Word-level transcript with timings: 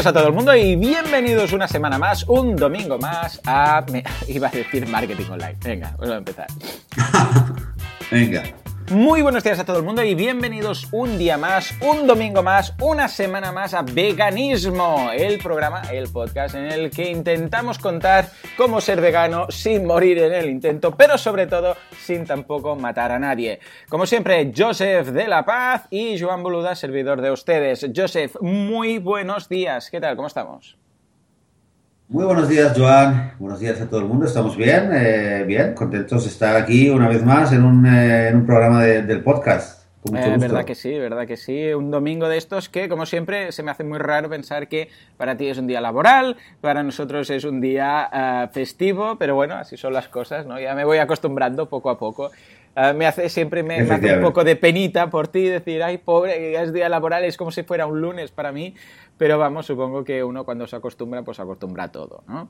días 0.00 0.06
a 0.06 0.12
todo 0.14 0.28
el 0.28 0.32
mundo 0.32 0.56
y 0.56 0.76
bienvenidos 0.76 1.52
una 1.52 1.68
semana 1.68 1.98
más, 1.98 2.24
un 2.26 2.56
domingo 2.56 2.96
más 2.98 3.38
a... 3.44 3.84
Iba 4.28 4.48
a 4.48 4.50
decir 4.50 4.86
marketing 4.88 5.30
online. 5.30 5.56
Venga, 5.62 5.94
vamos 5.98 6.14
a 6.14 6.16
empezar. 6.16 6.46
Venga. 8.10 8.59
Muy 8.90 9.22
buenos 9.22 9.44
días 9.44 9.60
a 9.60 9.64
todo 9.64 9.76
el 9.76 9.84
mundo 9.84 10.02
y 10.02 10.16
bienvenidos 10.16 10.88
un 10.90 11.16
día 11.16 11.38
más, 11.38 11.72
un 11.80 12.08
domingo 12.08 12.42
más, 12.42 12.74
una 12.80 13.06
semana 13.06 13.52
más 13.52 13.72
a 13.72 13.82
Veganismo, 13.82 15.10
el 15.14 15.38
programa, 15.38 15.82
el 15.92 16.08
podcast 16.08 16.56
en 16.56 16.64
el 16.64 16.90
que 16.90 17.08
intentamos 17.08 17.78
contar 17.78 18.32
cómo 18.56 18.80
ser 18.80 19.00
vegano 19.00 19.46
sin 19.48 19.86
morir 19.86 20.18
en 20.18 20.32
el 20.32 20.50
intento, 20.50 20.96
pero 20.96 21.18
sobre 21.18 21.46
todo 21.46 21.76
sin 22.00 22.26
tampoco 22.26 22.74
matar 22.74 23.12
a 23.12 23.20
nadie. 23.20 23.60
Como 23.88 24.06
siempre, 24.06 24.52
Joseph 24.56 25.06
de 25.10 25.28
la 25.28 25.44
Paz 25.44 25.86
y 25.90 26.18
Joan 26.18 26.42
Boluda, 26.42 26.74
servidor 26.74 27.20
de 27.20 27.30
ustedes. 27.30 27.86
Joseph, 27.94 28.40
muy 28.40 28.98
buenos 28.98 29.48
días. 29.48 29.88
¿Qué 29.88 30.00
tal? 30.00 30.16
¿Cómo 30.16 30.26
estamos? 30.26 30.79
Muy 32.10 32.24
buenos 32.24 32.48
días, 32.48 32.76
Joan. 32.76 33.34
Buenos 33.38 33.60
días 33.60 33.80
a 33.80 33.88
todo 33.88 34.00
el 34.00 34.06
mundo. 34.06 34.26
¿Estamos 34.26 34.56
bien? 34.56 34.90
Eh, 34.92 35.44
bien, 35.46 35.74
contentos 35.74 36.24
de 36.24 36.30
estar 36.30 36.56
aquí 36.56 36.90
una 36.90 37.06
vez 37.06 37.24
más 37.24 37.52
en 37.52 37.64
un, 37.64 37.86
eh, 37.86 38.30
en 38.30 38.38
un 38.38 38.46
programa 38.46 38.82
del 38.82 39.22
podcast. 39.22 39.84
Eh, 40.12 40.36
verdad 40.36 40.64
que 40.64 40.74
sí, 40.74 40.98
verdad 40.98 41.24
que 41.24 41.36
sí. 41.36 41.72
Un 41.72 41.92
domingo 41.92 42.28
de 42.28 42.36
estos 42.36 42.68
que, 42.68 42.88
como 42.88 43.06
siempre, 43.06 43.52
se 43.52 43.62
me 43.62 43.70
hace 43.70 43.84
muy 43.84 43.98
raro 43.98 44.28
pensar 44.28 44.66
que 44.66 44.88
para 45.16 45.36
ti 45.36 45.46
es 45.46 45.58
un 45.58 45.68
día 45.68 45.80
laboral, 45.80 46.36
para 46.60 46.82
nosotros 46.82 47.30
es 47.30 47.44
un 47.44 47.60
día 47.60 48.50
festivo, 48.52 49.14
pero 49.16 49.36
bueno, 49.36 49.54
así 49.54 49.76
son 49.76 49.92
las 49.92 50.08
cosas, 50.08 50.46
¿no? 50.46 50.58
Ya 50.58 50.74
me 50.74 50.84
voy 50.84 50.98
acostumbrando 50.98 51.68
poco 51.68 51.90
a 51.90 51.98
poco. 51.98 52.32
Me 52.94 53.06
hace 53.06 53.28
siempre 53.28 53.62
me, 53.62 53.82
me, 53.82 53.94
hace 53.94 54.16
un 54.16 54.22
poco 54.22 54.44
de 54.44 54.56
penita 54.56 55.10
por 55.10 55.28
ti 55.28 55.44
decir, 55.44 55.82
ay, 55.82 55.98
pobre, 55.98 56.60
es 56.60 56.72
día 56.72 56.88
laboral, 56.88 57.24
es 57.24 57.36
como 57.36 57.50
si 57.50 57.62
fuera 57.62 57.86
un 57.86 58.00
lunes 58.00 58.30
para 58.30 58.52
mí, 58.52 58.74
pero 59.18 59.38
vamos, 59.38 59.66
supongo 59.66 60.04
que 60.04 60.24
uno 60.24 60.44
cuando 60.44 60.66
se 60.66 60.76
acostumbra, 60.76 61.22
pues 61.22 61.36
se 61.36 61.42
acostumbra 61.42 61.84
a 61.84 61.92
todo, 61.92 62.22
¿no? 62.26 62.48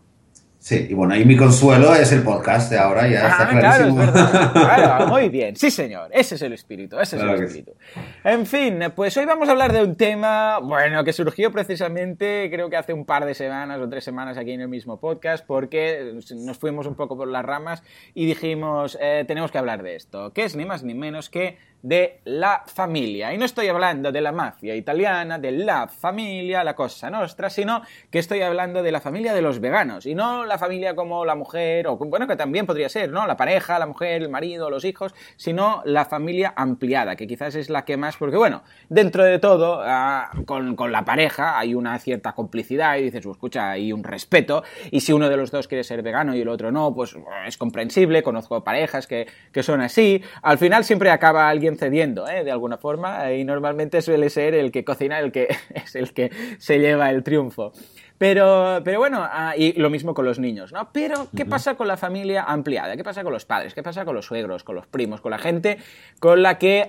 Sí, 0.61 0.89
y 0.91 0.93
bueno, 0.93 1.17
y 1.17 1.25
mi 1.25 1.39
consuelo 1.39 1.95
es 1.95 2.13
el 2.13 2.23
podcast 2.23 2.71
de 2.71 2.79
ahora, 2.79 3.09
ya 3.09 3.29
está 3.29 3.49
ah, 3.49 3.49
clarísimo. 3.49 4.03
Claro, 4.53 5.07
muy 5.07 5.31
bien, 5.31 5.57
sí 5.57 5.71
señor, 5.71 6.11
ese 6.13 6.35
es 6.35 6.43
el 6.43 6.53
espíritu, 6.53 7.01
ese 7.01 7.17
es 7.17 7.23
el 7.23 7.31
espíritu. 7.31 7.73
En 8.23 8.45
fin, 8.45 8.79
pues 8.95 9.17
hoy 9.17 9.25
vamos 9.25 9.49
a 9.49 9.53
hablar 9.53 9.73
de 9.73 9.83
un 9.83 9.97
tema, 9.97 10.59
bueno, 10.59 11.03
que 11.03 11.15
surgió 11.15 11.51
precisamente, 11.51 12.51
creo 12.53 12.69
que 12.69 12.77
hace 12.77 12.93
un 12.93 13.07
par 13.07 13.25
de 13.25 13.33
semanas 13.33 13.81
o 13.81 13.89
tres 13.89 14.05
semanas 14.05 14.37
aquí 14.37 14.53
en 14.53 14.61
el 14.61 14.69
mismo 14.69 15.01
podcast, 15.01 15.47
porque 15.47 16.13
nos 16.37 16.59
fuimos 16.59 16.87
un 16.87 16.95
poco 16.95 17.17
por 17.17 17.29
las 17.29 17.43
ramas 17.43 17.83
y 18.13 18.27
dijimos, 18.27 18.99
eh, 19.01 19.25
tenemos 19.27 19.51
que 19.51 19.57
hablar 19.57 19.83
de 19.83 19.97
esto, 19.97 20.35
que 20.35 20.45
es 20.45 20.57
ni 20.57 20.67
más 20.67 20.83
ni 20.83 20.93
menos 20.93 21.31
que 21.31 21.57
de 21.83 22.21
la 22.25 22.63
familia. 22.67 23.33
Y 23.33 23.39
no 23.39 23.45
estoy 23.45 23.69
hablando 23.69 24.13
de 24.13 24.21
la 24.21 24.33
mafia 24.33 24.75
italiana, 24.75 25.39
de 25.39 25.53
la 25.53 25.89
familia, 25.89 26.65
la 26.65 26.75
cosa 26.75 27.11
nuestra, 27.11 27.51
sino 27.51 27.83
que 28.11 28.19
estoy 28.19 28.43
hablando 28.43 28.83
de 28.83 28.93
la 28.93 29.01
familia 29.01 29.33
de 29.33 29.43
los 29.43 29.61
veganos. 29.61 30.07
Y 30.07 30.15
no 30.15 30.45
la 30.45 30.59
familia 30.59 30.95
como 30.95 31.25
la 31.25 31.35
mujer, 31.35 31.87
o 31.87 31.97
bueno, 31.97 32.27
que 32.27 32.37
también 32.37 32.67
podría 32.67 32.89
ser, 32.89 33.11
¿no? 33.11 33.27
La 33.27 33.37
pareja, 33.37 33.79
la 33.79 33.87
mujer, 33.87 34.23
el 34.23 34.29
marido, 34.29 34.71
los 34.71 34.85
hijos, 34.85 35.15
sino 35.37 35.83
la 35.85 36.05
familia 36.05 36.53
ampliada, 36.57 37.17
que 37.17 37.27
quizás 37.27 37.55
es 37.55 37.71
la 37.71 37.85
que 37.85 37.97
más, 37.97 38.17
porque 38.17 38.37
bueno, 38.37 38.63
dentro 38.89 39.25
de 39.25 39.39
todo, 39.39 39.81
ah, 39.85 40.31
con, 40.47 40.77
la 40.91 41.05
pareja 41.05 41.59
hay 41.59 41.75
una 41.75 41.99
cierta 41.99 42.33
complicidad 42.33 42.97
y 42.97 43.03
dices, 43.03 43.23
pues, 43.25 43.37
escucha, 43.37 43.71
hay 43.71 43.93
un 43.93 44.05
respeto, 44.05 44.63
y 44.91 45.01
si 45.01 45.13
uno 45.13 45.29
de 45.29 45.37
los 45.37 45.51
dos 45.51 45.69
quiere 45.69 45.85
ser 45.85 46.03
vegano 46.03 46.35
y 46.35 46.41
el 46.41 46.49
otro 46.49 46.73
no, 46.73 46.95
pues 46.95 47.17
es 47.47 47.57
comprensible, 47.57 48.23
conozco 48.23 48.63
parejas 48.65 49.07
que, 49.07 49.27
que 49.53 49.63
son 49.63 49.81
así, 49.81 50.23
al 50.43 50.59
final 50.59 50.85
siempre 50.85 51.11
acaba 51.11 51.49
alguien 51.49 51.70
cediendo, 51.77 52.29
¿eh? 52.29 52.45
de 52.45 52.51
alguna 52.51 52.79
forma, 52.79 53.33
y 53.33 53.45
normalmente 53.45 54.03
suele 54.03 54.31
ser 54.31 54.55
el 54.55 54.71
que 54.73 54.85
cocina 54.85 55.19
el 55.19 55.33
que 55.33 55.49
es 55.75 55.95
el 55.95 56.13
que 56.13 56.31
se 56.59 56.79
lleva 56.79 57.11
el 57.11 57.23
triunfo. 57.23 57.73
Pero, 58.21 58.83
pero 58.85 58.99
bueno, 58.99 59.21
ah, 59.23 59.55
y 59.57 59.73
lo 59.81 59.89
mismo 59.89 60.13
con 60.13 60.27
los 60.27 60.39
niños, 60.39 60.75
¿no? 60.75 60.91
Pero, 60.93 61.29
¿qué 61.35 61.47
pasa 61.47 61.77
con 61.77 61.89
la 61.89 61.97
familia 61.97 62.43
ampliada? 62.43 62.95
¿Qué 62.95 63.03
pasa 63.03 63.23
con 63.23 63.33
los 63.33 63.47
padres? 63.47 63.73
¿Qué 63.73 63.83
pasa 63.83 64.05
con 64.05 64.15
los 64.15 64.27
suegros, 64.27 64.63
con 64.63 64.75
los 64.75 64.87
primos, 64.87 65.23
con 65.23 65.31
la 65.31 65.39
gente 65.39 65.79
con 66.19 66.43
la 66.43 66.59
que, 66.59 66.87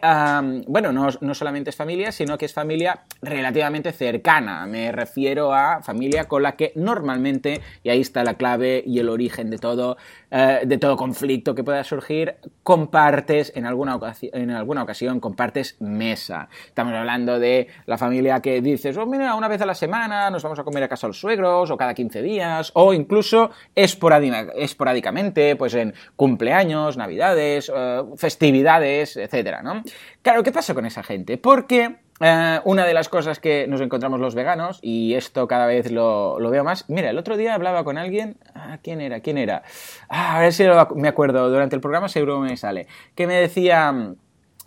bueno, 0.68 0.92
no, 0.92 1.08
no, 1.22 1.34
solamente 1.34 1.70
es 1.70 1.78
familia, 1.78 2.12
sino 2.12 2.38
que 2.38 2.44
es 2.44 2.54
familia 2.54 3.04
relativamente 3.22 3.94
cercana? 3.94 4.66
Me 4.66 4.92
refiero 4.92 5.54
a 5.54 5.82
familia 5.82 6.26
con 6.26 6.44
la 6.44 6.58
que 6.58 6.74
normalmente, 6.76 7.62
y 7.82 7.88
ahí 7.88 8.02
está 8.02 8.26
la 8.26 8.34
clave 8.34 8.84
y 8.86 9.00
el 9.00 9.08
origen 9.08 9.50
de 9.50 9.58
todo, 9.58 9.96
eh, 10.32 10.64
de 10.66 10.78
todo 10.80 10.98
conflicto 10.98 11.56
que 11.56 11.64
pueda 11.64 11.86
surgir, 11.86 12.36
compartes 12.64 13.54
en 13.56 13.66
alguna, 13.66 13.96
ocasión, 13.96 14.32
en 14.34 14.52
alguna 14.52 14.84
ocasión, 14.84 15.22
compartes 15.22 15.78
mesa. 15.80 16.50
Estamos 16.66 16.94
hablando 16.94 17.40
de 17.40 17.68
la 17.86 17.98
familia 17.98 18.42
que 18.42 18.60
dices, 18.60 18.98
oh, 18.98 19.06
mira, 19.06 19.34
una 19.36 19.48
vez 19.48 19.62
a 19.62 19.66
la 19.66 19.76
semana 19.76 20.30
nos 20.30 20.44
vamos 20.44 20.60
a 20.60 20.66
comer 20.66 20.84
a 20.84 20.90
casa 20.90 21.08
los 21.08 21.21
suegros, 21.22 21.72
o 21.72 21.78
cada 21.78 21.94
15 21.94 22.22
días, 22.22 22.72
o 22.74 22.94
incluso 22.94 23.52
esporádicamente, 23.76 25.56
pues 25.56 25.74
en 25.76 25.94
cumpleaños, 26.16 26.98
navidades, 26.98 27.72
eh, 27.74 28.04
festividades, 28.18 29.16
etcétera, 29.16 29.62
¿no? 29.62 29.84
Claro, 30.22 30.44
¿qué 30.44 30.52
pasa 30.52 30.74
con 30.74 30.86
esa 30.86 31.04
gente? 31.04 31.38
Porque 31.38 31.96
eh, 32.24 32.60
una 32.66 32.86
de 32.86 32.94
las 32.94 33.10
cosas 33.10 33.40
que 33.40 33.66
nos 33.68 33.82
encontramos 33.82 34.20
los 34.20 34.36
veganos, 34.36 34.78
y 34.84 35.16
esto 35.16 35.48
cada 35.48 35.66
vez 35.66 35.92
lo, 35.92 36.38
veo 36.38 36.64
más. 36.64 36.88
Mira, 36.88 37.10
el 37.10 37.18
otro 37.18 37.36
día 37.36 37.56
hablaba 37.56 37.84
con 37.84 37.98
alguien. 37.98 38.38
Ah, 38.54 38.78
¿Quién 38.84 39.02
era? 39.02 39.22
¿Quién 39.22 39.40
era? 39.40 39.64
Ah, 40.08 40.38
a 40.38 40.42
ver 40.42 40.54
si 40.54 40.64
me 40.96 41.08
acuerdo. 41.08 41.50
Durante 41.50 41.76
el 41.76 41.82
programa 41.82 42.10
seguro 42.10 42.40
me 42.40 42.58
sale. 42.58 42.88
Que 43.16 43.26
me 43.26 43.36
decía. 43.36 44.14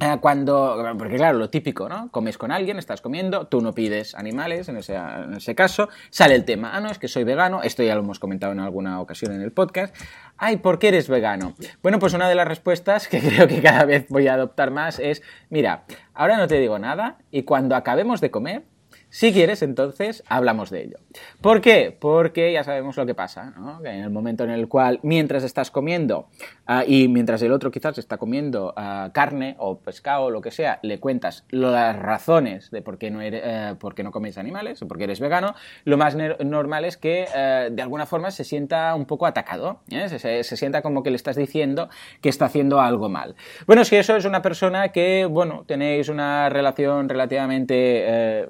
Eh, 0.01 0.17
cuando, 0.21 0.95
porque 0.99 1.17
claro, 1.17 1.39
lo 1.39 1.51
típico, 1.51 1.89
¿no? 1.89 2.11
Comes 2.11 2.37
con 2.37 2.51
alguien, 2.51 2.79
estás 2.79 3.01
comiendo, 3.01 3.47
tú 3.47 3.61
no 3.61 3.73
pides 3.73 4.17
animales, 4.17 4.69
en 4.69 4.79
ese, 4.79 4.97
en 4.97 5.35
ese 5.35 5.55
caso, 5.55 5.89
sale 6.11 6.35
el 6.35 6.45
tema, 6.45 6.73
ah, 6.75 6.81
no, 6.81 6.91
es 6.91 6.99
que 6.99 7.07
soy 7.07 7.23
vegano, 7.23 7.63
esto 7.63 7.85
ya 7.85 7.95
lo 7.95 8.01
hemos 8.01 8.19
comentado 8.19 8.53
en 8.53 8.59
alguna 8.59 9.01
ocasión 9.01 9.33
en 9.33 9.41
el 9.41 9.53
podcast, 9.53 9.95
ay, 10.37 10.57
¿por 10.57 10.81
qué 10.81 10.89
eres 10.89 11.09
vegano? 11.09 11.55
Bueno, 11.81 12.01
pues 12.01 12.13
una 12.13 12.29
de 12.29 12.35
las 12.35 12.49
respuestas 12.49 13.07
que 13.09 13.21
creo 13.21 13.47
que 13.47 13.63
cada 13.63 13.85
vez 13.85 14.07
voy 14.09 14.27
a 14.27 14.35
adoptar 14.35 14.73
más 14.73 14.99
es, 14.99 15.23
mira, 15.49 15.85
ahora 16.13 16.39
no 16.39 16.49
te 16.49 16.59
digo 16.59 16.77
nada 16.81 17.19
y 17.31 17.45
cuando 17.45 17.77
acabemos 17.77 18.21
de 18.21 18.33
comer, 18.33 18.65
si 19.15 19.33
quieres, 19.33 19.63
entonces 19.63 20.25
hablamos 20.27 20.71
de 20.71 20.83
ello. 20.83 20.97
¿Por 21.41 21.61
qué? 21.61 21.97
Porque 21.97 22.53
ya 22.53 22.65
sabemos 22.65 22.97
lo 22.97 23.07
que 23.07 23.15
pasa, 23.15 23.53
¿no? 23.57 23.81
Que 23.81 23.91
en 23.91 24.01
el 24.01 24.11
momento 24.11 24.43
en 24.43 24.51
el 24.51 24.67
cual, 24.67 24.99
mientras 25.05 25.45
estás 25.45 25.71
comiendo 25.71 26.27
uh, 26.69 26.83
y 26.85 27.07
mientras 27.07 27.41
el 27.43 27.53
otro 27.53 27.71
quizás 27.71 27.97
está 27.99 28.19
comiendo 28.19 28.75
uh, 28.77 29.13
carne 29.13 29.55
o 29.61 29.79
pescado 29.79 30.25
o 30.25 30.31
lo 30.31 30.41
que 30.41 30.51
sea, 30.51 30.81
le 30.83 30.99
cuentas 30.99 31.45
las 31.51 31.97
razones 31.97 32.73
de 32.73 32.83
por 32.83 32.99
qué 32.99 33.13
no, 33.13 33.21
eres, 33.21 33.77
qué 33.95 34.03
no 34.03 34.11
comes 34.11 34.37
animales 34.37 34.83
o 34.83 34.89
por 34.89 34.99
qué 34.99 35.05
eres 35.05 35.21
vegano, 35.21 35.55
lo 35.85 35.97
más 35.97 36.17
normal 36.17 36.85
es 36.85 36.97
que 36.97 37.29
de 37.71 37.83
alguna 37.83 38.07
forma 38.07 38.33
se 38.33 38.43
sienta 38.43 38.97
un 38.97 39.07
poco 39.07 39.27
atacado, 39.27 39.79
¿eh? 39.91 40.09
se, 40.09 40.57
sienta 40.57 40.83
como 40.83 41.05
que 41.05 41.11
le 41.11 41.17
estás 41.17 41.37
diciendo 41.37 41.89
que 42.21 42.31
está 42.31 42.47
haciendo 42.47 42.81
algo 42.81 43.09
mal. 43.09 43.37
Bueno, 43.69 43.85
si 43.85 43.95
eso 43.95 44.17
es 44.17 44.25
una 44.25 44.43
persona 44.43 44.89
que, 44.89 45.25
bueno, 45.25 45.63
tenéis 45.69 46.09
una 46.09 46.49
relación 46.49 47.09
relativamente, 47.09 48.49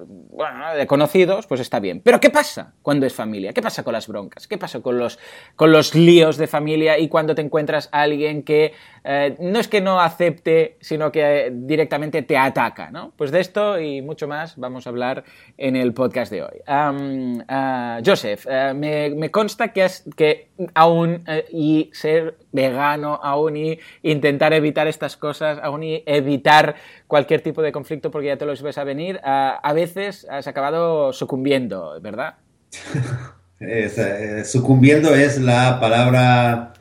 de 0.75 0.87
conocidos, 0.87 1.47
pues 1.47 1.61
está 1.61 1.79
bien. 1.79 2.01
Pero 2.01 2.19
¿qué 2.19 2.29
pasa 2.29 2.73
cuando 2.81 3.05
es 3.05 3.13
familia? 3.13 3.53
¿Qué 3.53 3.61
pasa 3.61 3.83
con 3.83 3.93
las 3.93 4.07
broncas? 4.07 4.47
¿Qué 4.47 4.57
pasa 4.57 4.81
con 4.81 4.97
los, 4.97 5.19
con 5.55 5.71
los 5.71 5.95
líos 5.95 6.37
de 6.37 6.47
familia 6.47 6.97
y 6.97 7.07
cuando 7.07 7.35
te 7.35 7.41
encuentras 7.41 7.89
a 7.91 8.01
alguien 8.01 8.43
que 8.43 8.73
eh, 9.03 9.35
no 9.39 9.59
es 9.59 9.67
que 9.67 9.81
no 9.81 9.99
acepte, 9.99 10.77
sino 10.79 11.11
que 11.11 11.51
directamente 11.53 12.21
te 12.21 12.37
ataca? 12.37 12.91
¿no? 12.91 13.11
Pues 13.15 13.31
de 13.31 13.41
esto 13.41 13.79
y 13.79 14.01
mucho 14.01 14.27
más 14.27 14.57
vamos 14.57 14.87
a 14.87 14.89
hablar 14.89 15.23
en 15.57 15.75
el 15.75 15.93
podcast 15.93 16.31
de 16.31 16.43
hoy. 16.43 16.61
Uh, 16.67 18.01
Joseph, 18.05 18.45
uh, 18.45 18.73
me, 18.73 19.29
consta 19.31 19.73
que, 19.73 19.83
has, 19.83 20.03
que 20.15 20.49
aún 20.73 21.23
y 21.51 21.89
ser 21.93 22.37
vegano, 22.55 23.19
aún 23.21 23.57
y 23.57 23.79
intentar 24.01 24.53
evitar 24.53 24.87
estas 24.87 25.17
cosas, 25.17 25.59
aún 25.61 25.83
y 25.83 26.03
evitar 26.05 26.75
cualquier 27.07 27.41
tipo 27.41 27.61
de 27.61 27.71
conflicto 27.71 28.09
porque 28.09 28.27
ya 28.27 28.37
te 28.37 28.45
los 28.45 28.61
ves 28.61 28.77
a 28.77 28.83
venir, 28.83 29.19
a 29.23 29.73
veces 29.73 30.25
has 30.29 30.47
acabado 30.47 31.13
sucumbiendo, 31.13 31.99
¿verdad? 32.01 32.35
Es, 33.59 33.97
eh, 33.97 34.43
sucumbiendo 34.43 35.15
es 35.15 35.39
la 35.39 35.79
palabra 35.79 36.73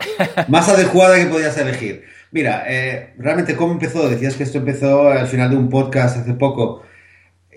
más 0.48 0.68
adecuada 0.68 1.16
que 1.16 1.26
podías 1.26 1.56
elegir. 1.56 2.04
Mira, 2.32 2.64
eh, 2.66 3.14
realmente 3.16 3.54
cómo 3.54 3.74
empezó, 3.74 4.08
decías 4.08 4.34
que 4.34 4.42
esto 4.42 4.58
empezó 4.58 5.08
al 5.08 5.28
final 5.28 5.50
de 5.50 5.56
un 5.56 5.68
podcast 5.68 6.16
hace 6.18 6.34
poco. 6.34 6.82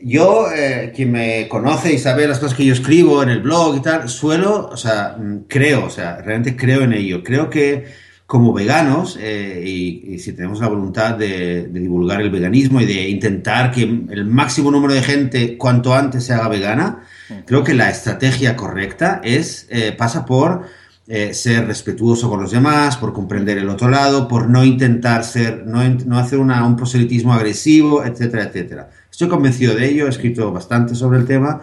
Yo, 0.04 0.52
eh, 0.56 0.94
quien 0.96 1.12
me 1.12 1.48
conoce 1.48 1.92
y 1.92 1.98
sabe 1.98 2.28
las 2.28 2.38
cosas 2.38 2.56
que 2.56 2.66
yo 2.66 2.74
escribo 2.74 3.24
en 3.24 3.30
el 3.30 3.42
blog 3.42 3.78
y 3.78 3.82
tal, 3.82 4.08
suelo, 4.08 4.70
o 4.72 4.78
sea, 4.78 5.16
mm, 5.18 5.46
creo, 5.48 5.86
o 5.86 5.90
sea, 5.90 6.18
realmente 6.18 6.56
creo 6.56 6.84
en 6.84 6.94
ello. 6.94 7.24
Creo 7.24 7.50
que 7.50 7.86
como 8.28 8.54
veganos, 8.54 9.18
eh, 9.20 9.64
y, 9.66 10.20
si 10.20 10.34
tenemos 10.34 10.60
la 10.60 10.68
voluntad 10.68 11.16
de, 11.16 11.68
divulgar 11.72 12.22
el 12.22 12.30
veganismo 12.30 12.82
y 12.82 12.86
de 12.86 13.10
intentar 13.10 13.72
que 13.72 13.84
el 13.84 14.26
máximo 14.26 14.70
número 14.70 14.94
de 14.94 15.02
gente 15.02 15.58
cuanto 15.58 15.96
antes 15.96 16.26
se 16.26 16.34
haga 16.34 16.50
vegana, 16.50 17.04
creo 17.46 17.64
que 17.64 17.74
la 17.74 17.90
estrategia 17.90 18.56
correcta 18.56 19.22
es 19.24 19.66
eh, 19.70 19.94
pasa 19.98 20.26
por 20.26 20.64
eh, 21.08 21.34
ser 21.34 21.68
respetuoso 21.68 22.30
con 22.30 22.42
los 22.42 22.52
demás, 22.52 22.98
por 22.98 23.14
comprender 23.14 23.58
el 23.58 23.70
otro 23.70 23.90
lado, 23.90 24.28
por 24.28 24.50
no 24.50 24.64
intentar 24.64 25.24
ser, 25.24 25.66
no, 25.66 25.82
no 26.06 26.20
hacer 26.20 26.38
un 26.40 26.76
proselitismo 26.76 27.34
agresivo, 27.34 28.04
etcétera, 28.04 28.44
etcétera. 28.44 28.90
Estoy 29.10 29.30
convencido 29.30 29.74
de 29.74 29.90
ello, 29.90 30.06
he 30.06 30.10
escrito 30.10 30.52
bastante 30.52 30.96
sobre 30.96 31.20
el 31.20 31.26
tema 31.26 31.62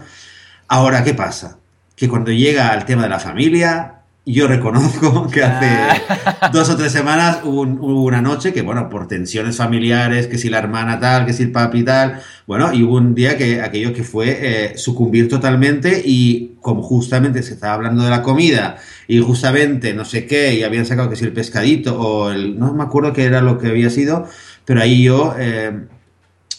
Ahora, 0.69 1.05
¿qué 1.05 1.15
pasa? 1.15 1.59
Que 1.95 2.09
cuando 2.09 2.33
llega 2.33 2.69
al 2.69 2.85
tema 2.85 3.03
de 3.03 3.09
la 3.09 3.21
familia, 3.21 4.01
yo 4.27 4.49
reconozco 4.49 5.29
que 5.33 5.43
hace 5.43 5.67
ah. 5.67 6.51
dos 6.53 6.71
o 6.71 6.77
tres 6.77 6.93
semanas 6.93 7.41
hubo, 7.45 7.63
una 7.63 8.23
noche 8.23 8.53
que, 8.53 8.63
bueno, 8.63 8.89
por 8.89 9.07
tensiones 9.07 9.57
familiares, 9.57 10.27
que 10.27 10.39
si 10.39 10.49
la 10.49 10.59
hermana 10.59 10.99
tal, 10.99 11.27
que 11.27 11.33
si 11.33 11.43
el 11.43 11.53
papi 11.53 11.83
tal, 11.83 12.21
bueno, 12.47 12.73
y 12.73 12.83
hubo 12.83 12.97
un 12.97 13.15
día 13.15 13.37
que 13.37 13.61
aquello 13.61 13.93
que 13.93 14.03
fue 14.03 14.39
eh, 14.41 14.79
sucumbir 14.79 15.29
totalmente 15.29 16.03
y 16.05 16.57
como 16.61 16.83
justamente 16.83 17.43
se 17.43 17.55
estaba 17.55 17.75
hablando 17.75 18.03
de 18.03 18.11
la 18.11 18.23
comida 18.23 18.77
y 19.07 19.21
justamente 19.21 19.93
no 19.95 20.05
sé 20.05 20.27
qué, 20.27 20.55
y 20.55 20.63
habían 20.63 20.87
sacado 20.87 21.11
que 21.11 21.17
si 21.17 21.25
el 21.25 21.33
pescadito 21.33 22.01
o 22.01 22.31
el, 22.31 22.59
no 22.59 22.73
me 22.73 22.83
acuerdo 22.83 23.13
qué 23.13 23.25
era 23.25 23.43
lo 23.43 23.59
que 23.59 23.69
había 23.69 23.91
sido, 23.91 24.27
pero 24.65 24.81
ahí 24.81 25.03
yo, 25.05 25.35
eh, 25.39 25.87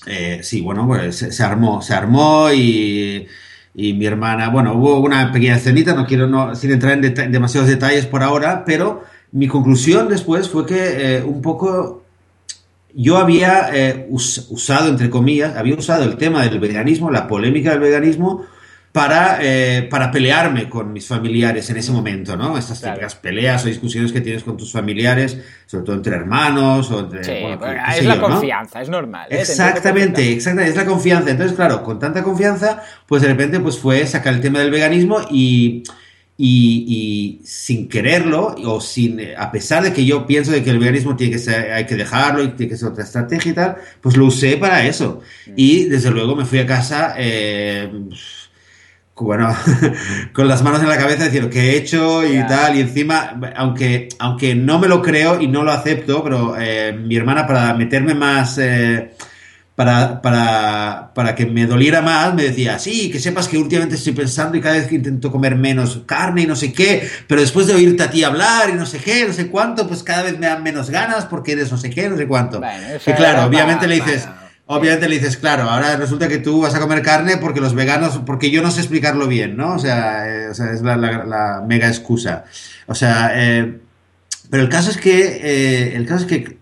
eh, 0.06 0.40
sí, 0.44 0.62
bueno, 0.62 0.86
pues 0.88 1.16
se, 1.18 1.44
armó, 1.44 1.82
se 1.82 1.94
armó 1.96 2.52
y, 2.52 3.28
y, 3.76 3.94
mi 3.94 4.06
hermana, 4.06 4.50
bueno, 4.50 4.74
hubo 4.74 5.00
una 5.00 5.32
pequeña 5.32 5.58
cenita, 5.58 5.94
no 5.94 6.06
quiero, 6.06 6.28
no, 6.28 6.56
sin 6.56 6.72
entrar 6.72 6.94
en, 6.94 7.32
demasiados 7.32 7.70
detalles 7.70 8.06
por 8.06 8.24
ahora, 8.24 8.64
pero 8.66 9.04
mi 9.32 9.48
conclusión 9.48 10.08
después 10.08 10.50
fue 10.50 10.66
que 10.66 11.18
eh, 11.18 11.24
un 11.24 11.42
poco 11.42 12.04
yo 12.94 13.18
había 13.18 13.70
usado, 14.10 14.88
entre 14.88 15.10
comillas, 15.10 15.58
había 15.58 15.76
usado 15.76 16.06
el 16.06 16.16
tema 16.16 16.44
del 16.44 16.60
veganismo, 16.60 17.12
la 17.12 17.28
polémica 17.28 17.72
del 17.72 17.82
veganismo, 17.82 18.46
para, 18.96 19.40
eh, 19.42 19.90
para 19.92 20.10
pelearme 20.10 20.70
con 20.70 20.94
mis 20.94 21.06
familiares 21.06 21.70
en 21.70 21.76
ese 21.76 21.92
momento, 21.92 22.38
¿no? 22.38 22.58
Estas 22.58 22.80
típicas 22.80 23.14
peleas 23.16 23.66
o 23.66 23.68
discusiones 23.68 24.14
que 24.14 24.22
tienes 24.22 24.46
con 24.46 24.56
tus 24.56 24.72
familiares, 24.72 25.38
sobre 25.66 25.84
todo 25.84 25.98
entre 25.98 26.16
hermanos 26.16 26.90
o 26.92 27.02
entre... 27.02 27.22
Sí, 27.26 27.34
es 27.98 28.06
la 28.06 28.22
confianza, 28.22 28.82
es 28.82 28.88
normal. 28.88 29.28
¿eh? 29.30 29.42
Exactamente, 29.42 30.32
exactamente, 30.32 30.70
es 30.70 30.78
la 30.78 30.86
confianza. 30.86 31.30
Entonces, 31.30 31.58
claro, 31.58 31.84
con 31.84 32.00
tanta 32.00 32.24
confianza, 32.24 32.84
pues 33.06 33.22
de 33.22 33.28
repente 33.28 33.60
pues 33.60 33.78
fue 33.78 34.08
sacar 34.08 34.34
el 34.34 34.40
tema 34.40 34.60
del 34.60 34.72
veganismo 34.72 35.20
y... 35.30 35.84
Y, 36.38 37.40
sin 37.46 37.88
quererlo 37.88 38.56
o 38.66 38.82
sin 38.82 39.22
a 39.38 39.50
pesar 39.54 39.84
de 39.84 39.94
que 39.94 40.04
yo 40.04 40.28
pienso 40.28 40.52
de 40.52 40.66
que 40.66 40.70
el 40.70 40.80
veganismo 40.80 41.16
tiene 41.16 41.32
que 41.32 41.40
ser 41.40 41.72
hay 41.72 41.86
que 41.86 41.96
dejarlo 41.96 42.44
y 42.44 42.50
tiene 42.50 42.72
que 42.72 42.78
ser 42.78 42.90
otra 42.90 43.06
estrategia 43.06 43.52
y 43.52 43.56
tal 43.56 43.78
pues 44.02 44.18
lo 44.18 44.26
usé 44.26 44.58
para 44.58 44.86
eso 44.86 45.22
mm. 45.48 45.54
y 45.56 45.86
desde 45.86 46.12
luego 46.12 46.36
me 46.36 46.44
fui 46.44 46.60
a 46.60 46.66
casa 46.66 47.16
eh, 47.18 47.90
bueno, 49.24 49.56
con 50.34 50.48
las 50.48 50.62
manos 50.62 50.82
en 50.82 50.90
la 50.90 50.98
cabeza 50.98 51.24
decir 51.24 51.50
qué 51.50 51.72
he 51.72 51.78
hecho 51.78 52.26
y 52.26 52.46
tal, 52.48 52.76
y 52.76 52.82
encima, 52.82 53.40
aunque, 53.56 54.10
aunque 54.20 54.56
no 54.56 54.78
me 54.78 54.90
lo 54.90 55.02
creo 55.02 55.40
y 55.40 55.48
no 55.48 55.64
lo 55.64 55.72
acepto, 55.72 56.22
pero 56.22 56.56
eh, 56.60 56.92
mi 56.92 57.16
hermana 57.16 57.48
para 57.48 57.74
meterme 57.76 58.14
más, 58.14 58.58
eh, 58.58 59.14
para, 59.74 60.22
para, 60.22 61.12
para 61.14 61.34
que 61.34 61.46
me 61.46 61.66
doliera 61.66 62.02
más, 62.02 62.34
me 62.34 62.44
decía, 62.44 62.78
sí, 62.78 63.10
que 63.10 63.20
sepas 63.20 63.48
que 63.48 63.58
últimamente 63.58 63.96
estoy 63.96 64.12
pensando 64.12 64.58
y 64.58 64.62
cada 64.62 64.76
vez 64.76 64.88
que 64.88 64.96
intento 64.96 65.32
comer 65.32 65.56
menos 65.56 66.04
carne 66.06 66.42
y 66.42 66.46
no 66.46 66.58
sé 66.58 66.74
qué, 66.74 67.10
pero 67.28 67.40
después 67.40 67.68
de 67.68 67.76
oírte 67.76 68.04
a 68.04 68.10
ti 68.10 68.24
hablar 68.24 68.70
y 68.70 68.74
no 68.74 68.86
sé 68.86 68.98
qué, 68.98 69.26
no 69.26 69.34
sé 69.34 69.48
cuánto, 69.48 69.88
pues 69.88 70.04
cada 70.04 70.24
vez 70.24 70.38
me 70.38 70.48
dan 70.48 70.62
menos 70.62 70.90
ganas 70.90 71.26
porque 71.26 71.54
eres 71.54 71.72
no 71.72 71.78
sé 71.78 71.90
qué, 71.90 72.10
no 72.10 72.18
sé 72.18 72.28
cuánto. 72.28 72.62
y 73.06 73.14
claro, 73.14 73.46
obviamente 73.46 73.88
le 73.88 73.96
dices... 73.96 74.28
Obviamente 74.68 75.08
le 75.08 75.20
dices, 75.20 75.38
claro, 75.38 75.70
ahora 75.70 75.96
resulta 75.96 76.28
que 76.28 76.40
tú 76.40 76.62
vas 76.62 76.74
a 76.74 76.80
comer 76.80 77.04
carne 77.04 77.38
porque 77.38 77.62
los 77.62 77.76
veganos, 77.76 78.20
porque 78.26 78.50
yo 78.50 78.64
no 78.64 78.72
sé 78.72 78.80
explicarlo 78.80 79.28
bien, 79.28 79.56
¿no? 79.56 79.76
O 79.76 79.80
sea, 79.80 80.28
eh, 80.28 80.50
es 80.50 80.82
la, 80.82 81.64
mega 81.68 81.88
excusa. 81.88 82.46
O 82.88 82.96
sea, 82.96 83.32
eh, 83.36 83.80
pero 84.50 84.64
el 84.64 84.70
caso 84.70 84.90
es 84.90 84.98
que, 84.98 85.40
eh, 85.44 85.96
el 85.96 86.08
caso 86.08 86.26
es 86.26 86.32
que 86.32 86.58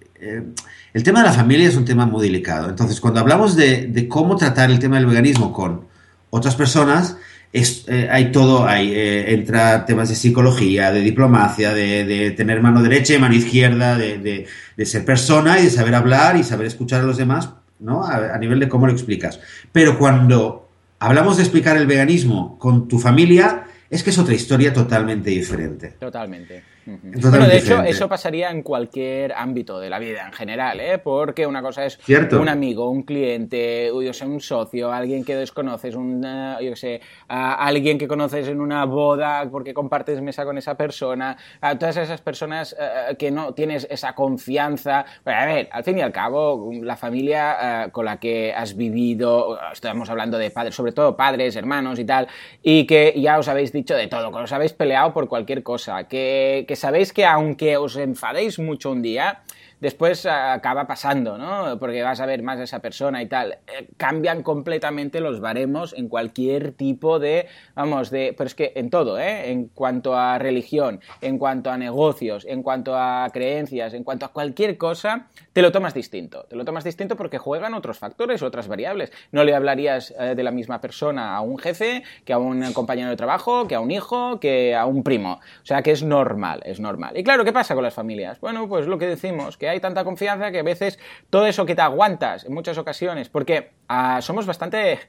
el 0.94 1.04
tema 1.04 1.20
de 1.22 1.28
la 1.28 1.34
familia 1.34 1.70
es 1.70 1.78
un 1.78 1.86
tema 1.86 2.06
muy 2.06 2.24
delicado. 2.24 2.70
Entonces, 2.70 3.00
cuando 3.00 3.22
hablamos 3.22 3.56
de, 3.56 4.08
cómo 4.10 4.36
tratar 4.36 4.70
el 4.70 4.80
tema 4.80 4.98
del 4.98 5.06
veganismo 5.06 5.54
con 5.54 5.88
otras 6.30 6.56
personas, 6.58 7.16
es, 7.54 7.86
hay 7.88 8.34
todo, 8.34 8.68
hay, 8.68 8.92
entra 8.96 9.86
temas 9.86 10.10
de 10.10 10.16
psicología, 10.16 10.92
de 10.92 11.00
diplomacia, 11.00 11.74
de, 11.74 12.34
tener 12.36 12.62
mano 12.62 12.84
derecha 12.84 13.14
y 13.14 13.20
mano 13.20 13.36
izquierda, 13.36 13.98
de 13.98 14.46
ser 14.84 15.06
persona 15.06 15.60
y 15.60 15.66
de 15.66 15.70
saber 15.70 15.96
hablar 15.96 16.36
y 16.36 16.44
saber 16.44 16.68
escuchar 16.68 17.02
a 17.02 17.06
los 17.06 17.18
demás 17.18 17.50
¿no? 17.83 18.03
A, 18.03 18.38
nivel 18.38 18.59
de 18.59 18.69
cómo 18.69 18.88
lo 18.88 18.94
explicas. 18.94 19.39
Pero 19.71 20.00
cuando 20.00 20.69
hablamos 21.00 21.38
de 21.38 21.44
explicar 21.44 21.77
el 21.77 21.85
veganismo 21.85 22.57
con 22.57 22.88
tu 22.88 22.97
familia, 22.97 23.65
es 23.89 24.03
que 24.03 24.09
es 24.09 24.18
otra 24.18 24.33
historia 24.33 24.74
totalmente 24.74 25.30
diferente. 25.30 25.95
Totalmente. 26.00 26.63
Bueno, 26.85 27.47
de 27.47 27.57
hecho, 27.57 27.81
eso 27.83 28.09
pasaría 28.09 28.50
en 28.50 28.62
cualquier 28.62 29.33
ámbito 29.33 29.80
de 29.80 29.89
la 29.89 30.00
vida 30.00 30.25
en 30.25 30.33
general, 30.33 30.80
¿eh? 30.80 30.97
Porque 30.97 31.47
una 31.47 31.62
cosa 31.62 31.85
es 31.85 32.00
un 32.07 32.50
amigo, 32.50 32.89
un 32.89 33.03
cliente, 33.03 33.88
yo 33.88 34.13
sé, 34.13 34.25
un 34.25 34.41
socio, 34.41 34.91
alguien 34.91 35.24
que 35.24 35.35
desconoces, 35.35 35.95
un, 35.95 36.24
eh, 36.25 36.57
yo 36.62 36.75
sé, 36.75 37.01
alguien 37.27 37.97
que 37.97 38.07
conoces 38.07 38.47
en 38.47 38.59
una 38.59 38.85
boda 38.85 39.47
porque 39.50 39.74
compartes 39.74 40.21
mesa 40.21 40.44
con 40.45 40.57
esa 40.57 40.75
persona, 40.75 41.38
a 41.62 41.77
todas 41.77 41.97
esas 41.97 42.21
personas 42.21 42.75
eh, 42.80 43.15
que 43.18 43.31
no 43.31 43.53
tienes 43.53 43.88
esa 43.89 44.13
confianza. 44.13 45.06
a 45.25 45.45
ver, 45.45 45.69
al 45.71 45.83
fin 45.83 45.97
y 45.97 46.01
al 46.01 46.12
cabo, 46.12 46.69
la 46.81 46.97
familia 46.97 47.85
eh, 47.85 47.91
con 47.91 48.06
la 48.06 48.18
que 48.18 48.53
has 48.53 48.75
vivido, 48.75 49.57
estamos 49.71 50.09
hablando 50.09 50.38
de 50.38 50.51
padres, 50.51 50.75
sobre 50.75 50.91
todo 50.91 51.15
padres, 51.15 51.56
hermanos 51.56 52.00
y 52.00 52.06
tal, 52.06 52.27
y 52.62 52.85
que 52.85 53.13
ya 53.18 53.39
os 53.39 53.47
habéis 53.47 53.71
dicho 53.71 53.95
de 53.95 54.07
todo, 54.07 54.31
que 54.31 54.38
os 54.38 54.51
habéis 54.51 54.74
peleado 54.74 55.13
por 55.13 55.27
cualquier 55.27 55.63
cosa, 55.63 56.03
que 56.07 56.65
sabéis 56.75 57.12
que 57.12 57.25
aunque 57.25 57.78
os 57.78 57.96
enfadéis 57.96 58.60
mucho 58.60 58.92
un 58.92 59.02
día, 59.02 59.42
después 59.83 60.25
acaba 60.25 60.88
pasando, 60.88 61.38
¿no? 61.38 61.77
Porque 61.77 62.01
vas 62.01 62.21
a 62.21 62.25
ver 62.25 62.41
más 62.41 62.57
a 62.57 62.63
esa 62.63 62.80
persona 62.80 63.21
y 63.21 63.25
tal. 63.25 63.57
Eh, 63.68 63.89
cambian 63.97 64.41
completamente 64.41 65.19
los 65.19 65.41
baremos 65.41 65.94
en 65.94 66.07
cualquier 66.07 66.71
tipo 66.71 67.19
de, 67.19 67.47
vamos, 67.75 68.09
de, 68.09 68.33
pero 68.38 68.47
es 68.47 68.56
que 68.56 68.71
en 68.75 68.89
todo, 68.89 69.19
¿eh? 69.19 69.51
En 69.51 69.68
cuanto 69.68 70.15
a 70.15 70.39
religión, 70.39 71.01
en 71.19 71.38
cuanto 71.38 71.69
a 71.69 71.77
negocios, 71.77 72.45
en 72.45 72.63
cuanto 72.63 72.95
a 72.95 73.30
creencias, 73.33 73.94
en 73.94 74.06
cuanto 74.06 74.25
a 74.25 74.30
cualquier 74.30 74.77
cosa, 74.77 75.27
te 75.51 75.62
lo 75.62 75.74
tomas 75.74 75.94
distinto. 75.94 76.45
Te 76.45 76.56
lo 76.56 76.63
tomas 76.63 76.85
distinto 76.85 77.18
porque 77.18 77.38
juegan 77.38 77.74
otros 77.74 78.00
factores, 78.00 78.41
otras 78.41 78.69
variables. 78.69 79.12
No 79.33 79.44
le 79.44 79.53
hablarías 79.53 80.13
eh, 80.18 80.33
de 80.33 80.44
la 80.44 80.52
misma 80.52 80.80
persona 80.80 81.35
a 81.35 81.42
un 81.42 81.57
jefe, 81.57 82.04
que 82.23 82.31
a 82.31 82.37
un 82.37 82.71
compañero 82.71 83.09
de 83.09 83.18
trabajo, 83.18 83.68
que 83.68 83.75
a 83.75 83.81
un 83.81 83.92
hijo, 83.92 84.40
que 84.40 84.75
a 84.75 84.85
un 84.85 85.04
primo. 85.04 85.42
O 85.61 85.66
sea 85.66 85.81
que 85.81 85.92
es 85.92 86.04
normal, 86.04 86.61
es 86.63 86.80
normal. 86.80 87.18
Y 87.18 87.23
claro, 87.25 87.44
¿qué 87.44 87.52
pasa 87.52 87.75
con 87.75 87.83
las 87.83 87.94
familias? 87.94 88.40
Bueno, 88.40 88.69
pues 88.69 88.87
lo 88.87 88.97
que 88.97 89.07
decimos, 89.07 89.57
que 89.57 89.72
hay 89.72 89.72
tanta 89.80 90.03
confianza 90.03 90.51
que 90.51 90.59
a 90.59 90.63
veces 90.63 90.99
todo 91.30 91.45
eso 91.45 91.65
que 91.65 91.75
te 91.75 91.81
aguantas 91.81 92.45
en 92.45 92.53
muchas 92.53 92.77
ocasiones, 92.77 93.30
porque 93.30 93.71
ah, 93.87 94.21
somos 94.21 94.45
bastante 94.45 94.99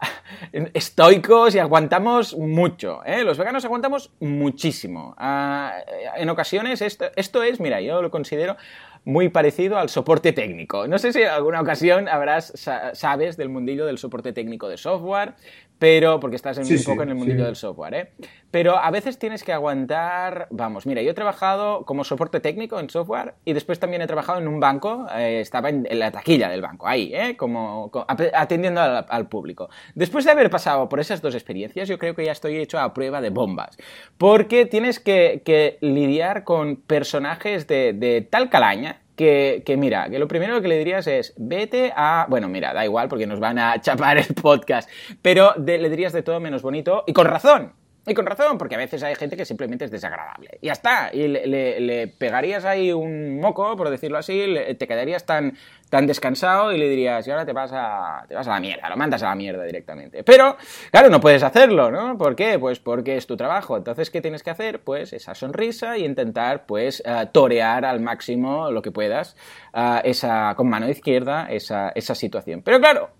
estoicos 0.74 1.54
y 1.54 1.58
aguantamos 1.58 2.36
mucho. 2.36 3.04
¿eh? 3.04 3.24
Los 3.24 3.38
veganos 3.38 3.64
aguantamos 3.64 4.12
muchísimo. 4.20 5.14
Ah, 5.18 5.74
en 6.16 6.28
ocasiones 6.28 6.82
esto, 6.82 7.06
esto 7.16 7.42
es, 7.42 7.60
mira, 7.60 7.80
yo 7.80 8.02
lo 8.02 8.10
considero 8.10 8.56
muy 9.04 9.28
parecido 9.28 9.78
al 9.78 9.88
soporte 9.88 10.32
técnico. 10.32 10.86
No 10.86 10.98
sé 10.98 11.12
si 11.12 11.22
en 11.22 11.28
alguna 11.28 11.60
ocasión 11.60 12.08
habrás, 12.08 12.52
sabes 12.92 13.36
del 13.36 13.48
mundillo 13.48 13.86
del 13.86 13.98
soporte 13.98 14.32
técnico 14.32 14.68
de 14.68 14.76
software, 14.76 15.34
pero 15.80 16.20
porque 16.20 16.36
estás 16.36 16.58
en, 16.58 16.66
un 16.76 16.84
poco 16.84 17.02
en 17.02 17.08
el 17.08 17.14
mundillo 17.14 17.46
del 17.46 17.56
software, 17.56 17.94
¿eh? 17.94 18.12
Pero 18.50 18.76
a 18.76 18.90
veces 18.90 19.18
tienes 19.18 19.42
que 19.42 19.54
aguantar, 19.54 20.46
vamos, 20.50 20.84
mira, 20.84 21.00
yo 21.00 21.12
he 21.12 21.14
trabajado 21.14 21.86
como 21.86 22.04
soporte 22.04 22.38
técnico 22.38 22.78
en 22.78 22.90
software 22.90 23.34
y 23.46 23.54
después 23.54 23.80
también 23.80 24.02
he 24.02 24.06
trabajado 24.06 24.40
en 24.40 24.46
un 24.46 24.60
banco, 24.60 25.06
eh, 25.16 25.40
estaba 25.40 25.70
en, 25.70 25.88
la 25.90 26.10
taquilla 26.10 26.50
del 26.50 26.60
banco, 26.60 26.86
ahí, 26.86 27.14
¿eh? 27.14 27.34
Como, 27.34 27.90
atendiendo 28.34 28.82
al, 28.82 29.28
público. 29.28 29.70
Después 29.94 30.26
de 30.26 30.32
haber 30.32 30.50
pasado 30.50 30.86
por 30.86 31.00
esas 31.00 31.22
dos 31.22 31.34
experiencias, 31.34 31.88
yo 31.88 31.98
creo 31.98 32.14
que 32.14 32.26
ya 32.26 32.32
estoy 32.32 32.58
hecho 32.58 32.78
a 32.78 32.92
prueba 32.92 33.22
de 33.22 33.30
bombas, 33.30 33.78
porque 34.18 34.66
tienes 34.66 35.00
que, 35.00 35.78
lidiar 35.80 36.44
con 36.44 36.76
personajes 36.76 37.66
de, 37.66 37.94
de 37.94 38.20
tal 38.20 38.50
calaña 38.50 39.00
que, 39.20 39.76
mira, 39.76 40.08
que 40.08 40.18
lo 40.18 40.28
primero 40.28 40.62
que 40.62 40.68
le 40.68 40.78
dirías 40.78 41.06
es, 41.06 41.34
vete 41.36 41.92
a... 41.94 42.26
Bueno, 42.28 42.48
mira, 42.48 42.72
da 42.72 42.84
igual 42.84 43.08
porque 43.08 43.26
nos 43.26 43.38
van 43.38 43.58
a 43.58 43.80
chapar 43.82 44.16
el 44.16 44.34
podcast, 44.34 44.88
pero 45.20 45.54
le 45.56 45.90
dirías 45.90 46.12
de 46.12 46.22
todo 46.22 46.40
menos 46.40 46.62
bonito 46.62 47.04
y 47.06 47.12
con 47.12 47.26
razón. 47.26 47.79
Y 48.06 48.14
con 48.14 48.24
razón, 48.24 48.56
porque 48.56 48.76
a 48.76 48.78
veces 48.78 49.02
hay 49.02 49.14
gente 49.14 49.36
que 49.36 49.44
simplemente 49.44 49.84
es 49.84 49.90
desagradable. 49.90 50.58
Y 50.62 50.66
ya 50.66 50.72
está. 50.72 51.10
Y 51.12 51.28
le, 51.28 52.08
pegarías 52.08 52.64
ahí 52.64 52.92
un 52.92 53.38
moco, 53.38 53.76
por 53.76 53.90
decirlo 53.90 54.16
así, 54.18 54.42
te 54.78 54.86
quedarías 54.86 55.26
tan, 55.26 55.54
tan 55.90 56.06
descansado 56.06 56.72
y 56.72 56.78
le 56.78 56.88
dirías, 56.88 57.26
y 57.26 57.30
ahora 57.30 57.44
te 57.44 57.52
vas, 57.52 57.70
a, 57.74 58.24
te 58.26 58.34
vas 58.34 58.48
a 58.48 58.52
la 58.52 58.60
mierda, 58.60 58.88
lo 58.88 58.96
mandas 58.96 59.22
a 59.22 59.26
la 59.26 59.34
mierda 59.34 59.64
directamente. 59.64 60.24
Pero, 60.24 60.56
claro, 60.90 61.10
no 61.10 61.20
puedes 61.20 61.42
hacerlo, 61.42 61.90
¿no? 61.90 62.16
¿Por 62.16 62.34
qué? 62.34 62.58
Pues 62.58 62.80
porque 62.80 63.16
es 63.16 63.26
tu 63.26 63.36
trabajo. 63.36 63.76
Entonces, 63.76 64.10
¿qué 64.10 64.22
tienes 64.22 64.42
que 64.42 64.50
hacer? 64.50 64.80
Pues 64.80 65.12
esa 65.12 65.34
sonrisa 65.34 65.98
y 65.98 66.04
intentar, 66.04 66.64
pues, 66.64 67.02
eh, 67.04 67.28
torear 67.32 67.84
al 67.84 68.00
máximo 68.00 68.70
lo 68.70 68.80
que 68.80 68.92
puedas 68.92 69.36
eh, 69.74 70.00
esa, 70.04 70.54
con 70.56 70.68
mano 70.70 70.88
izquierda 70.88 71.48
esa, 71.50 71.90
esa 71.90 72.14
situación. 72.14 72.62
Pero 72.62 72.80
claro, 72.80 73.10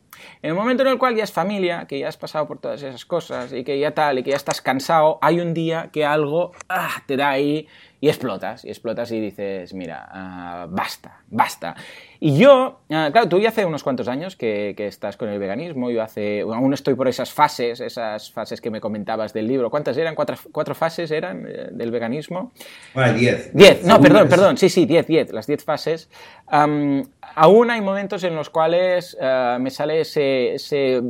en 0.43 0.51
el 0.51 0.55
momento 0.55 0.83
en 0.83 0.89
el 0.89 0.99
cual 0.99 1.17
ya 1.17 1.25
es 1.25 1.33
familia, 1.33 1.87
que 1.87 1.99
ya 1.99 2.09
has 2.09 2.17
pasado 2.17 2.47
por 2.47 2.59
todas 2.59 2.83
esas 2.83 3.05
cosas 3.05 3.53
y 3.53 3.65
que 3.65 3.79
ya 3.79 3.93
tal, 3.93 4.19
y 4.19 4.23
que 4.23 4.31
ya 4.31 4.37
estás 4.37 4.61
cansado, 4.61 5.19
hay 5.23 5.41
un 5.41 5.55
día 5.55 5.91
que 5.93 6.05
algo 6.05 6.53
ah, 6.69 7.03
te 7.07 7.17
da 7.17 7.31
ahí 7.31 7.69
y 8.03 8.09
explotas, 8.09 8.65
y 8.65 8.69
explotas 8.71 9.13
y 9.13 9.21
dices, 9.21 9.75
mira, 9.75 10.09
ah, 10.11 10.67
basta, 10.71 11.21
basta. 11.29 11.77
Y 12.19 12.39
yo, 12.39 12.81
ah, 12.91 13.11
claro, 13.13 13.29
tú 13.29 13.39
ya 13.39 13.51
hace 13.51 13.67
unos 13.67 13.83
cuantos 13.83 14.09
años 14.09 14.37
que, 14.37 14.75
estás 14.79 15.19
con 15.19 15.29
el 15.29 15.39
veganismo, 15.39 15.91
yo 15.91 16.03
hace, 16.03 16.41
aún 16.41 16.73
estoy 16.73 16.95
por 16.95 17.09
esas 17.09 17.31
fases, 17.31 17.81
esas 17.81 18.33
fases 18.33 18.63
que 18.63 18.71
me 18.71 18.81
comentabas 18.81 19.35
del 19.35 19.47
libro. 19.47 19.69
¿Cuántas 19.71 19.99
eran? 19.99 20.15
¿Cuatro, 20.15 20.37
cuatro 20.51 20.75
fases 20.75 21.11
eran 21.11 21.47
eh, 21.47 21.69
del 21.73 21.91
veganismo? 21.91 22.53
Bueno, 22.95 23.13
diez. 23.13 23.51
Diez, 23.53 23.85
no, 23.85 24.01
perdón, 24.01 24.29
perdón, 24.31 24.57
sí, 24.57 24.71
sí, 24.71 24.87
diez, 24.87 25.07
diez, 25.07 25.31
las 25.33 25.47
diez 25.47 25.63
fases. 25.63 26.09
aún 26.47 27.71
hay 27.71 27.81
momentos 27.83 28.25
en 28.25 28.35
los 28.35 28.49
cuales 28.49 29.17
ah, 29.21 29.59
me 29.61 29.71
sale 29.71 30.01
ese, 30.01 30.55
ese 30.55 31.03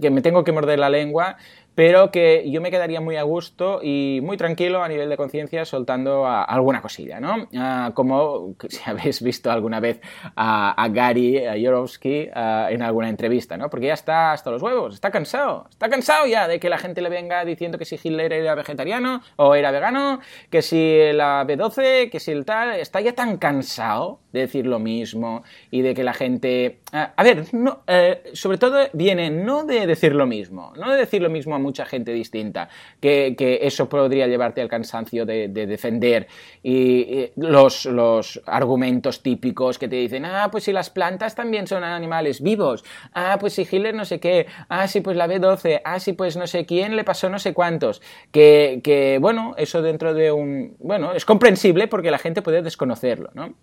que 0.00 0.10
me 0.10 0.22
tengo 0.22 0.44
que 0.44 0.52
morder 0.52 0.78
la 0.78 0.90
lengua 0.90 1.36
pero 1.78 2.10
que 2.10 2.50
yo 2.50 2.60
me 2.60 2.72
quedaría 2.72 3.00
muy 3.00 3.14
a 3.14 3.22
gusto 3.22 3.78
y 3.80 4.18
muy 4.20 4.36
tranquilo 4.36 4.82
a 4.82 4.88
nivel 4.88 5.08
de 5.08 5.16
conciencia 5.16 5.64
soltando 5.64 6.26
alguna 6.26 6.82
cosilla, 6.82 7.20
¿no? 7.20 7.46
Ah, 7.56 7.92
como 7.94 8.56
si 8.68 8.80
habéis 8.84 9.22
visto 9.22 9.48
alguna 9.48 9.78
vez 9.78 10.00
a, 10.34 10.88
Gary 10.90 11.46
a 11.46 11.56
Yorovsky 11.56 12.30
ah, 12.34 12.66
en 12.70 12.82
alguna 12.82 13.08
entrevista, 13.08 13.56
¿no? 13.56 13.70
Porque 13.70 13.86
ya 13.86 13.94
está 13.94 14.32
hasta 14.32 14.50
los 14.50 14.60
huevos, 14.60 14.94
está 14.94 15.12
cansado, 15.12 15.68
está 15.70 15.88
cansado 15.88 16.26
ya 16.26 16.48
de 16.48 16.58
que 16.58 16.68
la 16.68 16.78
gente 16.78 17.00
le 17.00 17.10
venga 17.10 17.44
diciendo 17.44 17.78
que 17.78 17.84
si 17.84 17.94
Hitler 17.94 18.32
era 18.32 18.56
vegetariano 18.56 19.22
o 19.36 19.54
era 19.54 19.70
vegano, 19.70 20.18
que 20.50 20.62
si 20.62 21.12
la 21.12 21.46
B12, 21.46 22.10
que 22.10 22.18
si 22.18 22.32
el 22.32 22.44
tal, 22.44 22.70
está 22.70 23.00
ya 23.00 23.12
tan 23.12 23.36
cansado 23.36 24.18
de 24.32 24.40
decir 24.40 24.66
lo 24.66 24.78
mismo 24.78 25.42
y 25.70 25.82
de 25.82 25.94
que 25.94 26.04
la 26.04 26.12
gente... 26.12 26.78
Ah, 26.92 27.12
a 27.16 27.22
ver, 27.22 27.44
eh, 27.86 28.30
sobre 28.32 28.58
todo 28.58 28.88
viene 28.92 29.30
no 29.30 29.64
de 29.64 29.86
decir 29.86 30.14
lo 30.14 30.26
mismo, 30.26 30.72
no 30.76 30.92
de 30.92 30.98
decir 30.98 31.22
lo 31.22 31.30
mismo 31.30 31.54
a 31.54 31.58
mucha 31.58 31.84
gente 31.86 32.12
distinta, 32.12 32.68
que, 33.00 33.36
eso 33.62 33.88
podría 33.88 34.26
llevarte 34.26 34.60
al 34.60 34.68
cansancio 34.68 35.24
de, 35.26 35.48
defender 35.48 36.26
y, 36.62 37.30
los, 37.36 37.86
los, 37.86 38.40
argumentos 38.46 39.22
típicos 39.22 39.78
que 39.78 39.88
te 39.88 39.96
dicen, 39.96 40.24
ah, 40.24 40.48
pues 40.50 40.64
si 40.64 40.72
las 40.72 40.90
plantas 40.90 41.34
también 41.34 41.66
son 41.66 41.84
animales 41.84 42.40
vivos, 42.40 42.84
ah, 43.14 43.36
pues 43.40 43.54
si 43.54 43.62
Hitler 43.62 43.94
no 43.94 44.04
sé 44.04 44.20
qué, 44.20 44.46
ah, 44.68 44.86
sí, 44.86 45.00
pues 45.00 45.16
la 45.16 45.26
B12, 45.26 45.80
ah, 45.84 46.00
sí, 46.00 46.12
pues 46.12 46.36
no 46.36 46.46
sé 46.46 46.66
quién 46.66 46.96
le 46.96 47.04
pasó 47.04 47.28
no 47.28 47.38
sé 47.38 47.52
cuántos, 47.54 48.00
que, 48.30 48.80
que 48.82 49.18
bueno, 49.20 49.54
eso 49.56 49.82
dentro 49.82 50.14
de 50.14 50.32
un... 50.32 50.76
Bueno, 50.78 51.12
es 51.12 51.24
comprensible 51.24 51.88
porque 51.88 52.10
la 52.10 52.18
gente 52.18 52.42
puede 52.42 52.62
desconocerlo, 52.62 53.30
¿no? 53.34 53.54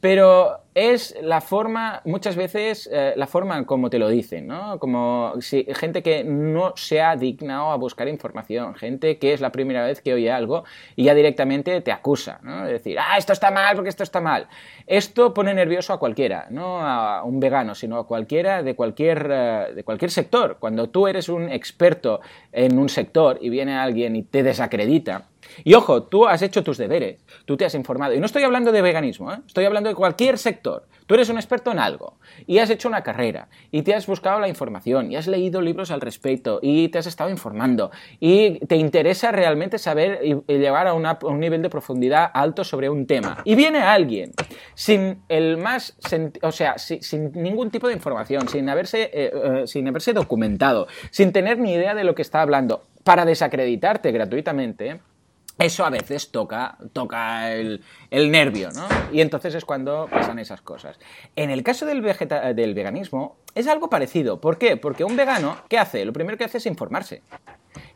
Pero 0.00 0.60
es 0.74 1.16
la 1.22 1.40
forma, 1.40 2.02
muchas 2.04 2.36
veces, 2.36 2.86
eh, 2.92 3.14
la 3.16 3.26
forma 3.26 3.64
como 3.64 3.88
te 3.88 3.98
lo 3.98 4.10
dicen, 4.10 4.46
¿no? 4.46 4.78
Como 4.78 5.32
si, 5.40 5.66
gente 5.74 6.02
que 6.02 6.22
no 6.22 6.74
se 6.76 7.00
ha 7.00 7.16
dignado 7.16 7.70
a 7.70 7.76
buscar 7.76 8.06
información, 8.08 8.74
gente 8.74 9.18
que 9.18 9.32
es 9.32 9.40
la 9.40 9.50
primera 9.50 9.86
vez 9.86 10.02
que 10.02 10.12
oye 10.12 10.30
algo 10.30 10.64
y 10.96 11.04
ya 11.04 11.14
directamente 11.14 11.80
te 11.80 11.92
acusa, 11.92 12.40
¿no? 12.42 12.66
De 12.66 12.74
decir, 12.74 12.98
ah, 13.00 13.16
esto 13.16 13.32
está 13.32 13.50
mal 13.50 13.74
porque 13.74 13.88
esto 13.88 14.02
está 14.02 14.20
mal. 14.20 14.48
Esto 14.86 15.32
pone 15.32 15.54
nervioso 15.54 15.94
a 15.94 15.98
cualquiera, 15.98 16.46
no 16.50 16.80
a 16.86 17.24
un 17.24 17.40
vegano, 17.40 17.74
sino 17.74 17.96
a 17.96 18.06
cualquiera 18.06 18.62
de 18.62 18.76
cualquier, 18.76 19.30
eh, 19.32 19.72
de 19.74 19.82
cualquier 19.82 20.10
sector. 20.10 20.58
Cuando 20.60 20.90
tú 20.90 21.08
eres 21.08 21.30
un 21.30 21.48
experto 21.48 22.20
en 22.52 22.78
un 22.78 22.90
sector 22.90 23.38
y 23.40 23.48
viene 23.48 23.74
alguien 23.74 24.14
y 24.14 24.24
te 24.24 24.42
desacredita, 24.42 25.28
y 25.64 25.74
ojo, 25.74 26.04
tú 26.04 26.26
has 26.26 26.42
hecho 26.42 26.62
tus 26.62 26.78
deberes, 26.78 27.24
tú 27.44 27.56
te 27.56 27.64
has 27.64 27.74
informado. 27.74 28.14
Y 28.14 28.20
no 28.20 28.26
estoy 28.26 28.42
hablando 28.42 28.72
de 28.72 28.82
veganismo, 28.82 29.32
¿eh? 29.32 29.38
estoy 29.46 29.64
hablando 29.64 29.88
de 29.88 29.94
cualquier 29.94 30.38
sector. 30.38 30.86
Tú 31.06 31.14
eres 31.14 31.28
un 31.28 31.36
experto 31.36 31.70
en 31.70 31.78
algo 31.78 32.18
y 32.46 32.58
has 32.58 32.68
hecho 32.68 32.88
una 32.88 33.02
carrera 33.02 33.48
y 33.70 33.82
te 33.82 33.94
has 33.94 34.06
buscado 34.06 34.40
la 34.40 34.48
información 34.48 35.12
y 35.12 35.16
has 35.16 35.28
leído 35.28 35.60
libros 35.60 35.90
al 35.92 36.00
respecto 36.00 36.58
y 36.60 36.88
te 36.88 36.98
has 36.98 37.06
estado 37.06 37.30
informando 37.30 37.92
y 38.18 38.58
te 38.66 38.76
interesa 38.76 39.30
realmente 39.30 39.78
saber 39.78 40.20
y 40.24 40.34
llegar 40.52 40.88
a, 40.88 40.94
un 40.94 41.40
nivel 41.40 41.62
de 41.62 41.70
profundidad 41.70 42.30
alto 42.34 42.64
sobre 42.64 42.90
un 42.90 43.06
tema. 43.06 43.38
Y 43.44 43.54
viene 43.54 43.78
alguien 43.78 44.32
sin 44.74 45.22
el 45.28 45.56
más, 45.58 45.96
o 46.42 46.52
sea, 46.52 46.76
sin, 46.78 47.32
ningún 47.32 47.70
tipo 47.70 47.86
de 47.86 47.94
información, 47.94 48.48
sin 48.48 48.68
haberse, 48.68 49.04
eh, 49.04 49.10
eh, 49.32 49.62
sin 49.66 49.86
haberse 49.86 50.12
documentado, 50.12 50.88
sin 51.10 51.32
tener 51.32 51.58
ni 51.58 51.72
idea 51.72 51.94
de 51.94 52.04
lo 52.04 52.14
que 52.14 52.22
está 52.22 52.42
hablando, 52.42 52.82
para 53.04 53.24
desacreditarte 53.24 54.10
gratuitamente 54.10 55.00
eso 55.58 55.84
a 55.84 55.90
veces 55.90 56.30
toca, 56.30 56.76
toca 56.92 57.52
el, 57.52 57.80
nervio, 58.10 58.70
¿no? 58.72 58.86
Y 59.12 59.20
entonces 59.20 59.54
es 59.54 59.64
cuando 59.64 60.06
pasan 60.10 60.38
esas 60.38 60.60
cosas. 60.60 60.98
En 61.34 61.50
el 61.50 61.62
caso 61.62 61.86
del, 61.86 62.02
del 62.54 62.74
veganismo 62.74 63.36
es 63.54 63.66
algo 63.66 63.88
parecido. 63.88 64.40
¿Por 64.40 64.58
qué? 64.58 64.76
Porque 64.76 65.04
un 65.04 65.16
vegano, 65.16 65.56
¿qué 65.68 65.78
hace? 65.78 66.04
Lo 66.04 66.12
primero 66.12 66.36
que 66.36 66.44
hace 66.44 66.58
es 66.58 66.66
informarse 66.66 67.22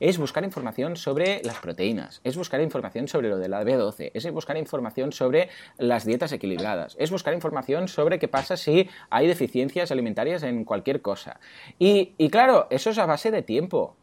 es 0.01 0.19
buscar 0.19 0.45
información 0.45 0.97
sobre 0.97 1.43
las 1.45 1.59
proteínas, 1.59 2.21
es 2.25 2.37
buscar 2.37 2.61
información 2.61 3.09
sobre 3.09 3.29
lo 3.29 3.39
de 3.39 3.49
la 3.49 3.63
B12, 3.63 4.11
es 4.15 4.31
buscar 4.33 4.57
información 4.57 5.13
sobre 5.13 5.49
las 5.79 6.05
dietas 6.05 6.33
equilibradas, 6.33 6.97
es 6.99 7.11
buscar 7.11 7.35
información 7.35 7.89
sobre 7.89 8.19
qué 8.19 8.29
pasa 8.29 8.57
si 8.57 8.89
hay 9.11 9.27
deficiencias 9.27 9.91
alimentarias 9.91 10.43
en 10.43 10.65
cualquier 10.65 11.03
cosa. 11.03 11.41
Y, 11.79 12.15
claro, 12.31 12.67
eso 12.71 12.91
es 12.91 12.99
a 12.99 13.07
base 13.07 13.31
de 13.31 13.43
tiempo, 13.43 13.97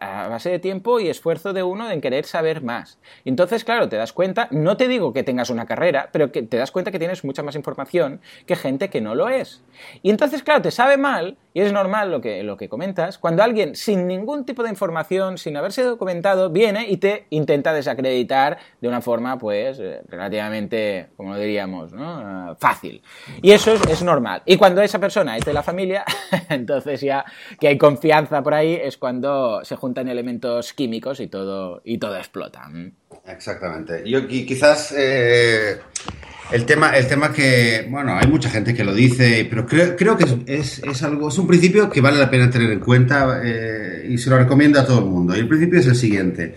a 0.00 0.28
base 0.28 0.50
de 0.50 0.58
tiempo 0.58 1.00
y 1.00 1.08
esfuerzo 1.08 1.52
de 1.52 1.62
uno 1.62 1.90
en 1.90 2.00
querer 2.00 2.24
saber 2.24 2.62
más. 2.62 2.98
Entonces, 3.24 3.64
claro, 3.64 3.88
te 3.88 3.96
das 3.96 4.12
cuenta, 4.12 4.48
no 4.50 4.76
te 4.76 4.88
digo 4.88 5.12
que 5.12 5.22
tengas 5.22 5.50
una 5.50 5.66
carrera, 5.66 6.10
pero 6.12 6.32
que 6.32 6.42
te 6.42 6.56
das 6.56 6.70
cuenta 6.70 6.90
que 6.90 6.98
tienes 6.98 7.24
mucha 7.24 7.42
más 7.42 7.54
información 7.56 8.20
que 8.46 8.56
gente 8.56 8.90
que 8.90 9.00
no 9.00 9.14
lo 9.14 9.28
es. 9.28 9.62
Y 10.02 10.10
entonces, 10.10 10.42
claro, 10.42 10.62
te 10.62 10.70
sabe 10.70 10.96
mal, 10.96 11.36
y 11.52 11.60
es 11.60 11.72
normal 11.72 12.10
lo 12.10 12.20
que, 12.20 12.42
lo 12.42 12.56
que 12.56 12.68
comentas, 12.68 13.18
cuando 13.18 13.42
alguien 13.42 13.74
sin 13.74 14.06
ningún 14.06 14.44
tipo 14.44 14.62
de 14.62 14.70
información, 14.70 15.19
sin 15.36 15.56
haberse 15.56 15.82
documentado, 15.82 16.50
viene 16.50 16.86
y 16.88 16.96
te 16.98 17.26
intenta 17.30 17.72
desacreditar 17.72 18.58
de 18.80 18.88
una 18.88 19.00
forma, 19.00 19.38
pues, 19.38 19.78
eh, 19.78 20.00
relativamente, 20.08 21.08
como 21.16 21.36
diríamos. 21.36 21.92
Ah, 21.96 22.56
fácil. 22.58 23.02
Y 23.42 23.52
eso 23.52 23.74
es, 23.74 24.02
normal. 24.02 24.42
Y 24.46 24.56
cuando 24.56 24.82
esa 24.82 24.98
persona 24.98 25.36
es 25.36 25.44
de 25.44 25.52
la 25.52 25.62
familia, 25.62 26.04
entonces 26.48 27.00
ya 27.00 27.24
que 27.58 27.68
hay 27.68 27.78
confianza 27.78 28.42
por 28.42 28.54
ahí, 28.54 28.74
es 28.74 28.96
cuando 28.96 29.64
se 29.64 29.76
juntan 29.76 30.08
elementos 30.08 30.72
químicos 30.72 31.20
y 31.20 31.28
todo, 31.28 31.82
y 31.84 31.98
todo 31.98 32.16
explota. 32.16 32.68
Exactamente. 33.26 34.02
Yo 34.08 34.26
quizás... 34.26 34.94
Eh, 34.96 35.78
el 36.52 36.66
tema, 36.66 36.96
el 36.96 37.06
tema 37.06 37.32
que, 37.32 37.86
bueno, 37.88 38.16
hay 38.18 38.26
mucha 38.26 38.50
gente 38.50 38.74
que 38.74 38.82
lo 38.82 38.92
dice, 38.92 39.46
pero 39.48 39.66
creo, 39.66 39.94
creo 39.94 40.16
que 40.16 40.24
es, 40.46 40.80
es, 40.80 41.02
algo, 41.02 41.28
es 41.28 41.38
un 41.38 41.46
principio 41.46 41.88
que 41.88 42.00
vale 42.00 42.18
la 42.18 42.28
pena 42.28 42.50
tener 42.50 42.72
en 42.72 42.80
cuenta 42.80 43.40
eh, 43.44 43.89
y 44.10 44.18
se 44.18 44.30
lo 44.30 44.38
recomiendo 44.38 44.80
a 44.80 44.86
todo 44.86 44.98
el 44.98 45.06
mundo. 45.06 45.36
Y 45.36 45.40
el 45.40 45.48
principio 45.48 45.80
es 45.80 45.86
el 45.86 45.96
siguiente. 45.96 46.54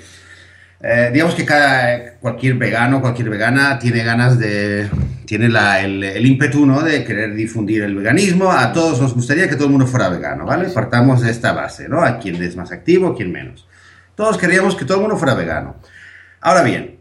Eh, 0.82 1.12
digamos 1.14 1.36
que 1.36 1.46
cada, 1.46 2.16
cualquier 2.16 2.56
vegano, 2.56 3.00
cualquier 3.00 3.30
vegana 3.30 3.80
tiene 3.80 4.04
ganas 4.04 4.38
de, 4.38 4.90
tiene 5.26 5.48
la, 5.48 5.82
el, 5.82 6.04
el, 6.04 6.26
ímpetu, 6.26 6.66
¿no? 6.66 6.82
De 6.82 7.06
querer 7.06 7.34
difundir 7.34 7.84
el 7.84 7.96
veganismo. 7.96 8.52
A 8.52 8.74
todos 8.74 9.00
nos 9.00 9.14
gustaría 9.14 9.48
que 9.48 9.56
todo 9.56 9.66
el 9.66 9.72
mundo 9.72 9.88
fuera 9.88 10.10
vegano, 10.10 10.46
¿vale? 10.46 10.68
Partamos 10.70 11.22
de 11.22 11.32
esta 11.32 11.54
base, 11.54 11.88
¿no? 11.88 12.04
A 12.04 12.20
quién 12.20 12.42
es 12.44 12.56
más 12.56 12.72
activo, 12.72 13.16
quién 13.16 13.32
menos. 13.32 13.68
Todos 14.16 14.38
queríamos 14.38 14.76
que 14.76 14.86
todo 14.86 14.98
el 14.98 15.02
mundo 15.04 15.18
fuera 15.18 15.36
vegano. 15.36 15.78
Ahora 16.42 16.64
bien, 16.64 17.00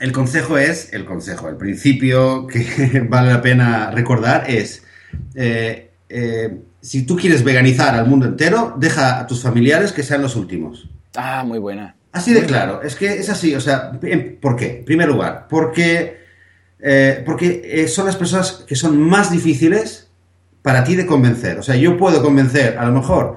el 0.00 0.12
consejo 0.12 0.56
es, 0.56 0.92
el 0.92 1.04
consejo, 1.04 1.48
el 1.48 1.56
principio 1.56 2.46
que 2.46 3.06
vale 3.08 3.30
la 3.32 3.42
pena 3.42 3.90
recordar 3.90 4.44
es, 4.48 4.82
eh, 5.34 5.90
eh, 6.08 6.58
si 6.82 7.06
tú 7.06 7.16
quieres 7.16 7.44
veganizar 7.44 7.94
al 7.94 8.06
mundo 8.06 8.26
entero, 8.26 8.74
deja 8.76 9.20
a 9.20 9.26
tus 9.26 9.40
familiares 9.40 9.92
que 9.92 10.02
sean 10.02 10.20
los 10.20 10.36
últimos. 10.36 10.88
Ah, 11.16 11.44
muy 11.46 11.58
buena. 11.58 11.94
Así 12.10 12.34
de 12.34 12.44
claro, 12.44 12.82
es 12.82 12.96
que 12.96 13.06
es 13.14 13.30
así, 13.30 13.54
o 13.54 13.60
sea, 13.60 13.92
¿por 13.92 14.56
qué? 14.56 14.78
En 14.78 14.84
primer 14.84 15.08
lugar, 15.08 15.46
porque, 15.48 16.18
eh, 16.78 17.22
porque 17.24 17.88
son 17.88 18.04
las 18.04 18.16
personas 18.16 18.64
que 18.66 18.76
son 18.76 19.00
más 19.00 19.30
difíciles 19.30 20.10
para 20.60 20.84
ti 20.84 20.94
de 20.94 21.06
convencer. 21.06 21.58
O 21.58 21.62
sea, 21.62 21.76
yo 21.76 21.96
puedo 21.96 22.22
convencer, 22.22 22.76
a 22.76 22.84
lo 22.84 22.92
mejor, 22.92 23.36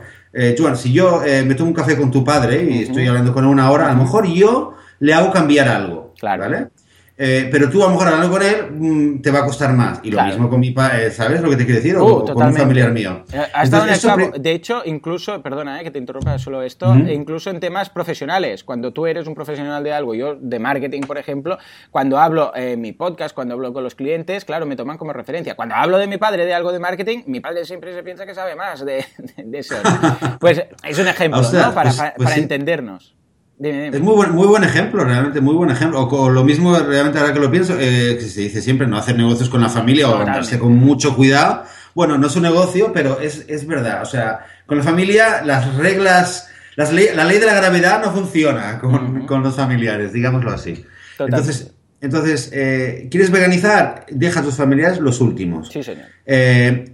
Juan, 0.58 0.76
si 0.76 0.92
yo 0.92 1.22
me 1.46 1.56
tomo 1.56 1.70
un 1.70 1.76
café 1.76 1.96
con 1.96 2.12
tu 2.12 2.26
padre 2.26 2.64
y 2.70 2.84
estoy 2.84 3.08
hablando 3.08 3.34
con 3.34 3.46
él 3.46 3.50
una 3.50 3.72
hora, 3.72 3.88
a 3.88 3.94
lo 3.94 4.04
mejor 4.04 4.28
yo 4.28 4.76
le 5.00 5.14
hago 5.14 5.32
cambiar 5.32 5.70
algo. 5.70 6.14
Claro. 6.20 6.44
¿Vale? 6.44 6.68
Eh, 7.18 7.48
pero 7.50 7.70
tú 7.70 7.82
a 7.82 7.86
lo 7.86 7.92
mejor 7.92 8.10
hablando 8.10 8.30
con 8.30 8.44
él 8.44 8.72
mm, 8.72 9.22
te 9.22 9.32
va 9.32 9.40
a 9.40 9.46
costar 9.46 9.74
más. 9.74 10.00
Y 10.04 10.12
lo 10.12 10.22
mismo 10.24 10.50
con 10.50 10.60
mi 10.60 10.72
padre, 10.72 11.12
¿sabes 11.12 11.42
lo 11.42 11.50
que 11.50 11.56
te 11.56 11.66
quiero 11.66 11.82
decir? 11.82 11.96
o 11.96 12.06
uh, 12.06 12.34
con 12.34 12.48
un 12.48 12.54
familiar 12.54 12.92
mío. 12.92 13.24
Eh, 13.32 14.32
de 14.40 14.52
hecho, 14.52 14.82
incluso, 14.86 15.42
perdona 15.42 15.80
eh, 15.80 15.84
que 15.84 15.92
te 15.92 16.00
interrumpa 16.00 16.38
solo 16.38 16.62
esto, 16.62 16.94
incluso 16.96 17.50
en 17.50 17.60
temas 17.60 17.90
profesionales, 17.90 18.64
cuando 18.64 18.92
tú 18.92 19.08
eres 19.08 19.28
un 19.28 19.36
profesional 19.36 19.84
de 19.84 19.94
algo, 19.94 20.14
yo 20.14 20.36
de 20.36 20.60
marketing, 20.60 21.02
por 21.02 21.18
ejemplo, 21.18 21.58
cuando 21.90 22.18
hablo 22.20 22.52
en 22.56 22.82
mi 22.82 22.92
podcast, 22.92 23.34
cuando 23.34 23.54
hablo 23.54 23.72
con 23.72 23.84
los 23.84 23.96
clientes, 23.96 24.44
claro, 24.44 24.66
me 24.66 24.76
toman 24.76 24.98
como 24.98 25.14
referencia. 25.14 25.56
Cuando 25.56 25.76
hablo 25.76 25.98
de 25.98 26.08
mi 26.08 26.18
padre 26.18 26.46
de 26.46 26.54
algo 26.54 26.72
de 26.74 26.80
marketing, 26.80 27.20
mi 27.28 27.40
padre 27.40 27.64
siempre 27.64 27.94
se 27.94 28.04
piensa 28.04 28.26
que 28.26 28.36
sabe 28.36 28.56
más 28.56 28.84
de, 28.84 29.06
eso. 29.54 29.76
Pues 30.40 30.62
es 30.84 31.00
un 31.00 31.08
ejemplo, 31.08 31.42
¿no? 31.42 31.74
Para, 31.74 31.92
pues, 31.92 32.14
pues 32.18 32.30
para 32.30 32.36
entendernos. 32.36 33.16
Es 33.58 34.02
muy 34.02 34.16
buen, 34.16 34.32
muy 34.34 34.48
buen 34.48 34.66
ejemplo, 34.66 35.06
realmente, 35.06 35.40
muy 35.40 35.56
buen 35.56 35.70
ejemplo. 35.70 36.02
O 36.02 36.10
con 36.10 36.34
lo 36.34 36.44
mismo, 36.44 36.78
realmente 36.78 37.20
ahora 37.20 37.34
que 37.34 37.40
lo 37.40 37.50
pienso, 37.50 37.76
eh, 37.80 38.18
que 38.20 38.28
se 38.28 38.42
dice 38.42 38.62
siempre, 38.62 38.86
no 38.86 38.98
hacer 38.98 39.16
negocios 39.16 39.48
con 39.48 39.62
la 39.62 39.70
familia 39.70 40.10
o 40.10 40.18
andarse 40.18 40.60
con 40.60 40.76
mucho 40.76 41.16
cuidado. 41.16 41.64
Bueno, 41.94 42.18
no 42.18 42.28
es 42.28 42.36
un 42.36 42.44
negocio, 42.44 42.92
pero 42.94 43.20
es, 43.22 43.46
es 43.48 43.66
verdad. 43.66 44.02
O 44.02 44.06
sea, 44.06 44.46
con 44.66 44.78
la 44.78 44.84
familia 44.84 45.42
las 45.44 45.74
reglas, 45.76 46.50
las 46.76 46.92
la 46.92 47.24
ley 47.24 47.40
de 47.40 47.46
la 47.46 47.54
gravedad 47.54 48.02
no 48.04 48.12
funciona 48.12 48.78
con, 48.80 49.26
con 49.26 49.42
los 49.42 49.56
familiares, 49.56 50.12
digámoslo 50.12 50.52
así. 50.52 50.86
Entonces, 51.18 51.72
entonces 52.02 52.50
eh, 52.52 53.08
¿quieres 53.10 53.32
veganizar? 53.32 54.06
Deja 54.10 54.42
a 54.42 54.44
tus 54.44 54.56
familiares 54.56 55.00
los 55.00 55.22
últimos. 55.22 55.70
Sí, 55.70 55.82
señor. 55.82 56.08
Eh, 56.26 56.94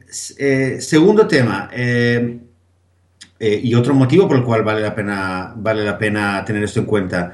segundo 0.79 1.27
tema, 1.27 1.71
y 3.41 3.73
otro 3.75 3.93
motivo 3.93 4.27
por 4.27 4.37
el 4.37 4.43
cual 4.43 4.63
vale 4.63 4.81
la 4.81 4.93
pena, 4.93 5.53
vale 5.55 5.83
la 5.83 5.97
pena 5.97 6.43
tener 6.45 6.63
esto 6.63 6.79
en 6.81 6.85
cuenta. 6.85 7.33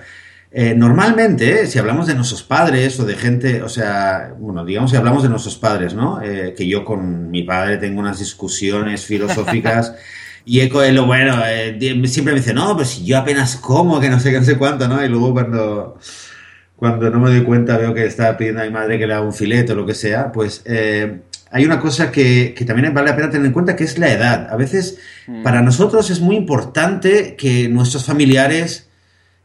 normalmente, 0.75 1.67
si 1.67 1.79
hablamos 1.79 2.07
de 2.07 2.15
nuestros 2.15 2.43
padres 2.43 2.99
o 2.99 3.05
de 3.05 3.15
gente, 3.15 3.61
o 3.61 3.69
sea, 3.69 4.33
bueno, 4.39 4.63
digamos 4.63 4.91
si 4.91 4.97
hablamos 4.97 5.23
de 5.23 5.29
nuestros 5.29 5.57
padres, 5.57 5.93
¿no? 5.93 6.19
que 6.19 6.67
yo 6.67 6.85
con 6.85 7.29
mi 7.29 7.43
padre 7.43 7.77
tengo 7.77 7.99
unas 7.99 8.19
discusiones 8.19 9.05
filosóficas 9.05 9.93
Y 10.49 10.61
Eco 10.61 10.81
lo 10.81 11.05
bueno, 11.05 11.41
eh, 11.45 11.77
siempre 12.05 12.33
me 12.33 12.39
dice, 12.39 12.53
no, 12.53 12.73
pues 12.73 12.87
si 12.87 13.05
yo 13.05 13.17
apenas 13.17 13.57
como, 13.57 13.99
que 13.99 14.09
no 14.09 14.17
sé 14.17 14.31
qué, 14.31 14.39
no 14.39 14.45
sé 14.45 14.57
cuánto, 14.57 14.87
¿no? 14.87 15.03
Y 15.03 15.09
luego 15.09 15.33
cuando, 15.33 15.99
cuando 16.77 17.09
no 17.09 17.19
me 17.19 17.31
doy 17.31 17.43
cuenta 17.43 17.77
veo 17.77 17.93
que 17.93 18.05
está 18.05 18.37
pidiendo 18.37 18.61
a 18.61 18.63
mi 18.63 18.69
madre 18.69 18.97
que 18.97 19.05
le 19.07 19.13
haga 19.13 19.23
un 19.25 19.33
filete 19.33 19.73
o 19.73 19.75
lo 19.75 19.85
que 19.85 19.93
sea, 19.93 20.31
pues 20.31 20.61
eh, 20.63 21.23
hay 21.51 21.65
una 21.65 21.79
cosa 21.79 22.11
que, 22.11 22.53
que, 22.55 22.65
también 22.65 22.93
vale 22.93 23.09
la 23.09 23.15
pena 23.15 23.29
tener 23.29 23.47
en 23.47 23.53
cuenta, 23.53 23.75
que 23.75 23.83
es 23.83 23.97
la 23.97 24.11
edad. 24.11 24.47
A 24.51 24.55
veces 24.55 24.99
mm. 25.27 25.43
para 25.43 25.61
nosotros 25.61 26.09
es 26.09 26.19
muy 26.19 26.35
importante 26.35 27.35
que 27.35 27.69
nuestros 27.69 28.05
familiares 28.05 28.87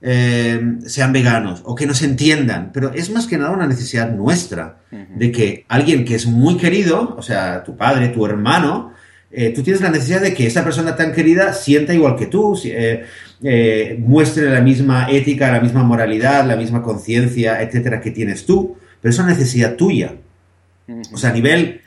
eh, 0.04 0.60
sean 0.84 1.12
veganos 1.12 1.62
o 1.64 1.76
que 1.76 1.86
nos 1.86 2.02
entiendan, 2.02 2.72
pero 2.72 2.92
es 2.92 3.08
más 3.10 3.28
que 3.28 3.38
nada 3.38 3.52
una 3.52 3.68
necesidad 3.68 4.10
nuestra, 4.10 4.78
de 4.90 5.30
que 5.30 5.64
alguien 5.68 6.04
que 6.04 6.16
es 6.16 6.26
muy 6.26 6.56
querido, 6.56 7.14
o 7.16 7.22
sea, 7.22 7.62
tu 7.62 7.76
padre, 7.76 8.08
tu 8.08 8.26
hermano, 8.26 8.92
eh, 9.30 9.50
tú 9.50 9.62
tienes 9.62 9.80
la 9.80 9.90
necesidad 9.90 10.20
de 10.20 10.34
que 10.34 10.48
esa 10.48 10.64
persona 10.64 10.96
tan 10.96 11.12
querida 11.12 11.52
sienta 11.52 11.94
igual 11.94 12.16
que 12.16 12.26
tú, 12.26 12.58
eh, 12.64 13.96
muestre 14.00 14.50
la 14.50 14.60
misma 14.60 15.08
ética, 15.08 15.52
la 15.52 15.60
misma 15.60 15.84
moralidad, 15.84 16.44
la 16.48 16.56
misma 16.56 16.82
conciencia, 16.82 17.62
etcétera, 17.62 18.00
que 18.00 18.10
tienes 18.10 18.44
tú, 18.44 18.76
pero 19.00 19.12
es 19.12 19.18
una 19.20 19.28
necesidad 19.28 19.76
tuya. 19.76 20.16
O 21.12 21.16
sea, 21.16 21.30
a 21.30 21.32
nivel, 21.32 21.80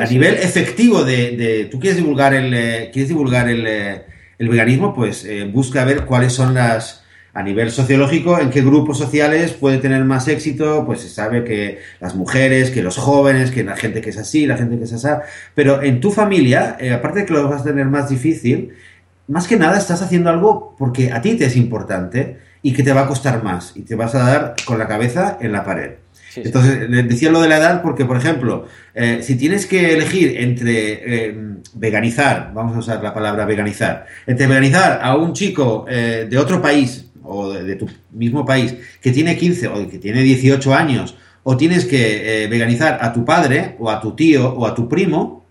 a 0.00 0.06
nivel 0.06 0.34
efectivo 0.34 1.04
de, 1.04 1.68
tú 1.70 1.80
quieres 1.80 1.96
divulgar 1.96 2.34
el, 2.34 2.90
quieres 2.90 3.08
divulgar 3.08 3.48
el, 3.48 3.66
el 3.66 4.48
veganismo, 4.48 4.94
pues 4.94 5.26
busca 5.52 5.84
ver 5.84 6.04
cuáles 6.04 6.32
son 6.32 6.54
las, 6.54 7.04
a 7.34 7.42
nivel 7.42 7.70
sociológico, 7.72 8.38
en 8.38 8.50
qué 8.50 8.62
grupos 8.62 8.96
sociales 8.96 9.52
puede 9.52 9.78
tener 9.78 10.04
más 10.04 10.28
éxito, 10.28 10.84
pues 10.86 11.00
se 11.00 11.08
sabe 11.08 11.42
que 11.42 11.80
las 12.00 12.14
mujeres, 12.14 12.70
que 12.70 12.80
los 12.80 12.96
jóvenes, 12.96 13.50
que 13.50 13.64
la 13.64 13.76
gente 13.76 14.00
que 14.00 14.10
es 14.10 14.18
así, 14.18 14.46
la 14.46 14.56
gente 14.56 14.78
que 14.78 14.84
es 14.84 14.92
así, 14.92 15.08
pero 15.54 15.82
en 15.82 16.00
tu 16.00 16.12
familia, 16.12 16.76
eh, 16.78 16.92
aparte 16.92 17.20
de 17.20 17.26
que 17.26 17.32
lo 17.32 17.48
vas 17.48 17.62
a 17.62 17.64
tener 17.64 17.86
más 17.86 18.08
difícil, 18.08 18.74
más 19.26 19.48
que 19.48 19.56
nada 19.56 19.78
estás 19.78 20.00
haciendo 20.00 20.30
algo 20.30 20.76
porque 20.78 21.10
a 21.10 21.20
ti 21.20 21.34
te 21.34 21.46
es 21.46 21.56
importante 21.56 22.38
y 22.62 22.72
que 22.72 22.84
te 22.84 22.92
va 22.92 23.02
a 23.02 23.08
costar 23.08 23.42
más 23.42 23.72
y 23.74 23.82
te 23.82 23.96
vas 23.96 24.14
a 24.14 24.18
dar 24.18 24.54
con 24.64 24.78
la 24.78 24.86
cabeza 24.86 25.36
en 25.40 25.50
la 25.50 25.64
pared. 25.64 26.03
Entonces, 26.36 26.90
decía 27.08 27.30
lo 27.30 27.40
de 27.40 27.48
la 27.48 27.58
edad 27.58 27.82
porque, 27.82 28.04
por 28.04 28.16
ejemplo, 28.16 28.66
eh, 28.94 29.20
si 29.22 29.36
tienes 29.36 29.66
que 29.66 29.94
elegir 29.94 30.40
entre 30.40 31.26
eh, 31.28 31.34
veganizar, 31.74 32.52
vamos 32.54 32.76
a 32.76 32.78
usar 32.78 33.02
la 33.02 33.12
palabra 33.12 33.44
veganizar, 33.44 34.06
entre 34.26 34.46
veganizar 34.46 35.00
a 35.02 35.16
un 35.16 35.32
chico 35.32 35.86
de 35.88 36.38
otro 36.38 36.60
país 36.60 37.06
o 37.24 37.52
de, 37.52 37.76
tu 37.76 37.88
mismo 38.12 38.44
país 38.44 38.76
que 39.00 39.10
tiene 39.10 39.36
15 39.36 39.68
o 39.68 39.88
que 39.88 39.98
tiene 39.98 40.22
18 40.22 40.74
años 40.74 41.16
o 41.42 41.56
tienes 41.56 41.84
que 41.84 42.44
eh, 42.44 42.48
veganizar 42.48 42.98
a 43.00 43.12
tu 43.12 43.24
padre 43.24 43.76
o 43.78 43.90
a 43.90 44.00
tu 44.00 44.12
tío 44.14 44.52
o 44.54 44.66
a 44.66 44.74
tu 44.74 44.88
primo, 44.88 45.44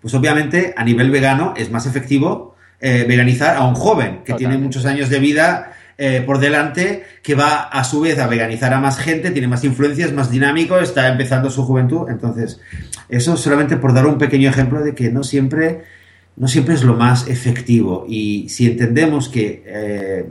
pues 0.00 0.14
obviamente 0.14 0.74
a 0.76 0.84
nivel 0.84 1.10
vegano 1.10 1.54
es 1.56 1.70
más 1.70 1.86
efectivo 1.86 2.54
eh, 2.80 3.04
veganizar 3.08 3.56
a 3.56 3.64
un 3.64 3.74
joven 3.74 4.22
que 4.24 4.34
tiene 4.34 4.58
muchos 4.58 4.84
años 4.84 5.08
de 5.08 5.18
vida 5.18 5.72
eh, 5.96 6.22
por 6.24 6.38
delante, 6.38 7.04
que 7.22 7.34
va 7.34 7.62
a 7.62 7.84
su 7.84 8.00
vez 8.00 8.18
a 8.18 8.26
veganizar 8.26 8.72
a 8.74 8.80
más 8.80 8.98
gente, 8.98 9.30
tiene 9.30 9.48
más 9.48 9.64
influencias, 9.64 10.12
más 10.12 10.30
dinámico, 10.30 10.78
está 10.78 11.08
empezando 11.08 11.50
su 11.50 11.64
juventud. 11.64 12.08
Entonces, 12.08 12.60
eso 13.08 13.36
solamente 13.36 13.76
por 13.76 13.94
dar 13.94 14.06
un 14.06 14.18
pequeño 14.18 14.48
ejemplo 14.48 14.82
de 14.82 14.94
que 14.94 15.10
no 15.10 15.22
siempre 15.22 15.82
no 16.36 16.48
siempre 16.48 16.74
es 16.74 16.82
lo 16.82 16.94
más 16.94 17.28
efectivo. 17.28 18.06
Y 18.08 18.48
si 18.48 18.66
entendemos 18.66 19.28
que 19.28 19.62
eh, 19.66 20.26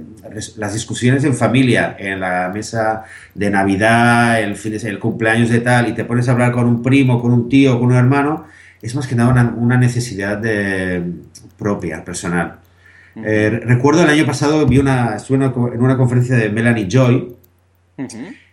las 0.58 0.74
discusiones 0.74 1.24
en 1.24 1.34
familia, 1.34 1.96
en 1.98 2.20
la 2.20 2.52
mesa 2.54 3.06
de 3.34 3.50
Navidad, 3.50 4.42
el, 4.42 4.56
fin 4.56 4.78
de, 4.78 5.00
cumpleaños 5.00 5.50
de 5.50 5.62
tal, 5.62 5.88
y 5.88 5.94
te 5.94 6.04
pones 6.04 6.28
a 6.28 6.34
hablar 6.34 6.52
con 6.52 6.68
un 6.68 6.82
primo, 6.82 7.22
con 7.22 7.32
un 7.32 7.48
tío, 7.48 7.80
con 7.80 7.90
un 7.90 7.96
hermano, 7.96 8.46
es 8.82 8.96
más 8.96 9.08
que 9.08 9.16
nada 9.16 9.54
una, 9.56 9.78
necesidad 9.78 10.38
de, 10.38 11.04
propia, 11.58 12.04
personal. 12.04 12.60
Eh, 13.16 13.62
recuerdo 13.64 14.04
el 14.04 14.10
año 14.10 14.26
pasado, 14.26 14.66
vi 14.66 14.80
una, 14.80 15.16
estuve 15.18 15.46
en 15.46 15.82
una 15.82 15.98
conferencia 15.98 16.36
de 16.36 16.50
Melanie 16.50 16.88
Joy, 16.90 17.36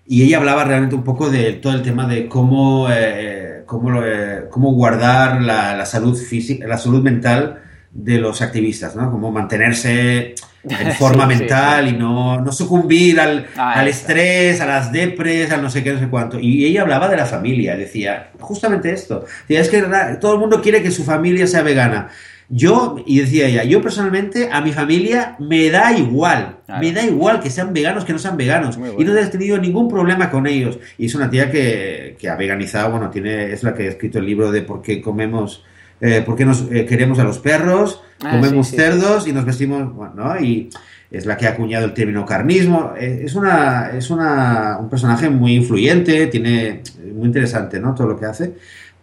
y 0.06 0.22
ella 0.22 0.38
hablaba 0.38 0.64
realmente 0.64 0.94
un 0.94 1.04
poco 1.04 1.30
de 1.30 1.54
todo 1.54 1.74
el 1.74 1.82
tema 1.82 2.06
de 2.06 2.28
cómo... 2.28 2.88
Eh, 2.90 3.50
cómo, 3.70 4.02
cómo 4.50 4.72
guardar 4.72 5.40
la, 5.40 5.86
salud 5.86 6.16
física, 6.16 6.66
la 6.66 6.76
salud 6.76 7.02
mental 7.02 7.62
de 7.92 8.18
los 8.18 8.42
activistas, 8.42 8.96
¿no? 8.96 9.10
Cómo 9.12 9.30
mantenerse 9.30 10.34
en 10.64 10.92
forma 10.98 11.24
mental 11.24 11.88
y 11.88 11.92
no, 11.92 12.40
no 12.40 12.50
sucumbir 12.50 13.20
al, 13.20 13.46
ah, 13.56 13.74
al 13.74 13.86
estrés, 13.86 14.60
a 14.60 14.66
las 14.66 14.90
depres, 14.90 15.52
al 15.52 15.62
no 15.62 15.70
sé 15.70 15.84
qué, 15.84 15.92
no 15.92 16.00
sé 16.00 16.08
cuánto. 16.08 16.40
Y 16.40 16.64
ella 16.64 16.82
hablaba 16.82 17.08
de 17.08 17.16
la 17.16 17.26
familia, 17.26 17.76
decía 17.76 18.32
justamente 18.40 18.92
esto. 18.92 19.24
Decía, 19.46 19.60
es 19.60 19.68
que 19.68 19.82
todo 20.20 20.34
el 20.34 20.40
mundo 20.40 20.60
quiere 20.60 20.82
que 20.82 20.90
su 20.90 21.04
familia 21.04 21.46
sea 21.46 21.62
vegana. 21.62 22.08
Yo, 22.52 22.96
y 23.06 23.20
decía 23.20 23.46
ella, 23.46 23.62
yo 23.62 23.80
personalmente 23.80 24.48
a 24.50 24.60
mi 24.60 24.72
familia 24.72 25.36
me 25.38 25.70
da 25.70 25.96
igual, 25.96 26.58
me 26.80 26.90
da 26.90 27.04
igual 27.04 27.38
que 27.38 27.48
sean 27.48 27.72
veganos, 27.72 28.04
que 28.04 28.12
no 28.12 28.18
sean 28.18 28.36
veganos, 28.36 28.76
y 28.98 29.04
no 29.04 29.16
he 29.16 29.26
tenido 29.26 29.56
ningún 29.56 29.88
problema 29.88 30.32
con 30.32 30.48
ellos. 30.48 30.80
Y 30.98 31.06
es 31.06 31.14
una 31.14 31.30
tía 31.30 31.48
que, 31.48 32.16
que, 32.18 32.28
ha 32.28 32.34
veganizado, 32.34 32.90
bueno, 32.90 33.08
tiene, 33.08 33.52
es 33.52 33.62
la 33.62 33.72
que 33.72 33.84
ha 33.84 33.90
escrito 33.90 34.18
el 34.18 34.26
libro 34.26 34.50
de 34.50 34.62
por 34.62 34.82
qué 34.82 35.00
comemos, 35.00 35.64
eh, 36.00 36.22
por 36.26 36.34
qué 36.34 36.44
nos 36.44 36.66
eh, 36.72 36.84
queremos 36.86 37.20
a 37.20 37.24
los 37.24 37.38
perros, 37.38 38.02
ah, 38.24 38.32
comemos 38.32 38.68
cerdos 38.68 39.28
y 39.28 39.32
nos 39.32 39.44
vestimos, 39.44 39.94
bueno, 39.94 40.14
¿no? 40.16 40.40
Y 40.40 40.70
es 41.08 41.26
la 41.26 41.36
que 41.36 41.46
ha 41.46 41.50
acuñado 41.50 41.84
el 41.84 41.94
término 41.94 42.26
carnismo. 42.26 42.94
Eh, 42.98 43.22
es 43.26 43.36
una, 43.36 43.92
es 43.96 44.10
una, 44.10 44.76
un 44.80 44.88
personaje 44.90 45.30
muy 45.30 45.54
influyente, 45.54 46.26
tiene, 46.26 46.82
muy 47.14 47.26
interesante, 47.26 47.78
¿no? 47.78 47.94
Todo 47.94 48.08
lo 48.08 48.18
que 48.18 48.26
hace, 48.26 48.54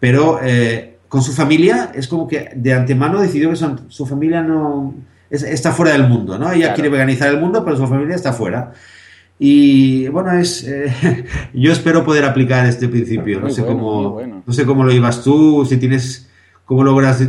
pero 0.01 0.41
con 1.07 1.21
su 1.21 1.33
familia 1.33 1.91
es 1.93 2.07
como 2.07 2.27
que 2.27 2.51
de 2.55 2.73
antemano 2.73 3.21
decidió 3.21 3.49
que 3.49 3.55
su 3.87 4.05
familia 4.05 4.41
no 4.41 4.93
está 5.29 5.71
fuera 5.71 5.91
del 5.91 6.07
mundo, 6.07 6.37
¿no? 6.37 6.51
Ella 6.51 6.73
quiere 6.73 6.89
veganizar 6.89 7.29
el 7.29 7.39
mundo, 7.39 7.63
pero 7.63 7.77
su 7.77 7.87
familia 7.87 8.15
está 8.15 8.33
fuera. 8.33 8.73
Y 9.39 10.07
bueno, 10.07 10.31
es 10.33 10.63
eh, 10.67 11.25
yo 11.53 11.71
espero 11.71 12.03
poder 12.03 12.25
aplicar 12.25 12.65
este 12.65 12.87
principio. 12.87 13.39
No 13.39 13.49
sé 13.49 13.63
cómo 13.65 14.21
no 14.45 14.53
sé 14.53 14.65
cómo 14.65 14.83
lo 14.83 14.91
ibas 14.91 15.23
tú, 15.23 15.65
si 15.65 15.77
tienes 15.77 16.29
cómo 16.65 16.83
logras 16.83 17.21
eh, 17.21 17.27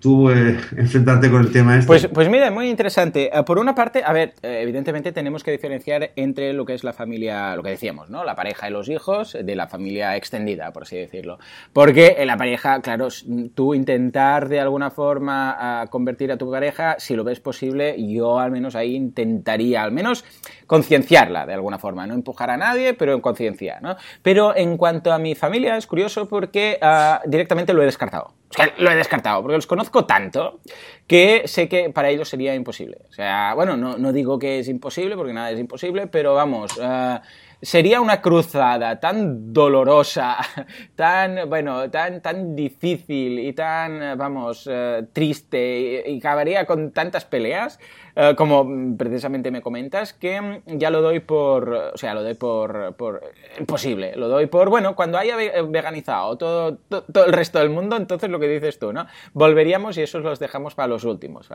tú 0.00 0.30
eh, 0.30 0.58
enfrentarte 0.76 1.30
con 1.30 1.40
el 1.40 1.52
tema 1.52 1.76
este? 1.76 1.86
Pues, 1.86 2.06
pues 2.08 2.28
mira, 2.28 2.50
muy 2.50 2.68
interesante. 2.68 3.30
Eh, 3.32 3.42
por 3.44 3.58
una 3.58 3.74
parte, 3.74 4.02
a 4.04 4.12
ver, 4.12 4.34
evidentemente 4.42 5.12
tenemos 5.12 5.42
que 5.42 5.50
diferenciar 5.50 6.10
entre 6.16 6.52
lo 6.52 6.64
que 6.64 6.74
es 6.74 6.84
la 6.84 6.92
familia, 6.92 7.56
lo 7.56 7.62
que 7.62 7.70
decíamos, 7.70 8.10
¿no? 8.10 8.24
La 8.24 8.34
pareja 8.34 8.68
y 8.68 8.72
los 8.72 8.88
hijos, 8.88 9.36
de 9.40 9.56
la 9.56 9.68
familia 9.68 10.16
extendida, 10.16 10.72
por 10.72 10.84
así 10.84 10.96
decirlo. 10.96 11.38
Porque 11.72 12.16
en 12.18 12.26
la 12.26 12.36
pareja, 12.36 12.80
claro, 12.80 13.08
tú 13.54 13.74
intentar 13.74 14.48
de 14.48 14.60
alguna 14.60 14.90
forma 14.90 15.86
convertir 15.90 16.32
a 16.32 16.36
tu 16.36 16.50
pareja, 16.50 16.96
si 16.98 17.14
lo 17.14 17.24
ves 17.24 17.40
posible, 17.40 17.96
yo 17.98 18.38
al 18.38 18.50
menos 18.50 18.74
ahí 18.74 18.94
intentaría, 18.94 19.82
al 19.82 19.92
menos 19.92 20.24
concienciarla 20.66 21.46
de 21.46 21.54
alguna 21.54 21.78
forma, 21.78 22.06
no 22.06 22.14
empujar 22.14 22.50
a 22.50 22.56
nadie, 22.56 22.94
pero 22.94 23.14
en 23.14 23.20
conciencia, 23.20 23.80
¿no? 23.80 23.96
Pero 24.22 24.56
en 24.56 24.76
cuanto 24.76 25.12
a 25.12 25.18
mi 25.18 25.34
familia, 25.34 25.76
es 25.76 25.86
curioso 25.86 26.28
porque 26.28 26.78
ah, 26.82 27.20
directamente 27.26 27.72
lo 27.72 27.82
he 27.82 27.86
descartado. 27.86 28.37
O 28.50 28.54
sea, 28.54 28.72
lo 28.78 28.90
he 28.90 28.96
descartado, 28.96 29.42
porque 29.42 29.56
los 29.56 29.66
conozco 29.66 30.06
tanto 30.06 30.60
que 31.06 31.42
sé 31.46 31.68
que 31.68 31.90
para 31.90 32.08
ellos 32.08 32.28
sería 32.28 32.54
imposible. 32.54 32.98
O 33.08 33.12
sea, 33.12 33.52
bueno, 33.54 33.76
no, 33.76 33.98
no 33.98 34.12
digo 34.12 34.38
que 34.38 34.60
es 34.60 34.68
imposible, 34.68 35.16
porque 35.16 35.34
nada 35.34 35.50
es 35.50 35.60
imposible, 35.60 36.06
pero 36.06 36.34
vamos, 36.34 36.76
uh, 36.78 37.18
sería 37.60 38.00
una 38.00 38.22
cruzada 38.22 39.00
tan 39.00 39.52
dolorosa, 39.52 40.38
tan, 40.96 41.48
bueno, 41.48 41.90
tan, 41.90 42.22
tan 42.22 42.56
difícil 42.56 43.38
y 43.38 43.52
tan, 43.52 44.16
vamos, 44.16 44.66
uh, 44.66 45.06
triste 45.12 46.04
y 46.06 46.18
acabaría 46.18 46.64
con 46.64 46.92
tantas 46.92 47.26
peleas 47.26 47.78
eh, 48.20 48.34
como 48.34 48.96
precisamente 48.96 49.52
me 49.52 49.62
comentas, 49.62 50.12
que 50.12 50.60
ya 50.66 50.90
lo 50.90 51.02
doy 51.02 51.20
por, 51.20 51.72
o 51.72 51.96
sea, 51.96 52.14
lo 52.14 52.24
doy 52.24 52.34
por, 52.34 52.96
por 52.96 53.22
imposible, 53.60 54.16
lo 54.16 54.26
doy 54.26 54.46
por, 54.46 54.70
bueno, 54.70 54.96
cuando 54.96 55.18
haya 55.18 55.36
veganizado 55.36 56.36
todo, 56.36 56.78
todo, 56.88 57.26
el 57.26 57.32
resto 57.32 57.60
del 57.60 57.70
mundo, 57.70 57.96
entonces 57.96 58.28
lo 58.28 58.40
que 58.40 58.48
dices 58.48 58.80
tú, 58.80 58.92
¿no? 58.92 59.06
Volveríamos 59.34 59.96
y 59.98 60.02
esos 60.02 60.24
los 60.24 60.40
dejamos 60.40 60.74
para 60.74 60.88
los 60.88 61.04
últimos. 61.04 61.48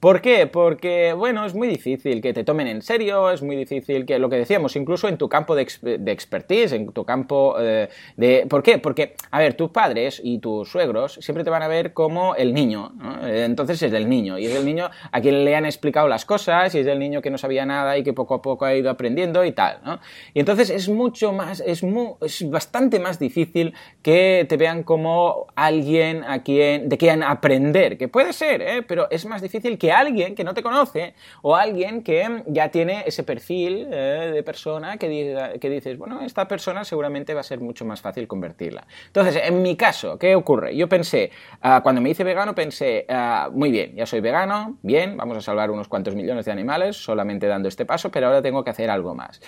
¿Por 0.00 0.22
qué? 0.22 0.46
Porque, 0.46 1.12
bueno, 1.12 1.44
es 1.44 1.54
muy 1.54 1.68
difícil 1.68 2.22
que 2.22 2.32
te 2.32 2.44
tomen 2.44 2.68
en 2.68 2.80
serio, 2.80 3.30
es 3.30 3.42
muy 3.42 3.56
difícil 3.56 4.06
que, 4.06 4.18
lo 4.18 4.30
que 4.30 4.36
decíamos, 4.36 4.76
incluso 4.76 5.06
en 5.06 5.18
tu 5.18 5.28
campo 5.28 5.54
de, 5.54 5.68
de 5.82 6.12
expertise, 6.12 6.72
en 6.72 6.92
tu 6.92 7.04
campo 7.04 7.56
eh, 7.60 7.90
de... 8.16 8.46
¿Por 8.48 8.62
qué? 8.62 8.78
Porque, 8.78 9.16
a 9.30 9.38
ver, 9.38 9.52
tus 9.52 9.68
padres 9.68 10.18
y 10.24 10.38
tus 10.38 10.70
suegros 10.70 11.18
siempre 11.20 11.44
te 11.44 11.50
van 11.50 11.62
a 11.62 11.68
ver 11.68 11.92
como 11.92 12.34
el 12.36 12.54
niño. 12.54 12.94
Entonces 13.22 13.82
es 13.82 13.92
del 13.92 14.08
niño, 14.08 14.38
y 14.38 14.46
es 14.46 14.54
el 14.54 14.64
niño 14.64 14.88
a 15.12 15.20
quien 15.20 15.44
le 15.44 15.54
han 15.54 15.66
explicado 15.66 15.89
explicado 15.90 16.08
las 16.08 16.24
cosas 16.24 16.72
y 16.74 16.78
es 16.78 16.86
el 16.86 16.98
niño 16.98 17.20
que 17.20 17.30
no 17.30 17.38
sabía 17.38 17.66
nada 17.66 17.98
y 17.98 18.04
que 18.04 18.12
poco 18.12 18.34
a 18.34 18.42
poco 18.42 18.64
ha 18.64 18.74
ido 18.74 18.90
aprendiendo 18.90 19.44
y 19.44 19.52
tal, 19.52 19.80
¿no? 19.84 19.98
Y 20.34 20.40
entonces 20.40 20.70
es 20.70 20.88
mucho 20.88 21.32
más, 21.32 21.60
es, 21.60 21.82
es 22.20 22.50
bastante 22.50 23.00
más 23.00 23.18
difícil 23.18 23.74
que 24.02 24.46
te 24.48 24.56
vean 24.56 24.84
como 24.84 25.46
alguien 25.56 26.22
a 26.22 26.42
quien, 26.42 26.88
de 26.88 26.96
quien 26.96 27.24
aprender, 27.24 27.98
que 27.98 28.06
puede 28.06 28.32
ser, 28.32 28.62
¿eh? 28.62 28.82
pero 28.86 29.10
es 29.10 29.26
más 29.26 29.42
difícil 29.42 29.78
que 29.78 29.90
alguien 29.90 30.36
que 30.36 30.44
no 30.44 30.54
te 30.54 30.62
conoce 30.62 31.14
o 31.42 31.56
alguien 31.56 32.02
que 32.02 32.44
ya 32.46 32.68
tiene 32.68 33.02
ese 33.06 33.24
perfil 33.24 33.88
eh, 33.90 34.30
de 34.32 34.42
persona 34.44 34.96
que, 34.96 35.58
que 35.60 35.70
dices, 35.70 35.98
bueno, 35.98 36.20
esta 36.20 36.46
persona 36.46 36.84
seguramente 36.84 37.34
va 37.34 37.40
a 37.40 37.44
ser 37.44 37.60
mucho 37.60 37.84
más 37.84 38.00
fácil 38.00 38.28
convertirla. 38.28 38.86
Entonces, 39.06 39.42
en 39.44 39.60
mi 39.60 39.76
caso, 39.76 40.18
¿qué 40.18 40.36
ocurre? 40.36 40.76
Yo 40.76 40.88
pensé, 40.88 41.32
ah, 41.62 41.80
cuando 41.82 42.00
me 42.00 42.10
hice 42.10 42.22
vegano, 42.22 42.54
pensé, 42.54 43.06
ah, 43.08 43.50
muy 43.52 43.72
bien, 43.72 43.96
ya 43.96 44.06
soy 44.06 44.20
vegano, 44.20 44.78
bien, 44.82 45.16
vamos 45.16 45.36
a 45.36 45.40
salvar 45.40 45.70
unos 45.80 45.88
cuantos 45.88 46.14
millones 46.14 46.44
de 46.44 46.52
animales 46.52 46.96
solamente 46.96 47.46
dando 47.46 47.68
este 47.68 47.86
paso, 47.86 48.10
pero 48.10 48.26
ahora 48.26 48.42
tengo 48.42 48.62
que 48.62 48.70
hacer 48.70 48.90
algo 48.90 49.14
más. 49.14 49.40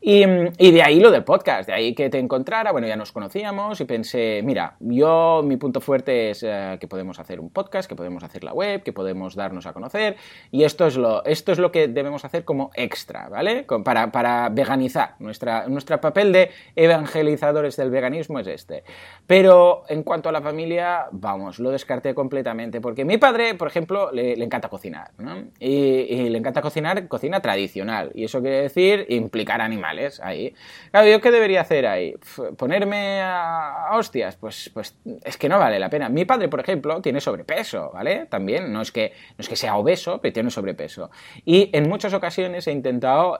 Y, 0.00 0.22
y 0.58 0.70
de 0.70 0.82
ahí 0.82 1.00
lo 1.00 1.10
del 1.10 1.24
podcast, 1.24 1.68
de 1.68 1.74
ahí 1.74 1.94
que 1.94 2.08
te 2.08 2.18
encontrara, 2.18 2.70
bueno, 2.70 2.86
ya 2.86 2.96
nos 2.96 3.10
conocíamos 3.10 3.80
y 3.80 3.84
pensé, 3.84 4.40
mira, 4.44 4.76
yo 4.78 5.42
mi 5.44 5.56
punto 5.56 5.80
fuerte 5.80 6.30
es 6.30 6.44
eh, 6.44 6.78
que 6.80 6.86
podemos 6.86 7.18
hacer 7.18 7.40
un 7.40 7.50
podcast, 7.50 7.88
que 7.88 7.96
podemos 7.96 8.22
hacer 8.22 8.44
la 8.44 8.52
web, 8.52 8.84
que 8.84 8.92
podemos 8.92 9.34
darnos 9.34 9.66
a 9.66 9.72
conocer 9.72 10.16
y 10.52 10.62
esto 10.62 10.86
es 10.86 10.96
lo, 10.96 11.24
esto 11.24 11.50
es 11.50 11.58
lo 11.58 11.72
que 11.72 11.88
debemos 11.88 12.24
hacer 12.24 12.44
como 12.44 12.70
extra, 12.74 13.28
¿vale? 13.28 13.66
Para, 13.84 14.12
para 14.12 14.48
veganizar. 14.48 15.16
Nuestra, 15.18 15.66
nuestro 15.66 16.00
papel 16.00 16.32
de 16.32 16.50
evangelizadores 16.76 17.76
del 17.76 17.90
veganismo 17.90 18.38
es 18.38 18.46
este. 18.46 18.84
Pero 19.26 19.82
en 19.88 20.04
cuanto 20.04 20.28
a 20.28 20.32
la 20.32 20.40
familia, 20.40 21.06
vamos, 21.10 21.58
lo 21.58 21.70
descarté 21.70 22.14
completamente 22.14 22.80
porque 22.80 23.04
mi 23.04 23.18
padre, 23.18 23.54
por 23.54 23.68
ejemplo, 23.68 24.10
le, 24.12 24.32
encanta 24.42 24.68
cocinar, 24.68 25.10
¿no? 25.18 25.44
Le 26.30 26.38
encanta 26.38 26.62
cocinar 26.62 27.08
cocina 27.08 27.40
tradicional 27.40 28.10
y 28.14 28.24
eso 28.24 28.40
quiere 28.40 28.62
decir 28.62 29.06
implicar 29.08 29.60
animales 29.60 30.20
ahí. 30.22 30.54
Claro, 30.90 31.08
¿yo 31.08 31.20
qué 31.20 31.30
debería 31.30 31.60
hacer 31.60 31.86
ahí? 31.86 32.14
¿Ponerme 32.56 33.20
a 33.22 33.90
hostias? 33.92 34.36
Pues, 34.36 34.70
pues 34.72 34.96
es 35.24 35.36
que 35.36 35.48
no 35.48 35.58
vale 35.58 35.78
la 35.78 35.90
pena. 35.90 36.08
Mi 36.08 36.24
padre, 36.24 36.48
por 36.48 36.60
ejemplo, 36.60 37.00
tiene 37.00 37.20
sobrepeso, 37.20 37.90
¿vale? 37.92 38.26
También, 38.26 38.72
no 38.72 38.82
es 38.82 38.92
que, 38.92 39.12
no 39.36 39.42
es 39.42 39.48
que 39.48 39.56
sea 39.56 39.76
obeso, 39.76 40.20
pero 40.20 40.32
tiene 40.32 40.50
sobrepeso. 40.50 41.10
Y 41.44 41.70
en 41.72 41.88
muchas 41.88 42.14
ocasiones 42.14 42.66
he 42.66 42.72
intentado 42.72 43.38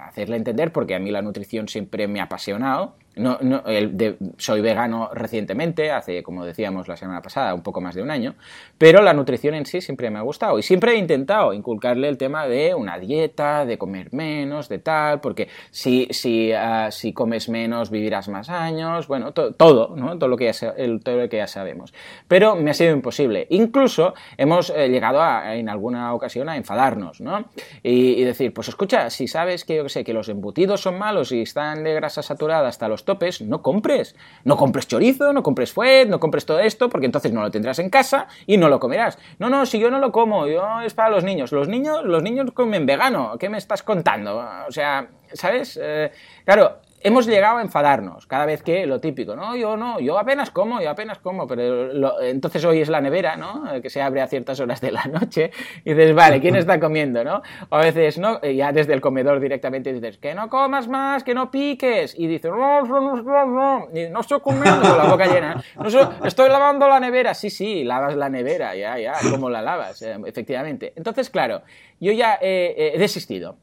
hacerle 0.00 0.36
entender, 0.36 0.72
porque 0.72 0.94
a 0.94 0.98
mí 0.98 1.10
la 1.10 1.22
nutrición 1.22 1.68
siempre 1.68 2.08
me 2.08 2.20
ha 2.20 2.24
apasionado, 2.24 2.96
no, 3.18 3.38
no, 3.40 3.62
el 3.66 4.16
soy 4.36 4.60
vegano 4.60 5.10
recientemente, 5.12 5.90
hace, 5.90 6.22
como 6.22 6.44
decíamos 6.44 6.88
la 6.88 6.96
semana 6.96 7.22
pasada, 7.22 7.54
un 7.54 7.62
poco 7.62 7.80
más 7.80 7.94
de 7.94 8.02
un 8.02 8.10
año, 8.10 8.34
pero 8.76 9.02
la 9.02 9.12
nutrición 9.12 9.54
en 9.54 9.66
sí 9.66 9.80
siempre 9.80 10.10
me 10.10 10.18
ha 10.18 10.22
gustado 10.22 10.58
y 10.58 10.62
siempre 10.62 10.92
he 10.92 10.96
intentado 10.96 11.52
inculcarle 11.52 12.08
el 12.08 12.18
tema 12.18 12.46
de 12.46 12.74
una 12.74 12.98
dieta, 12.98 13.64
de 13.66 13.78
comer 13.78 14.12
menos, 14.12 14.68
de 14.68 14.78
tal, 14.78 15.20
porque 15.20 15.48
si, 15.70 16.08
si, 16.10 16.52
ah, 16.52 16.90
si 16.90 17.12
comes 17.12 17.48
menos 17.48 17.90
vivirás 17.90 18.28
más 18.28 18.48
años, 18.48 19.06
bueno, 19.08 19.32
todo, 19.32 19.94
¿no? 19.96 20.18
todo, 20.18 20.28
lo 20.28 20.36
que 20.36 20.52
ya, 20.52 20.74
todo 21.02 21.16
lo 21.16 21.28
que 21.28 21.36
ya 21.36 21.46
sabemos. 21.46 21.92
Pero 22.26 22.56
me 22.56 22.70
ha 22.70 22.74
sido 22.74 22.92
imposible. 22.92 23.46
Incluso 23.50 24.14
hemos 24.36 24.70
eh, 24.70 24.88
llegado 24.88 25.22
a, 25.22 25.56
en 25.56 25.68
alguna 25.68 26.14
ocasión 26.14 26.48
a 26.48 26.56
enfadarnos, 26.56 27.20
¿no? 27.20 27.46
Y, 27.82 28.22
decir, 28.24 28.52
pues 28.52 28.68
escucha, 28.68 29.10
si 29.10 29.26
sabes 29.26 29.64
que, 29.64 29.76
yo 29.76 29.88
sé, 29.88 30.04
que 30.04 30.12
los 30.12 30.28
embutidos 30.28 30.82
son 30.82 30.98
malos 30.98 31.32
y 31.32 31.42
están 31.42 31.82
de 31.84 31.94
grasa 31.94 32.22
saturada 32.22 32.68
hasta 32.68 32.88
los 32.88 33.04
no 33.42 33.62
compres. 33.62 34.16
No 34.44 34.56
compres 34.56 34.88
chorizo, 34.88 35.32
no 35.32 35.42
compres 35.42 35.72
fuet, 35.72 36.06
no 36.08 36.18
compres 36.18 36.44
todo 36.44 36.58
esto, 36.58 36.88
porque 36.88 37.06
entonces 37.06 37.32
no 37.32 37.42
lo 37.42 37.50
tendrás 37.50 37.78
en 37.78 37.90
casa 37.90 38.26
y 38.46 38.56
no 38.56 38.68
lo 38.68 38.80
comerás. 38.80 39.18
No, 39.38 39.48
no, 39.48 39.64
si 39.66 39.78
yo 39.78 39.90
no 39.90 39.98
lo 39.98 40.12
como, 40.12 40.46
yo 40.46 40.80
es 40.80 40.94
para 40.94 41.10
los 41.10 41.24
niños. 41.24 41.52
Los 41.52 41.68
niños, 41.68 42.04
los 42.04 42.22
niños 42.22 42.50
comen 42.52 42.86
vegano. 42.86 43.36
¿Qué 43.38 43.48
me 43.48 43.58
estás 43.58 43.82
contando? 43.82 44.44
O 44.66 44.72
sea, 44.72 45.08
¿sabes? 45.32 45.78
Eh, 45.80 46.10
claro, 46.44 46.80
hemos 47.00 47.26
llegado 47.26 47.58
a 47.58 47.62
enfadarnos 47.62 48.26
cada 48.26 48.46
vez 48.46 48.62
que 48.62 48.86
lo 48.86 49.00
típico, 49.00 49.36
no, 49.36 49.56
yo 49.56 49.76
no, 49.76 50.00
yo 50.00 50.18
apenas 50.18 50.50
como, 50.50 50.80
yo 50.80 50.90
apenas 50.90 51.18
como, 51.18 51.46
pero 51.46 52.22
entonces 52.22 52.64
hoy 52.64 52.80
es 52.80 52.88
la 52.88 53.00
nevera, 53.00 53.36
¿no? 53.36 53.64
Que 53.80 53.90
se 53.90 54.02
abre 54.02 54.20
a 54.20 54.26
ciertas 54.26 54.60
horas 54.60 54.80
de 54.80 54.92
la 54.92 55.04
noche 55.04 55.50
y 55.84 55.94
dices, 55.94 56.14
vale, 56.14 56.40
¿quién 56.40 56.56
está 56.56 56.80
comiendo, 56.80 57.22
no? 57.24 57.42
O 57.68 57.76
a 57.76 57.80
veces, 57.80 58.18
¿no? 58.18 58.40
Ya 58.42 58.72
desde 58.72 58.94
el 58.94 59.00
comedor 59.00 59.40
directamente 59.40 59.92
dices, 59.92 60.18
que 60.18 60.34
no 60.34 60.48
comas 60.48 60.88
más, 60.88 61.22
que 61.22 61.34
no 61.34 61.50
piques, 61.50 62.18
y 62.18 62.26
dices, 62.26 62.50
no, 62.50 62.82
no, 62.82 63.22
no, 63.22 63.46
no, 63.46 63.88
no 64.10 64.20
estoy 64.20 64.40
comiendo 64.40 64.82
con 64.82 64.98
la 64.98 65.04
boca 65.04 65.26
llena, 65.26 65.62
no 65.76 65.88
estoy 66.26 66.48
lavando 66.48 66.88
la 66.88 67.00
nevera, 67.00 67.34
sí, 67.34 67.50
sí, 67.50 67.84
lavas 67.84 68.16
la 68.16 68.28
nevera, 68.28 68.74
ya, 68.74 68.98
ya, 68.98 69.14
¿cómo 69.30 69.50
la 69.50 69.62
lavas? 69.62 70.02
Eh, 70.02 70.16
efectivamente. 70.26 70.92
Entonces, 70.96 71.30
claro, 71.30 71.62
yo 72.00 72.12
ya 72.12 72.38
he 72.40 72.96
desistido 72.98 73.56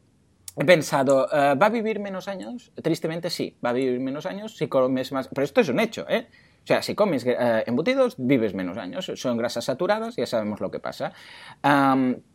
he 0.57 0.65
pensado, 0.65 1.27
eh, 1.31 1.55
¿va 1.55 1.65
a 1.65 1.69
vivir 1.69 1.99
menos 1.99 2.27
años? 2.27 2.71
Tristemente 2.81 3.29
sí, 3.29 3.57
va 3.63 3.71
a 3.71 3.73
vivir 3.73 3.99
menos 3.99 4.25
años 4.25 4.55
si 4.55 4.67
comes 4.67 5.11
más. 5.11 5.27
Pero 5.27 5.43
esto 5.43 5.61
es 5.61 5.69
un 5.69 5.79
hecho, 5.79 6.05
¿eh? 6.09 6.27
O 6.65 6.67
sea, 6.67 6.81
si 6.81 6.95
comes 6.95 7.23
eh, 7.27 7.63
embutidos, 7.67 8.15
vives 8.17 8.55
menos 8.55 8.75
años. 8.79 9.11
Son 9.13 9.37
grasas 9.37 9.65
saturadas, 9.65 10.15
ya 10.15 10.25
sabemos 10.25 10.59
lo 10.59 10.71
que 10.71 10.79
pasa. 10.79 11.13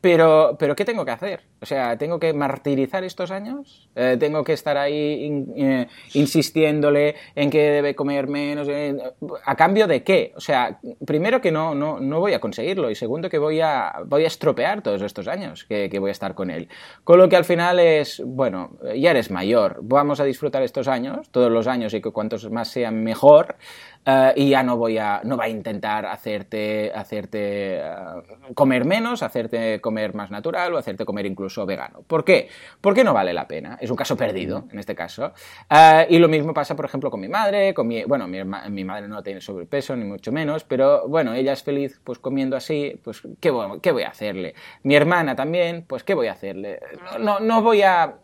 pero, 0.00 0.56
pero, 0.56 0.76
¿qué 0.76 0.84
tengo 0.84 1.04
que 1.04 1.10
hacer? 1.10 1.40
O 1.60 1.66
sea, 1.66 1.98
¿tengo 1.98 2.20
que 2.20 2.32
martirizar 2.32 3.02
estos 3.02 3.32
años? 3.32 3.88
Eh, 3.96 4.16
¿Tengo 4.20 4.44
que 4.44 4.52
estar 4.52 4.76
ahí 4.76 5.44
eh, 5.56 5.88
insistiéndole 6.14 7.16
en 7.34 7.50
que 7.50 7.58
debe 7.58 7.96
comer 7.96 8.28
menos? 8.28 8.68
¿A 9.44 9.56
cambio 9.56 9.88
de 9.88 10.04
qué? 10.04 10.32
O 10.36 10.40
sea, 10.40 10.78
primero 11.04 11.40
que 11.40 11.50
no, 11.50 11.74
no, 11.74 11.98
no 11.98 12.20
voy 12.20 12.32
a 12.32 12.38
conseguirlo 12.38 12.88
y 12.88 12.94
segundo 12.94 13.28
que 13.28 13.38
voy 13.38 13.60
a, 13.60 13.94
voy 14.06 14.22
a 14.22 14.28
estropear 14.28 14.80
todos 14.80 15.02
estos 15.02 15.26
años 15.26 15.64
que, 15.64 15.90
que 15.90 15.98
voy 15.98 16.10
a 16.10 16.12
estar 16.12 16.36
con 16.36 16.50
él. 16.50 16.68
Con 17.02 17.18
lo 17.18 17.28
que 17.28 17.34
al 17.34 17.44
final 17.44 17.80
es, 17.80 18.22
bueno, 18.24 18.78
ya 18.94 19.10
eres 19.10 19.32
mayor, 19.32 19.80
vamos 19.82 20.20
a 20.20 20.24
disfrutar 20.24 20.62
estos 20.62 20.86
años, 20.86 21.30
todos 21.30 21.50
los 21.50 21.66
años 21.66 21.92
y 21.94 22.00
que 22.00 22.12
cuantos 22.12 22.48
más 22.48 22.68
sean 22.68 23.02
mejor. 23.02 23.56
Eh, 24.06 24.32
y 24.36 24.48
ya 24.50 24.62
no 24.62 24.76
voy 24.76 24.96
a, 24.96 25.20
no 25.24 25.36
va 25.36 25.44
a 25.44 25.48
intentar 25.48 26.06
hacerte, 26.06 26.90
hacerte 26.94 27.78
eh, 27.78 27.82
comer 28.54 28.86
menos, 28.86 29.22
hacerte 29.22 29.80
comer 29.80 30.14
más 30.14 30.30
natural 30.30 30.72
o 30.72 30.78
hacerte 30.78 31.04
comer 31.04 31.26
incluso 31.26 31.66
vegano. 31.66 32.02
¿Por 32.06 32.24
qué? 32.24 32.48
Porque 32.80 33.04
no 33.04 33.12
vale 33.12 33.34
la 33.34 33.46
pena. 33.46 33.76
Es 33.80 33.90
un 33.90 33.96
caso 33.96 34.16
perdido, 34.16 34.64
en 34.72 34.78
este 34.78 34.94
caso. 34.94 35.32
Eh, 35.68 36.06
y 36.08 36.18
lo 36.18 36.28
mismo 36.28 36.54
pasa, 36.54 36.74
por 36.74 36.86
ejemplo, 36.86 37.10
con 37.10 37.20
mi 37.20 37.28
madre, 37.28 37.74
con 37.74 37.86
mi, 37.86 38.02
bueno, 38.04 38.26
mi, 38.26 38.42
mi, 38.42 38.84
madre 38.84 39.06
no 39.06 39.22
tiene 39.22 39.40
sobrepeso, 39.40 39.94
ni 39.96 40.04
mucho 40.04 40.32
menos, 40.32 40.64
pero 40.64 41.06
bueno, 41.06 41.34
ella 41.34 41.52
es 41.52 41.62
feliz 41.62 42.00
pues 42.02 42.18
comiendo 42.18 42.56
así, 42.56 42.98
pues 43.04 43.20
¿qué, 43.38 43.52
qué 43.82 43.92
voy 43.92 44.02
a 44.04 44.08
hacerle? 44.08 44.54
Mi 44.82 44.94
hermana 44.94 45.36
también, 45.36 45.84
pues 45.86 46.04
¿qué 46.04 46.14
voy 46.14 46.28
a 46.28 46.32
hacerle? 46.32 46.80
no, 47.20 47.38
no 47.40 47.62
voy 47.62 47.82
a 47.82 48.14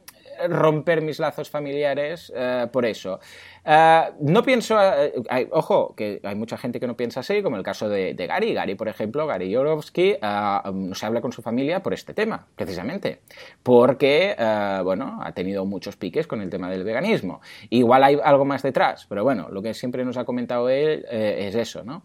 romper 0.48 1.00
mis 1.02 1.18
lazos 1.18 1.48
familiares 1.48 2.32
por 2.70 2.84
eso. 2.84 3.20
Eh, 3.68 4.02
no 4.20 4.44
pienso, 4.44 4.78
eh, 4.80 5.48
ojo, 5.50 5.92
que 5.96 6.20
hay 6.22 6.36
mucha 6.36 6.56
gente 6.56 6.78
que 6.78 6.86
no 6.86 6.96
piensa 6.96 7.20
así, 7.20 7.42
como 7.42 7.56
el 7.56 7.64
caso 7.64 7.88
de, 7.88 8.14
Gary. 8.14 8.54
Gary, 8.54 8.76
por 8.76 8.88
ejemplo, 8.88 9.26
Gary 9.26 9.50
Yorovsky, 9.50 10.18
uh, 10.22 10.70
no 10.72 10.94
se 10.94 11.04
habla 11.04 11.20
con 11.20 11.32
su 11.32 11.42
familia 11.42 11.82
por 11.82 11.92
este 11.92 12.14
tema, 12.14 12.46
precisamente, 12.54 13.22
porque, 13.62 14.36
bueno, 14.84 15.18
ha 15.22 15.32
tenido 15.32 15.64
muchos 15.64 15.96
piques 15.96 16.26
con 16.26 16.40
el 16.40 16.50
tema 16.50 16.70
del 16.70 16.84
veganismo. 16.84 17.40
Igual 17.70 18.04
hay 18.04 18.18
algo 18.22 18.44
más 18.44 18.62
detrás, 18.62 19.06
pero 19.08 19.24
bueno, 19.24 19.48
lo 19.50 19.62
que 19.62 19.74
siempre 19.74 20.04
nos 20.04 20.16
ha 20.16 20.24
comentado 20.24 20.68
él 20.68 21.04
es 21.10 21.54
eso, 21.54 21.82
¿no? 21.82 22.02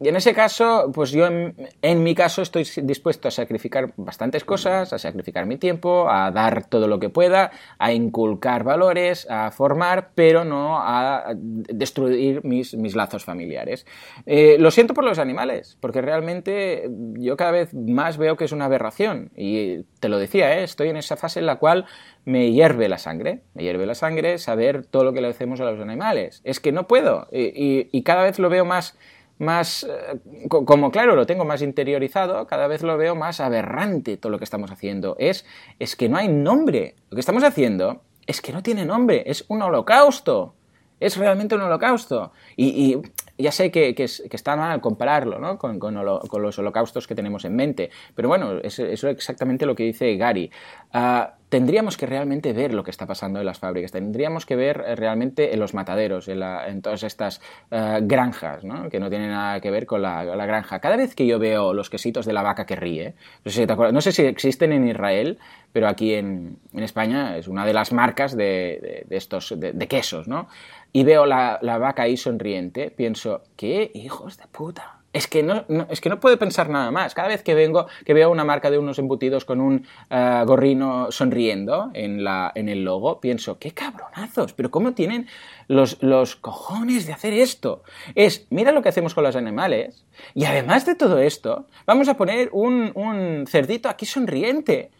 y 0.00 0.08
en 0.08 0.14
ese 0.14 0.34
caso, 0.34 0.92
pues 0.94 1.10
yo 1.10 1.26
en, 1.26 2.02
mi 2.04 2.14
caso 2.14 2.42
estoy 2.42 2.64
dispuesto 2.84 3.26
a 3.26 3.30
sacrificar 3.32 3.92
bastantes 3.96 4.44
cosas, 4.44 4.92
a 4.92 4.98
sacrificar 5.00 5.46
mi 5.46 5.56
tiempo, 5.56 6.08
a 6.08 6.30
dar 6.30 6.66
todo 6.66 6.86
lo 6.86 7.00
que 7.00 7.08
pueda, 7.08 7.50
a 7.76 7.92
inculcar 7.92 8.62
valores, 8.62 9.26
a 9.28 9.50
formar, 9.50 10.10
pero 10.14 10.41
no 10.44 10.78
a 10.78 11.34
destruir 11.34 12.44
mis, 12.44 12.74
mis 12.74 12.94
lazos 12.94 13.24
familiares. 13.24 13.86
Eh, 14.26 14.56
lo 14.58 14.70
siento 14.70 14.94
por 14.94 15.04
los 15.04 15.18
animales, 15.18 15.76
porque 15.80 16.00
realmente 16.00 16.88
yo 17.18 17.36
cada 17.36 17.52
vez 17.52 17.74
más 17.74 18.18
veo 18.18 18.36
que 18.36 18.44
es 18.44 18.52
una 18.52 18.66
aberración. 18.66 19.30
Y 19.36 19.84
te 20.00 20.08
lo 20.08 20.18
decía, 20.18 20.58
¿eh? 20.58 20.64
estoy 20.64 20.88
en 20.88 20.96
esa 20.96 21.16
fase 21.16 21.40
en 21.40 21.46
la 21.46 21.56
cual 21.56 21.86
me 22.24 22.52
hierve 22.52 22.88
la 22.88 22.98
sangre, 22.98 23.42
me 23.54 23.62
hierve 23.62 23.86
la 23.86 23.94
sangre 23.94 24.38
saber 24.38 24.86
todo 24.86 25.04
lo 25.04 25.12
que 25.12 25.20
le 25.20 25.28
hacemos 25.28 25.60
a 25.60 25.70
los 25.70 25.80
animales. 25.80 26.40
Es 26.44 26.60
que 26.60 26.72
no 26.72 26.86
puedo 26.86 27.28
y 27.32 28.02
cada 28.02 28.22
vez 28.22 28.38
lo 28.38 28.48
veo 28.48 28.64
más 28.64 28.96
más, 29.42 29.84
eh, 29.84 30.48
como 30.48 30.90
claro, 30.90 31.16
lo 31.16 31.26
tengo 31.26 31.44
más 31.44 31.62
interiorizado, 31.62 32.46
cada 32.46 32.68
vez 32.68 32.82
lo 32.82 32.96
veo 32.96 33.14
más 33.14 33.40
aberrante 33.40 34.16
todo 34.16 34.30
lo 34.30 34.38
que 34.38 34.44
estamos 34.44 34.70
haciendo. 34.70 35.16
Es, 35.18 35.44
es 35.78 35.96
que 35.96 36.08
no 36.08 36.16
hay 36.16 36.28
nombre. 36.28 36.94
Lo 37.10 37.16
que 37.16 37.20
estamos 37.20 37.42
haciendo 37.42 38.02
es 38.26 38.40
que 38.40 38.52
no 38.52 38.62
tiene 38.62 38.84
nombre, 38.84 39.22
es 39.26 39.44
un 39.48 39.62
holocausto. 39.62 40.54
Es 41.00 41.16
realmente 41.16 41.56
un 41.56 41.62
holocausto. 41.62 42.32
Y, 42.56 42.96
ya 43.36 43.50
sé 43.50 43.72
que, 43.72 43.94
está 43.96 44.54
mal 44.54 44.80
compararlo 44.80 45.40
¿no? 45.40 45.58
con, 45.58 45.78
los 45.94 46.58
holocaustos 46.58 47.08
que 47.08 47.16
tenemos 47.16 47.44
en 47.44 47.56
mente, 47.56 47.90
pero 48.14 48.28
bueno, 48.28 48.58
eso 48.62 48.84
es 48.84 49.02
exactamente 49.02 49.66
lo 49.66 49.74
que 49.74 49.82
dice 49.82 50.16
Gary. 50.16 50.50
Ah, 50.92 51.34
tendríamos 51.52 51.98
que 51.98 52.06
realmente 52.06 52.54
ver 52.54 52.72
lo 52.72 52.82
que 52.82 52.90
está 52.90 53.04
pasando 53.04 53.38
en 53.38 53.44
las 53.44 53.58
fábricas, 53.58 53.92
tendríamos 53.92 54.46
que 54.46 54.56
ver 54.56 54.82
eh, 54.86 54.96
realmente 54.96 55.52
en 55.52 55.60
los 55.60 55.74
mataderos, 55.74 56.26
en, 56.28 56.80
todas 56.80 57.02
estas 57.02 57.42
eh, 57.70 57.98
granjas, 58.00 58.64
¿no? 58.64 58.88
que 58.88 58.98
no 58.98 59.10
tienen 59.10 59.28
nada 59.28 59.60
que 59.60 59.70
ver 59.70 59.84
con 59.84 60.00
la, 60.00 60.24
granja. 60.46 60.78
Cada 60.78 60.96
vez 60.96 61.14
que 61.14 61.26
yo 61.26 61.38
veo 61.38 61.74
los 61.74 61.90
quesitos 61.90 62.24
de 62.24 62.32
la 62.32 62.40
vaca 62.40 62.64
que 62.64 62.74
ríe, 62.74 63.16
no 63.44 64.00
sé 64.00 64.12
si, 64.12 64.22
existen 64.22 64.72
en 64.72 64.88
Israel, 64.88 65.36
pero 65.74 65.88
aquí 65.88 66.14
en, 66.14 66.56
España 66.72 67.36
es 67.36 67.48
una 67.48 67.66
de 67.66 67.74
las 67.74 67.92
marcas 67.92 68.34
de, 68.34 69.04
estos 69.10 69.54
de, 69.54 69.88
quesos, 69.88 70.28
¿no? 70.28 70.48
Y 70.90 71.04
veo 71.04 71.26
la, 71.26 71.58
la 71.60 71.76
vaca 71.76 72.04
ahí 72.04 72.16
sonriente, 72.16 72.90
pienso, 72.90 73.42
¿qué 73.56 73.90
hijos 73.92 74.38
de 74.38 74.46
puta? 74.46 75.01
Es 75.12 75.26
que 75.26 75.42
no, 75.42 75.66
es 75.90 76.00
que 76.00 76.08
no 76.08 76.20
puedo 76.20 76.38
pensar 76.38 76.70
nada 76.70 76.90
más. 76.90 77.14
Cada 77.14 77.28
vez 77.28 77.42
que 77.42 77.54
vengo, 77.54 77.86
que 78.06 78.14
veo 78.14 78.30
una 78.30 78.44
marca 78.44 78.70
de 78.70 78.78
unos 78.78 78.98
embutidos 78.98 79.44
con 79.44 79.60
un 79.60 79.86
eh, 80.08 80.42
gorrino 80.46 81.12
sonriendo 81.12 81.90
en, 81.92 82.24
la, 82.24 82.50
en 82.54 82.70
el 82.70 82.82
logo, 82.82 83.20
pienso, 83.20 83.58
qué 83.58 83.72
cabronazos, 83.72 84.54
pero 84.54 84.70
¿cómo 84.70 84.92
tienen 84.92 85.28
los, 85.68 86.02
los 86.02 86.36
cojones 86.36 87.06
de 87.06 87.12
hacer 87.12 87.34
esto? 87.34 87.82
Es, 88.14 88.46
mira 88.48 88.72
lo 88.72 88.80
que 88.80 88.88
hacemos 88.88 89.12
con 89.12 89.24
los 89.24 89.36
animales, 89.36 90.06
y 90.34 90.46
además 90.46 90.86
de 90.86 90.94
todo 90.94 91.18
esto, 91.18 91.66
vamos 91.86 92.08
a 92.08 92.16
poner 92.16 92.48
un, 92.52 92.92
un 92.94 93.46
cerdito 93.46 93.90
aquí 93.90 94.06
sonriente. 94.06 94.90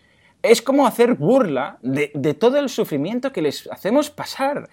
Es 0.42 0.60
como 0.60 0.86
hacer 0.86 1.14
burla 1.14 1.78
de, 1.80 2.10
de 2.14 2.34
todo 2.34 2.58
el 2.58 2.68
sufrimiento 2.68 3.32
que 3.32 3.40
les 3.40 3.66
hacemos 3.70 4.10
pasar. 4.10 4.68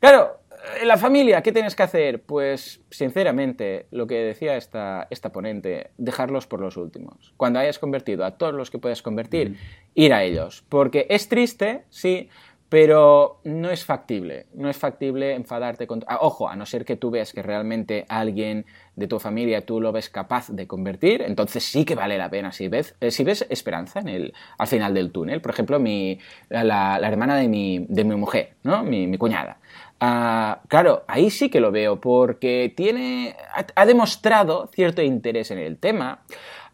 Claro, 0.00 0.38
la 0.84 0.96
familia, 0.96 1.42
¿qué 1.42 1.52
tienes 1.52 1.74
que 1.74 1.82
hacer? 1.82 2.22
Pues, 2.22 2.80
sinceramente, 2.90 3.86
lo 3.90 4.06
que 4.06 4.16
decía 4.16 4.56
esta, 4.56 5.06
esta 5.10 5.30
ponente, 5.32 5.90
dejarlos 5.96 6.46
por 6.46 6.60
los 6.60 6.76
últimos. 6.76 7.32
Cuando 7.36 7.58
hayas 7.58 7.78
convertido 7.78 8.24
a 8.24 8.32
todos 8.32 8.54
los 8.54 8.70
que 8.70 8.78
puedes 8.78 9.02
convertir, 9.02 9.56
ir 9.94 10.12
a 10.12 10.22
ellos. 10.22 10.64
Porque 10.68 11.06
es 11.10 11.28
triste, 11.28 11.84
sí, 11.90 12.28
pero 12.68 13.40
no 13.44 13.70
es 13.70 13.84
factible. 13.84 14.46
No 14.54 14.68
es 14.68 14.76
factible 14.76 15.34
enfadarte 15.34 15.86
con... 15.86 16.04
Ah, 16.06 16.18
ojo, 16.20 16.48
a 16.48 16.56
no 16.56 16.66
ser 16.66 16.84
que 16.84 16.96
tú 16.96 17.10
veas 17.10 17.32
que 17.32 17.42
realmente 17.42 18.04
alguien 18.08 18.66
de 18.94 19.06
tu 19.06 19.18
familia 19.18 19.64
tú 19.64 19.80
lo 19.80 19.90
ves 19.90 20.10
capaz 20.10 20.48
de 20.50 20.66
convertir, 20.66 21.22
entonces 21.22 21.64
sí 21.64 21.84
que 21.84 21.94
vale 21.94 22.18
la 22.18 22.28
pena. 22.28 22.52
Si 22.52 22.68
ves, 22.68 22.94
eh, 23.00 23.10
si 23.10 23.24
ves 23.24 23.46
esperanza 23.48 24.00
en 24.00 24.08
el, 24.08 24.34
al 24.58 24.66
final 24.66 24.92
del 24.92 25.12
túnel, 25.12 25.40
por 25.40 25.52
ejemplo, 25.52 25.78
mi, 25.78 26.18
la, 26.50 26.98
hermana 27.02 27.36
de 27.36 27.48
mi, 27.48 27.86
de 27.88 28.04
mi 28.04 28.16
mujer, 28.16 28.54
¿no? 28.64 28.82
mi, 28.84 29.06
mi 29.06 29.16
cuñada. 29.16 29.60
Ah, 30.00 30.60
claro, 30.68 31.04
ahí 31.08 31.28
sí 31.30 31.50
que 31.50 31.60
lo 31.60 31.72
veo, 31.72 32.00
porque 32.00 32.72
tiene, 32.76 33.34
ha, 33.74 33.86
demostrado 33.86 34.68
cierto 34.72 35.02
interés 35.02 35.50
en 35.50 35.58
el 35.58 35.76
tema. 35.76 36.22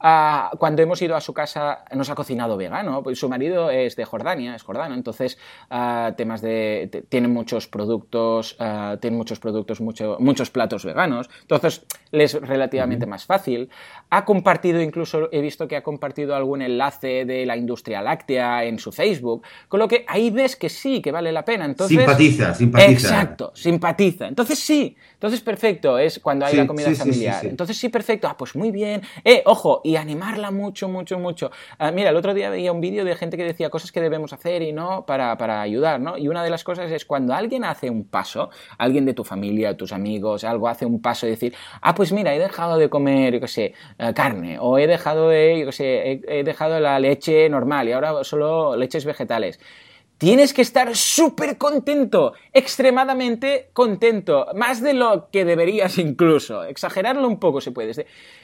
Ah, 0.06 0.50
cuando 0.58 0.82
hemos 0.82 1.00
ido 1.00 1.16
a 1.16 1.20
su 1.22 1.32
casa 1.32 1.82
nos 1.94 2.10
ha 2.10 2.14
cocinado 2.14 2.58
vegano, 2.58 3.02
pues 3.02 3.18
su 3.18 3.26
marido 3.30 3.70
es 3.70 3.96
de 3.96 4.04
Jordania, 4.04 4.54
es 4.54 4.62
jordano, 4.62 4.94
entonces 4.94 5.38
ah, 5.70 6.12
temas 6.14 6.42
de 6.42 7.06
tiene 7.08 7.26
muchos 7.26 7.68
productos, 7.68 8.58
tiene 9.00 9.16
muchos 9.16 9.40
productos, 9.40 9.80
muchos 9.80 10.50
platos 10.50 10.84
veganos, 10.84 11.30
entonces 11.40 11.86
le 12.10 12.24
es 12.24 12.34
relativamente 12.34 13.06
más 13.06 13.24
fácil. 13.24 13.70
Ha 14.10 14.26
compartido 14.26 14.82
incluso, 14.82 15.30
he 15.32 15.40
visto 15.40 15.66
que 15.66 15.76
ha 15.76 15.82
compartido 15.82 16.34
algún 16.34 16.60
enlace 16.60 17.24
de 17.24 17.46
la 17.46 17.56
industria 17.56 18.02
láctea 18.02 18.64
en 18.64 18.78
su 18.78 18.92
Facebook, 18.92 19.42
con 19.68 19.80
lo 19.80 19.88
que 19.88 20.04
ahí 20.06 20.28
ves 20.30 20.54
que 20.54 20.68
sí, 20.68 21.00
que 21.00 21.12
vale 21.12 21.32
la 21.32 21.46
pena. 21.46 21.64
Entonces, 21.64 21.96
simpatiza, 21.96 22.54
simpatiza. 22.54 22.90
Exacto, 22.90 23.52
simpatiza. 23.54 24.28
Entonces 24.28 24.58
sí, 24.58 24.96
entonces 25.14 25.40
perfecto, 25.40 25.98
es 25.98 26.18
cuando 26.18 26.44
hay 26.44 26.56
la 26.56 26.66
comida 26.66 26.94
familiar. 26.94 27.46
entonces 27.46 27.78
sí, 27.78 27.88
perfecto, 27.88 28.28
ah, 28.28 28.36
pues 28.36 28.54
muy 28.54 28.70
bien. 28.70 29.00
Eh, 29.24 29.42
ojo, 29.46 29.80
y 29.82 29.93
animarla 29.96 30.50
mucho, 30.50 30.88
mucho, 30.88 31.18
mucho. 31.18 31.50
Ah, 31.78 31.90
mira, 31.90 32.10
el 32.10 32.16
otro 32.16 32.34
día 32.34 32.50
veía 32.50 32.72
un 32.72 32.80
vídeo 32.80 33.04
de 33.04 33.14
gente 33.16 33.36
que 33.36 33.44
decía 33.44 33.70
cosas 33.70 33.92
que 33.92 34.00
debemos 34.00 34.32
hacer 34.32 34.62
y 34.62 34.72
no 34.72 35.06
para, 35.06 35.36
para 35.36 35.60
ayudar, 35.60 36.00
¿no? 36.00 36.16
Y 36.16 36.28
una 36.28 36.42
de 36.42 36.50
las 36.50 36.64
cosas 36.64 36.90
es 36.90 37.04
cuando 37.04 37.34
alguien 37.34 37.64
hace 37.64 37.90
un 37.90 38.04
paso, 38.04 38.50
alguien 38.78 39.04
de 39.04 39.14
tu 39.14 39.24
familia, 39.24 39.76
tus 39.76 39.92
amigos, 39.92 40.44
algo 40.44 40.68
hace 40.68 40.86
un 40.86 41.00
paso 41.00 41.26
y 41.26 41.30
decir, 41.30 41.54
ah, 41.80 41.94
pues 41.94 42.12
mira, 42.12 42.34
he 42.34 42.38
dejado 42.38 42.78
de 42.78 42.88
comer, 42.88 43.34
yo 43.34 43.40
qué 43.40 43.48
sé, 43.48 43.74
eh, 43.98 44.12
carne, 44.14 44.58
o 44.60 44.78
he 44.78 44.86
dejado 44.86 45.28
de, 45.28 45.60
yo 45.60 45.66
qué 45.66 45.72
sé, 45.72 46.20
he, 46.26 46.44
dejado 46.44 46.78
la 46.80 46.98
leche 46.98 47.48
normal 47.48 47.88
y 47.88 47.92
ahora 47.92 48.24
solo 48.24 48.76
leches 48.76 49.04
vegetales. 49.04 49.60
Tienes 50.16 50.54
que 50.54 50.62
estar 50.62 50.94
súper 50.94 51.58
contento, 51.58 52.34
extremadamente 52.52 53.70
contento, 53.72 54.46
más 54.54 54.80
de 54.80 54.94
lo 54.94 55.28
que 55.30 55.44
deberías 55.44 55.98
incluso, 55.98 56.62
exagerarlo 56.62 57.26
un 57.26 57.40
poco 57.40 57.60
si 57.60 57.70
puedes. 57.70 58.00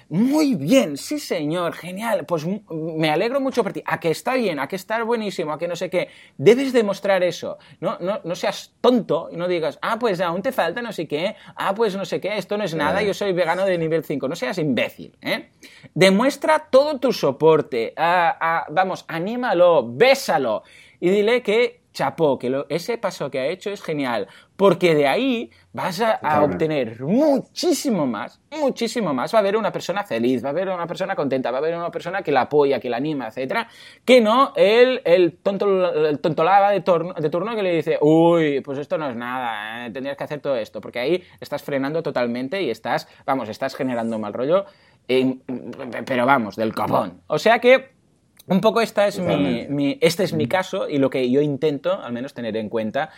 Muy 0.08 0.56
bien, 0.56 0.96
sí 0.96 1.20
señor, 1.20 1.74
genial, 1.74 2.26
pues 2.26 2.44
me 2.68 3.10
alegro 3.10 3.40
mucho 3.40 3.62
por 3.62 3.72
ti, 3.72 3.80
a 3.86 4.00
que 4.00 4.10
está 4.10 4.34
bien, 4.34 4.58
a 4.58 4.66
que 4.66 4.74
está 4.74 5.00
buenísimo, 5.04 5.52
a 5.52 5.58
que 5.58 5.68
no 5.68 5.76
sé 5.76 5.88
qué, 5.88 6.08
debes 6.36 6.72
demostrar 6.72 7.22
eso, 7.22 7.58
no, 7.78 7.96
no, 8.00 8.20
no 8.24 8.34
seas 8.34 8.74
tonto 8.80 9.28
y 9.30 9.36
no 9.36 9.46
digas, 9.46 9.78
ah, 9.80 10.00
pues 10.00 10.20
aún 10.20 10.42
te 10.42 10.50
falta 10.50 10.82
no 10.82 10.92
sé 10.92 11.06
qué, 11.06 11.36
ah, 11.54 11.72
pues 11.72 11.94
no 11.94 12.04
sé 12.04 12.20
qué, 12.20 12.36
esto 12.36 12.58
no 12.58 12.64
es 12.64 12.74
nada, 12.74 13.00
yo 13.02 13.14
soy 13.14 13.32
vegano 13.32 13.64
de 13.64 13.78
nivel 13.78 14.02
5, 14.02 14.26
no 14.26 14.34
seas 14.34 14.58
imbécil, 14.58 15.16
¿eh? 15.22 15.50
Demuestra 15.94 16.66
todo 16.68 16.98
tu 16.98 17.12
soporte, 17.12 17.94
vamos, 17.96 19.04
anímalo, 19.06 19.88
bésalo 19.88 20.64
y 21.00 21.10
dile 21.10 21.42
que 21.42 21.80
chapó, 21.92 22.38
que 22.38 22.64
ese 22.68 22.98
paso 22.98 23.30
que 23.30 23.40
ha 23.40 23.46
hecho 23.46 23.70
es 23.70 23.82
genial, 23.82 24.28
porque 24.56 24.94
de 24.94 25.08
ahí 25.08 25.50
vas 25.72 26.00
a, 26.00 26.42
obtener 26.42 27.02
muchísimo 27.02 28.06
más, 28.06 28.40
muchísimo 28.50 29.12
más. 29.12 29.34
Va 29.34 29.38
a 29.38 29.40
haber 29.40 29.56
una 29.56 29.72
persona 29.72 30.04
feliz, 30.04 30.42
va 30.44 30.48
a 30.48 30.52
haber 30.52 30.68
una 30.68 30.86
persona 30.86 31.16
contenta, 31.16 31.50
va 31.50 31.58
a 31.58 31.60
haber 31.60 31.76
una 31.76 31.90
persona 31.90 32.22
que 32.22 32.30
la 32.30 32.42
apoya, 32.42 32.78
que 32.78 32.88
la 32.88 32.98
anima, 32.98 33.28
etcétera, 33.28 33.68
que 34.04 34.20
no 34.20 34.52
el, 34.56 35.02
el, 35.04 35.38
tonto, 35.38 35.92
el 36.06 36.18
tontolaba 36.20 36.70
de, 36.70 36.80
de 36.80 37.30
turno 37.30 37.56
que 37.56 37.62
le 37.62 37.74
dice, 37.74 37.98
uy, 38.00 38.60
pues 38.60 38.78
esto 38.78 38.96
no 38.96 39.08
es 39.08 39.16
nada, 39.16 39.86
eh, 39.86 39.90
tendrías 39.90 40.16
que 40.16 40.24
hacer 40.24 40.40
todo 40.40 40.56
esto, 40.56 40.80
porque 40.80 41.00
ahí 41.00 41.22
estás 41.40 41.62
frenando 41.62 42.02
totalmente 42.02 42.62
y 42.62 42.70
estás, 42.70 43.08
vamos, 43.26 43.48
estás 43.48 43.74
generando 43.74 44.18
mal 44.18 44.32
rollo, 44.32 44.64
pero 46.06 46.24
vamos, 46.24 46.54
del 46.54 46.72
copón. 46.72 47.22
O 47.26 47.38
sea 47.38 47.58
que 47.58 47.99
un 48.50 48.60
poco 48.60 48.80
esta 48.80 49.06
es 49.06 49.18
mi, 49.18 49.96
este 50.00 50.24
es 50.24 50.32
mi 50.32 50.46
caso 50.46 50.88
y 50.88 50.98
lo 50.98 51.08
que 51.08 51.30
yo 51.30 51.40
intento 51.40 52.02
al 52.02 52.12
menos 52.12 52.34
tener 52.34 52.56
en 52.56 52.68
cuenta 52.68 53.10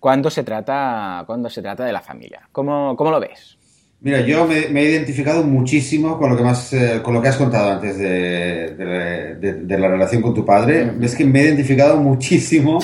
cuando 0.00 0.30
se 0.30 0.42
trata, 0.42 1.24
cuando 1.26 1.50
se 1.50 1.62
trata 1.62 1.84
de 1.84 1.92
la 1.92 2.00
familia. 2.00 2.48
¿Cómo, 2.52 2.96
cómo 2.96 3.10
lo 3.10 3.20
ves? 3.20 3.58
Mira, 4.00 4.20
yo 4.20 4.46
me, 4.46 4.56
he 4.56 4.90
identificado 4.90 5.42
muchísimo 5.42 6.18
con 6.18 6.30
lo 6.30 6.36
que, 6.36 6.44
más, 6.44 6.72
eh, 6.72 7.00
con 7.02 7.14
lo 7.14 7.20
que 7.20 7.28
has 7.28 7.36
contado 7.36 7.72
antes 7.72 7.98
de, 7.98 8.76
de, 9.40 9.78
la 9.78 9.88
relación 9.88 10.22
con 10.22 10.34
tu 10.34 10.44
padre. 10.44 10.92
Es 11.02 11.16
que 11.16 11.24
me 11.24 11.40
he 11.40 11.44
identificado 11.46 11.96
muchísimo, 11.96 12.78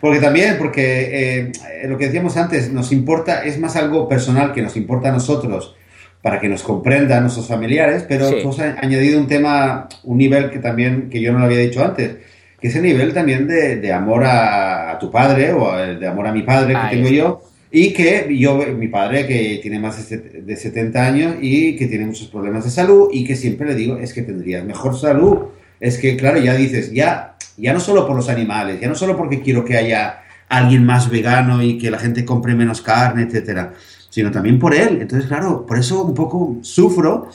porque 0.00 0.20
también, 0.20 0.56
porque 0.58 1.42
eh, 1.42 1.88
lo 1.88 1.98
que 1.98 2.06
decíamos 2.06 2.36
antes, 2.36 2.72
nos 2.72 2.92
importa, 2.92 3.44
es 3.44 3.58
más 3.58 3.74
algo 3.74 4.08
personal 4.08 4.52
que 4.52 4.62
nos 4.62 4.76
importa 4.76 5.08
a 5.08 5.12
nosotros 5.12 5.74
para 6.22 6.38
que 6.38 6.48
nos 6.48 6.62
comprendan 6.62 7.22
nuestros 7.22 7.46
familiares, 7.46 8.04
pero 8.08 8.30
tú 8.42 8.50
has 8.50 8.60
añadido 8.60 9.18
un 9.18 9.26
tema, 9.26 9.88
un 10.04 10.18
nivel 10.18 10.50
que 10.50 10.58
también, 10.58 11.08
que 11.08 11.20
yo 11.20 11.32
no 11.32 11.38
lo 11.38 11.46
había 11.46 11.58
dicho 11.58 11.82
antes, 11.84 12.16
que 12.60 12.68
es 12.68 12.76
el 12.76 12.82
nivel 12.82 13.14
también 13.14 13.46
de, 13.46 13.92
amor 13.92 14.24
a, 14.24 14.98
tu 15.00 15.10
padre 15.10 15.52
o 15.52 15.74
de 15.76 16.06
amor 16.06 16.26
a 16.26 16.32
mi 16.32 16.42
padre 16.42 16.74
que 16.74 16.96
tengo 16.96 17.08
yo, 17.08 17.42
y 17.72 17.92
que 17.92 18.26
yo, 18.36 18.58
mi 18.76 18.88
padre 18.88 19.26
que 19.26 19.60
tiene 19.62 19.78
más 19.78 20.08
de 20.08 20.56
70 20.56 21.06
años 21.06 21.34
y 21.40 21.76
que 21.76 21.86
tiene 21.86 22.04
muchos 22.04 22.26
problemas 22.26 22.64
de 22.64 22.70
salud 22.70 23.08
y 23.12 23.24
que 23.24 23.36
siempre 23.36 23.68
le 23.68 23.74
digo, 23.76 23.96
es 23.96 24.12
que 24.12 24.22
tendrías 24.22 24.64
mejor 24.64 24.98
salud. 24.98 25.38
Es 25.78 25.96
que, 25.96 26.16
claro, 26.16 26.38
ya 26.40 26.54
dices, 26.54 26.92
ya, 26.92 27.36
ya 27.56 27.72
no 27.72 27.80
solo 27.80 28.06
por 28.06 28.16
los 28.16 28.28
animales, 28.28 28.80
ya 28.80 28.88
no 28.88 28.94
solo 28.94 29.16
porque 29.16 29.40
quiero 29.40 29.64
que 29.64 29.76
haya 29.76 30.22
alguien 30.48 30.84
más 30.84 31.08
vegano 31.08 31.62
y 31.62 31.78
que 31.78 31.90
la 31.90 31.98
gente 31.98 32.24
compre 32.24 32.54
menos 32.54 32.82
carne, 32.82 33.22
etcétera, 33.22 33.72
sino 34.10 34.30
también 34.30 34.58
por 34.58 34.74
él. 34.74 34.98
Entonces, 35.00 35.28
claro, 35.28 35.64
por 35.64 35.78
eso 35.78 36.02
un 36.02 36.14
poco 36.14 36.58
sufro 36.60 37.30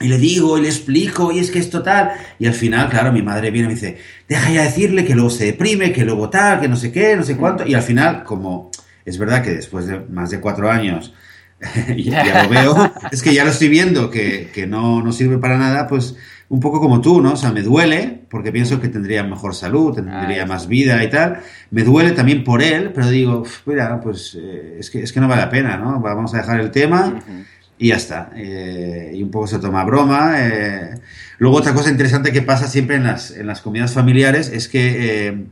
y 0.00 0.08
le 0.08 0.18
digo 0.18 0.58
y 0.58 0.62
le 0.62 0.68
explico 0.68 1.30
y 1.30 1.38
es 1.38 1.50
que 1.50 1.58
es 1.58 1.70
total. 1.70 2.12
Y 2.38 2.46
al 2.46 2.54
final, 2.54 2.88
claro, 2.88 3.12
mi 3.12 3.22
madre 3.22 3.50
viene 3.50 3.66
y 3.66 3.68
me 3.68 3.74
dice, 3.74 3.98
deja 4.28 4.50
ya 4.50 4.62
decirle 4.64 5.04
que 5.04 5.14
luego 5.14 5.30
se 5.30 5.44
deprime, 5.44 5.92
que 5.92 6.04
luego 6.04 6.30
tal, 6.30 6.60
que 6.60 6.68
no 6.68 6.76
sé 6.76 6.90
qué, 6.90 7.14
no 7.14 7.22
sé 7.22 7.36
cuánto. 7.36 7.66
Y 7.66 7.74
al 7.74 7.82
final, 7.82 8.24
como 8.24 8.70
es 9.04 9.18
verdad 9.18 9.42
que 9.42 9.54
después 9.54 9.86
de 9.86 10.00
más 10.00 10.30
de 10.30 10.40
cuatro 10.40 10.70
años 10.70 11.14
ya, 11.96 12.42
lo 12.42 12.48
veo, 12.48 12.92
es 13.12 13.22
que 13.22 13.34
ya 13.34 13.44
lo 13.44 13.50
estoy 13.50 13.68
viendo 13.68 14.10
que, 14.10 14.50
que 14.52 14.66
no, 14.66 15.02
no 15.02 15.12
sirve 15.12 15.38
para 15.38 15.58
nada, 15.58 15.86
pues 15.86 16.16
un 16.50 16.58
poco 16.58 16.80
como 16.80 17.00
tú, 17.00 17.22
¿no? 17.22 17.34
O 17.34 17.36
sea, 17.36 17.52
me 17.52 17.62
duele 17.62 18.22
porque 18.28 18.50
pienso 18.50 18.80
que 18.80 18.88
tendría 18.88 19.22
mejor 19.22 19.54
salud, 19.54 19.94
tendría 19.94 20.44
más 20.46 20.66
vida 20.66 21.02
y 21.02 21.08
tal. 21.08 21.40
Me 21.70 21.84
duele 21.84 22.10
también 22.10 22.42
por 22.42 22.60
él, 22.60 22.90
pero 22.92 23.08
digo, 23.08 23.44
mira, 23.66 24.00
pues 24.00 24.36
eh, 24.38 24.76
es, 24.80 24.90
que, 24.90 25.02
es 25.02 25.12
que 25.12 25.20
no 25.20 25.28
vale 25.28 25.42
la 25.42 25.48
pena, 25.48 25.76
¿no? 25.76 26.00
Vamos 26.00 26.34
a 26.34 26.38
dejar 26.38 26.58
el 26.58 26.72
tema 26.72 27.20
y 27.78 27.88
ya 27.88 27.96
está. 27.96 28.30
Eh, 28.34 29.12
y 29.14 29.22
un 29.22 29.30
poco 29.30 29.46
se 29.46 29.60
toma 29.60 29.84
broma. 29.84 30.34
Eh. 30.38 30.94
Luego 31.38 31.56
otra 31.56 31.72
cosa 31.72 31.88
interesante 31.88 32.32
que 32.32 32.42
pasa 32.42 32.66
siempre 32.66 32.96
en 32.96 33.04
las, 33.04 33.30
en 33.30 33.46
las 33.46 33.60
comidas 33.60 33.92
familiares 33.92 34.50
es 34.52 34.66
que, 34.66 35.46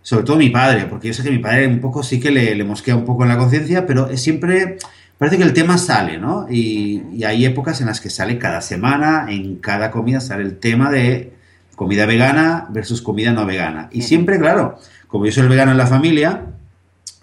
sobre 0.00 0.24
todo 0.24 0.38
mi 0.38 0.48
padre, 0.48 0.86
porque 0.86 1.08
yo 1.08 1.14
sé 1.14 1.22
que 1.22 1.30
mi 1.30 1.40
padre 1.40 1.66
un 1.66 1.80
poco 1.80 2.02
sí 2.02 2.18
que 2.18 2.30
le, 2.30 2.54
le 2.54 2.64
mosquea 2.64 2.96
un 2.96 3.04
poco 3.04 3.22
en 3.22 3.28
la 3.28 3.36
conciencia, 3.36 3.84
pero 3.84 4.08
es 4.08 4.22
siempre 4.22 4.78
parece 5.18 5.36
que 5.36 5.42
el 5.42 5.52
tema 5.52 5.78
sale, 5.78 6.18
¿no? 6.18 6.46
Y, 6.50 7.24
hay 7.24 7.44
épocas 7.44 7.80
en 7.80 7.88
las 7.88 8.00
que 8.00 8.10
sale 8.10 8.38
cada 8.38 8.60
semana, 8.60 9.26
en 9.28 9.56
cada 9.56 9.90
comida 9.90 10.20
sale 10.20 10.44
el 10.44 10.58
tema 10.58 10.90
de 10.90 11.32
comida 11.74 12.06
vegana 12.06 12.66
versus 12.70 13.02
comida 13.02 13.32
no 13.32 13.44
vegana. 13.44 13.88
Y 13.92 14.02
siempre, 14.02 14.38
claro, 14.38 14.78
como 15.08 15.26
yo 15.26 15.32
soy 15.32 15.44
el 15.44 15.48
vegano 15.48 15.72
en 15.72 15.78
la 15.78 15.86
familia, 15.86 16.42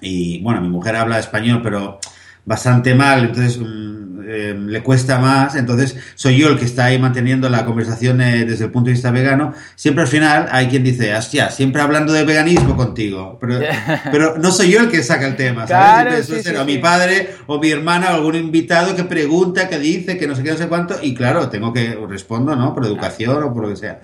y 0.01 0.41
bueno, 0.41 0.61
mi 0.61 0.69
mujer 0.69 0.95
habla 0.95 1.19
español, 1.19 1.61
pero 1.63 1.99
bastante 2.45 2.93
mal, 2.93 3.25
entonces 3.25 3.57
mm, 3.57 4.04
eh, 4.27 4.55
le 4.57 4.81
cuesta 4.81 5.19
más, 5.19 5.55
entonces 5.55 5.95
soy 6.15 6.37
yo 6.37 6.49
el 6.49 6.57
que 6.57 6.65
está 6.65 6.85
ahí 6.85 6.99
manteniendo 6.99 7.49
la 7.49 7.65
conversación 7.65 8.21
eh, 8.21 8.45
desde 8.45 8.65
el 8.65 8.71
punto 8.71 8.87
de 8.87 8.93
vista 8.93 9.11
vegano. 9.11 9.53
Siempre 9.75 10.03
al 10.03 10.07
final 10.07 10.47
hay 10.51 10.67
quien 10.67 10.83
dice, 10.83 11.13
hostia, 11.15 11.51
siempre 11.51 11.81
hablando 11.81 12.13
de 12.13 12.23
veganismo 12.23 12.75
contigo, 12.75 13.37
pero, 13.39 13.59
pero 14.11 14.37
no 14.37 14.51
soy 14.51 14.71
yo 14.71 14.81
el 14.81 14.89
que 14.89 15.03
saca 15.03 15.27
el 15.27 15.35
tema, 15.35 15.67
¿sabes? 15.67 16.27
Claro, 16.27 16.61
o 16.61 16.65
mi 16.65 16.77
padre 16.77 17.29
o 17.47 17.59
mi 17.59 17.69
hermana 17.69 18.11
o 18.11 18.15
algún 18.15 18.35
invitado 18.35 18.95
que 18.95 19.03
pregunta, 19.03 19.69
que 19.69 19.79
dice, 19.79 20.17
que 20.17 20.27
no 20.27 20.35
sé 20.35 20.43
qué, 20.43 20.51
no 20.51 20.57
sé 20.57 20.67
cuánto, 20.67 20.95
y 21.01 21.13
claro, 21.13 21.49
tengo 21.49 21.71
que 21.71 21.97
respondo, 22.07 22.55
¿no? 22.55 22.73
Por 22.73 22.85
educación 22.85 23.43
o 23.43 23.53
por 23.53 23.63
lo 23.63 23.69
que 23.69 23.75
sea. 23.75 24.01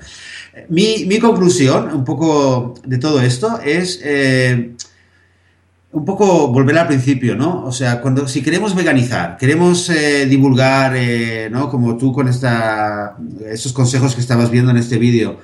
Mi, 0.69 1.05
mi 1.05 1.19
conclusión, 1.19 1.93
un 1.93 2.03
poco 2.05 2.75
de 2.86 2.97
todo 2.97 3.21
esto, 3.21 3.60
es... 3.63 3.99
Eh, 4.03 4.75
un 5.93 6.06
poco 6.06 6.47
volver 6.47 6.77
al 6.77 6.88
principio, 6.88 7.36
¿no? 7.36 7.65
O 7.65 7.71
sea, 7.71 7.99
cuando 8.01 8.27
si 8.27 8.41
queremos 8.41 8.75
veganizar, 8.75 9.38
queremos 9.38 9.89
eh, 9.89 10.25
divulgar, 10.25 10.93
eh, 10.95 11.49
¿no? 11.51 11.69
Como 11.69 11.97
tú 11.97 12.13
con 12.13 12.27
esta, 12.27 13.17
esos 13.45 13.73
consejos 13.73 14.15
que 14.15 14.21
estabas 14.21 14.49
viendo 14.49 14.71
en 14.71 14.77
este 14.77 14.97
vídeo, 14.97 15.39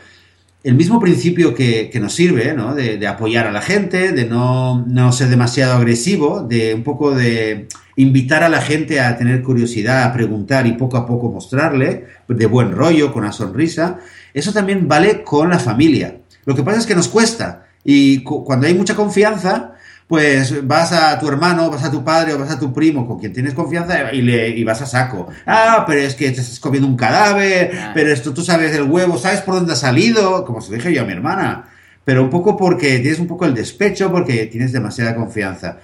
el 0.63 0.75
mismo 0.75 0.99
principio 0.99 1.53
que, 1.53 1.91
nos 2.01 2.13
sirve, 2.13 2.53
¿no? 2.53 2.75
De, 2.75 3.05
apoyar 3.07 3.47
a 3.47 3.51
la 3.51 3.61
gente, 3.61 4.11
de 4.11 4.25
no, 4.25 4.85
no, 4.87 5.11
ser 5.11 5.29
demasiado 5.29 5.75
agresivo, 5.75 6.41
de 6.41 6.73
un 6.73 6.83
poco 6.83 7.13
de 7.13 7.67
invitar 7.95 8.43
a 8.43 8.49
la 8.49 8.61
gente 8.61 8.99
a 8.99 9.17
tener 9.17 9.41
curiosidad, 9.43 10.03
a 10.03 10.13
preguntar 10.13 10.65
y 10.67 10.73
poco 10.73 10.97
a 10.97 11.05
poco 11.05 11.29
mostrarle, 11.29 12.05
de 12.27 12.45
buen 12.45 12.71
rollo, 12.71 13.11
con 13.11 13.23
una 13.23 13.31
sonrisa. 13.31 13.99
Eso 14.33 14.53
también 14.53 14.87
vale 14.87 15.23
con 15.23 15.49
la 15.49 15.59
familia. 15.59 16.17
Lo 16.45 16.55
que 16.55 16.63
pasa 16.63 16.79
es 16.79 16.85
que 16.85 16.95
nos 16.95 17.07
cuesta. 17.07 17.67
Y 17.83 18.23
cuando 18.23 18.67
hay 18.67 18.73
mucha 18.73 18.95
confianza, 18.95 19.76
pues 20.07 20.65
vas 20.65 20.93
a 20.93 21.19
tu 21.19 21.27
hermano, 21.27 21.69
vas 21.69 21.83
a 21.83 21.91
tu 21.91 22.03
padre 22.03 22.33
o 22.33 22.39
vas 22.39 22.49
a 22.49 22.59
tu 22.59 22.73
primo 22.73 23.05
con 23.05 23.19
quien 23.19 23.33
tienes 23.33 23.53
confianza 23.53 24.13
y, 24.13 24.21
le, 24.21 24.49
y 24.49 24.63
vas 24.63 24.81
a 24.81 24.85
saco. 24.85 25.27
Ah, 25.45 25.83
pero 25.85 25.99
es 25.99 26.15
que 26.15 26.31
te 26.31 26.39
estás 26.39 26.61
comiendo 26.61 26.87
un 26.87 26.95
cadáver, 26.95 27.77
ah. 27.77 27.91
pero 27.93 28.11
esto 28.11 28.33
tú 28.33 28.41
sabes 28.41 28.71
del 28.71 28.83
huevo, 28.83 29.17
sabes 29.17 29.41
por 29.41 29.55
dónde 29.55 29.73
ha 29.73 29.75
salido, 29.75 30.45
como 30.45 30.61
se 30.61 30.71
lo 30.71 30.77
dije 30.77 30.93
yo 30.93 31.01
a 31.01 31.05
mi 31.05 31.11
hermana. 31.11 31.65
Pero 32.05 32.23
un 32.23 32.29
poco 32.29 32.55
porque 32.55 32.99
tienes 32.99 33.19
un 33.19 33.27
poco 33.27 33.45
el 33.45 33.53
despecho, 33.53 34.09
porque 34.09 34.45
tienes 34.45 34.71
demasiada 34.71 35.13
confianza. 35.13 35.79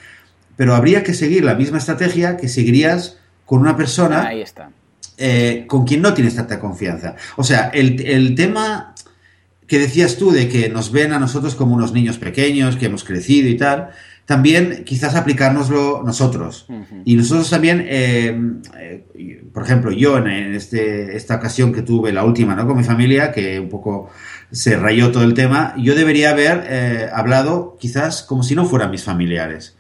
Pero 0.56 0.74
habría 0.74 1.04
que 1.04 1.14
seguir 1.14 1.44
la 1.44 1.56
misma 1.56 1.80
estrategia 1.80 2.38
que 2.38 2.48
seguirías 2.48 3.18
con 3.46 3.60
una 3.60 3.76
persona 3.76 4.28
Ahí 4.28 4.42
está. 4.42 4.70
Eh, 5.18 5.66
con 5.68 5.86
quien 5.86 6.02
no 6.02 6.14
tienes 6.14 6.36
tanta 6.36 6.62
confianza. 6.62 7.16
O 7.36 7.44
sea, 7.44 7.70
el, 7.74 8.00
el 8.08 8.36
tema 8.36 8.96
que 9.68 9.80
decías 9.80 10.18
tú 10.18 10.32
de 10.32 10.48
que 10.48 10.70
nos 10.70 10.92
ven 10.92 11.14
a 11.14 11.20
nosotros 11.20 11.56
como 11.56 11.76
unos 11.76 11.94
niños 11.94 12.18
pequeños, 12.18 12.78
que 12.78 12.86
hemos 12.86 13.04
crecido 13.04 13.50
y 13.50 13.58
tal, 13.58 13.90
también 14.26 14.84
quizás 14.86 15.16
aplicárnoslo 15.16 16.02
nosotros. 16.06 16.66
Y 17.04 17.16
nosotros 17.16 17.50
también, 17.50 17.86
eh, 17.88 18.40
eh, 18.78 19.44
por 19.54 19.64
ejemplo, 19.64 19.92
yo 19.92 20.18
en, 20.18 20.56
este, 20.56 21.16
esta 21.16 21.36
ocasión 21.36 21.74
que 21.74 21.82
tuve, 21.82 22.14
la 22.14 22.24
última, 22.24 22.56
¿no? 22.56 22.66
Con 22.66 22.78
mi 22.78 22.84
familia, 22.84 23.32
que 23.32 23.60
un 23.60 23.70
poco 23.70 24.10
se 24.52 24.78
rayó 24.78 25.12
todo 25.12 25.24
el 25.24 25.34
tema, 25.34 25.74
yo 25.78 25.96
debería 25.96 26.30
haber 26.30 26.64
eh, 26.68 27.10
hablado 27.14 27.78
quizás 27.80 28.24
como 28.24 28.44
si 28.44 28.56
no 28.56 28.66
fueran 28.66 28.92
mis 28.92 29.04
familiares. 29.04 29.76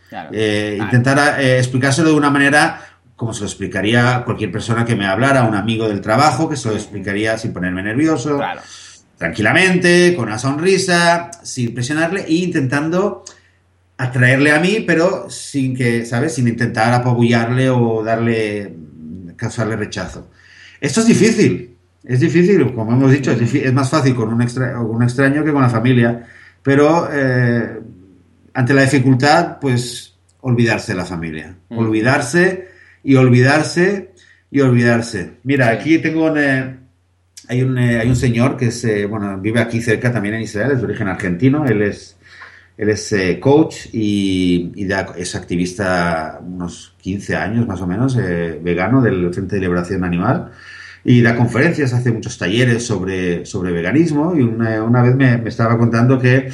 Intentar 0.79 1.41
explicárselo 1.41 2.09
de 2.09 2.15
una 2.15 2.29
manera 2.29 2.81
como 3.15 3.33
se 3.33 3.41
lo 3.41 3.47
explicaría 3.47 4.23
cualquier 4.25 4.51
persona 4.51 4.83
que 4.85 4.95
me 4.95 5.05
hablara, 5.05 5.43
un 5.43 5.55
amigo 5.55 5.87
del 5.87 6.01
trabajo, 6.01 6.49
que 6.49 6.57
se 6.57 6.67
lo 6.67 6.75
explicaría 6.75 7.37
sin 7.37 7.53
ponerme 7.53 7.81
nervioso, 7.81 8.39
tranquilamente, 9.17 10.13
con 10.15 10.25
una 10.25 10.37
sonrisa, 10.37 11.31
sin 11.41 11.73
presionarle 11.73 12.25
e 12.27 12.33
intentando 12.33 13.23
atraerle 14.03 14.51
a 14.51 14.59
mí, 14.59 14.83
pero 14.85 15.29
sin 15.29 15.75
que, 15.75 16.05
¿sabes? 16.05 16.35
Sin 16.35 16.47
intentar 16.47 16.93
apabullarle 16.93 17.69
o 17.69 18.03
darle, 18.03 18.75
causarle 19.35 19.75
rechazo. 19.77 20.29
Esto 20.81 20.99
es 20.99 21.07
difícil, 21.07 21.75
es 22.03 22.19
difícil, 22.19 22.73
como 22.73 22.91
hemos 22.91 23.11
dicho, 23.11 23.31
es, 23.31 23.73
más 23.73 23.89
fácil 23.89 24.13
con 24.13 24.27
un, 24.27 24.41
un, 24.41 25.03
extraño 25.03 25.43
que 25.43 25.53
con 25.53 25.61
la 25.61 25.69
familia, 25.69 26.27
pero 26.61 27.07
eh, 27.11 27.79
ante 28.53 28.73
la 28.73 28.81
dificultad, 28.81 29.59
pues 29.59 30.15
olvidarse 30.41 30.91
de 30.91 30.97
la 30.97 31.05
familia, 31.05 31.55
mm. 31.69 31.77
olvidarse 31.77 32.67
y 33.03 33.15
olvidarse 33.15 34.11
y 34.51 34.59
olvidarse. 34.59 35.37
Mira, 35.43 35.69
aquí 35.69 35.99
tengo 35.99 36.29
un... 36.29 36.37
Eh, 36.37 36.79
hay 37.45 37.61
un, 37.61 37.77
eh, 37.77 37.99
hay 37.99 38.07
un 38.07 38.15
señor 38.15 38.55
que 38.55 38.67
es, 38.67 38.85
bueno, 39.09 39.37
vive 39.37 39.59
aquí 39.59 39.81
cerca 39.81 40.13
también 40.13 40.35
en 40.35 40.41
Israel, 40.41 40.71
es 40.71 40.77
de 40.79 40.85
origen 40.85 41.09
argentino, 41.09 41.65
él 41.65 41.81
es 41.81 42.15
él 42.77 42.89
es 42.89 43.11
eh, 43.11 43.39
coach 43.39 43.87
y, 43.93 44.87
es 45.15 45.35
activista 45.35 46.39
unos 46.43 46.95
15 47.01 47.35
años 47.35 47.67
más 47.67 47.81
o 47.81 47.87
menos, 47.87 48.17
eh, 48.17 48.59
vegano 48.61 49.01
del 49.01 49.33
Frente 49.33 49.55
de 49.55 49.61
Liberación 49.61 50.03
Animal. 50.03 50.51
Y 51.05 51.21
da 51.21 51.35
conferencias, 51.35 51.93
hace 51.93 52.11
muchos 52.11 52.37
talleres 52.37 52.85
sobre, 52.85 53.45
sobre 53.45 53.73
veganismo. 53.73 54.33
Y 54.35 54.41
una, 54.41 55.01
vez 55.01 55.15
me, 55.15 55.47
estaba 55.47 55.77
contando 55.77 56.17
que, 56.17 56.49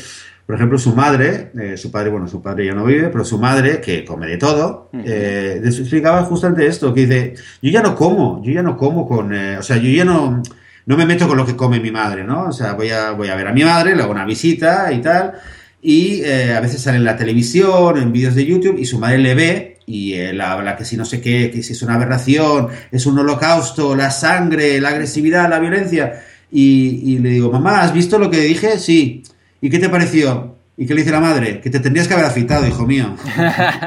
por 0.45 0.55
ejemplo, 0.55 0.79
su 0.79 0.95
madre, 0.95 1.51
eh, 1.57 1.77
su 1.77 1.91
padre, 1.91 2.09
bueno, 2.09 2.27
su 2.27 2.41
padre 2.41 2.65
ya 2.65 2.73
no 2.73 2.83
vive, 2.83 3.09
pero 3.09 3.23
su 3.23 3.37
madre, 3.37 3.79
que 3.79 4.03
come 4.03 4.25
de 4.25 4.37
todo, 4.37 4.89
explicaba 4.91 6.23
justamente 6.23 6.65
esto, 6.65 6.93
que 6.93 7.05
dice, 7.05 7.35
yo 7.61 7.69
ya 7.69 7.83
no 7.83 7.95
como, 7.95 8.41
yo 8.43 8.51
ya 8.51 8.63
no 8.63 8.75
como 8.75 9.07
con, 9.07 9.31
o 9.31 9.61
sea, 9.61 9.77
yo 9.77 9.89
ya 9.89 10.03
no, 10.03 10.41
no 10.87 10.97
me 10.97 11.05
meto 11.05 11.27
con 11.27 11.37
lo 11.37 11.45
que 11.45 11.55
come 11.55 11.79
mi 11.79 11.91
madre, 11.91 12.23
¿no? 12.23 12.45
O 12.45 12.51
sea, 12.51 12.73
voy 12.73 12.89
a, 12.89 13.11
voy 13.11 13.27
a 13.27 13.35
ver 13.35 13.47
a 13.47 13.53
mi 13.53 13.63
madre, 13.63 13.95
le 13.95 14.01
hago 14.01 14.11
una 14.11 14.25
visita 14.25 14.91
y 14.91 14.99
tal 14.99 15.33
y 15.81 16.21
eh, 16.23 16.53
a 16.53 16.59
veces 16.59 16.81
sale 16.81 16.97
en 16.97 17.05
la 17.05 17.15
televisión, 17.15 17.97
en 17.97 18.11
vídeos 18.11 18.35
de 18.35 18.45
YouTube, 18.45 18.77
y 18.77 18.85
su 18.85 18.99
madre 18.99 19.17
le 19.17 19.35
ve 19.35 19.79
y 19.89 20.13
él 20.13 20.39
habla 20.39 20.75
que 20.75 20.85
si 20.85 20.95
no 20.97 21.03
sé 21.03 21.19
qué, 21.19 21.49
que 21.49 21.63
si 21.63 21.73
es 21.73 21.81
una 21.81 21.95
aberración, 21.95 22.67
es 22.91 23.07
un 23.07 23.17
holocausto, 23.17 23.95
la 23.95 24.11
sangre, 24.11 24.79
la 24.79 24.89
agresividad, 24.89 25.49
la 25.49 25.57
violencia. 25.57 26.21
Y, 26.51 27.17
le 27.17 27.29
digo, 27.29 27.51
mamá, 27.51 27.81
¿has 27.81 27.91
visto 27.91 28.19
lo 28.19 28.29
que 28.29 28.39
dije? 28.39 28.77
Sí. 28.77 29.23
¿Y 29.61 29.71
qué 29.71 29.79
te 29.79 29.89
pareció? 29.89 30.57
¿Y 30.77 30.85
qué 30.85 30.93
le 30.93 31.01
dice 31.01 31.11
la 31.11 31.19
madre? 31.19 31.59
Que 31.59 31.71
te 31.71 31.79
tendrías 31.79 32.07
que 32.07 32.13
haber 32.13 32.27
afeitado, 32.27 32.67
hijo 32.67 32.85
mío. 32.85 33.15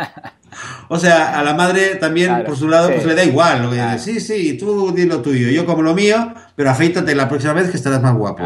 o 0.88 0.98
sea, 0.98 1.38
a 1.38 1.44
la 1.44 1.54
madre 1.54 1.94
también, 1.94 2.42
por 2.44 2.56
su 2.56 2.68
lado, 2.68 2.90
pues 2.92 3.06
le 3.06 3.14
da 3.14 3.22
igual. 3.22 3.62
Lo 3.62 3.70
que 3.70 3.98
Sí, 4.00 4.18
sí, 4.18 4.54
tú 4.54 4.92
di 4.92 5.04
lo 5.04 5.22
tuyo, 5.22 5.50
yo 5.50 5.64
como 5.64 5.82
lo 5.82 5.94
mío, 5.94 6.34
pero 6.56 6.70
afeítate 6.70 7.14
la 7.14 7.28
próxima 7.28 7.52
vez 7.52 7.70
que 7.70 7.76
estarás 7.76 8.02
más 8.02 8.14
guapo. 8.14 8.42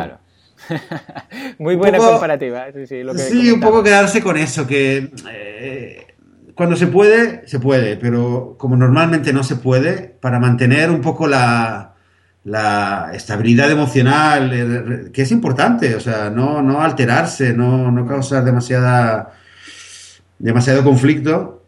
Muy 1.58 1.76
buena 1.76 1.98
comparativa. 1.98 2.66
Sí, 2.86 3.50
un 3.50 3.60
poco 3.60 3.82
quedarse 3.82 4.22
con 4.22 4.36
eso, 4.36 4.66
que 4.66 5.10
eh, 5.30 6.06
cuando 6.54 6.76
se 6.76 6.86
puede, 6.86 7.46
se 7.46 7.60
puede, 7.60 7.96
pero 7.96 8.56
como 8.58 8.76
normalmente 8.76 9.32
no 9.32 9.42
se 9.42 9.56
puede, 9.56 10.16
para 10.20 10.38
mantener 10.38 10.90
un 10.90 11.00
poco 11.00 11.26
la, 11.26 11.94
la 12.44 13.10
estabilidad 13.12 13.70
emocional, 13.70 14.50
eh, 14.52 15.10
que 15.12 15.22
es 15.22 15.32
importante, 15.32 15.94
o 15.94 16.00
sea, 16.00 16.30
no, 16.30 16.62
no 16.62 16.80
alterarse, 16.80 17.52
no, 17.52 17.90
no 17.90 18.06
causar 18.06 18.44
demasiada, 18.44 19.32
demasiado 20.38 20.84
conflicto, 20.84 21.64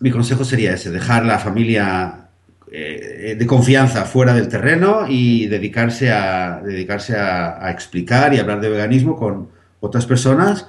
mi 0.00 0.10
consejo 0.10 0.44
sería 0.44 0.74
ese, 0.74 0.90
dejar 0.90 1.24
la 1.24 1.38
familia 1.38 2.23
eh, 2.70 3.36
de 3.38 3.46
confianza 3.46 4.04
fuera 4.04 4.34
del 4.34 4.48
terreno 4.48 5.06
y 5.08 5.46
dedicarse 5.46 6.10
a, 6.10 6.60
dedicarse 6.64 7.16
a, 7.16 7.70
explicar 7.70 8.34
y 8.34 8.38
hablar 8.38 8.60
de 8.60 8.70
veganismo 8.70 9.16
con 9.16 9.48
otras 9.80 10.06
personas 10.06 10.66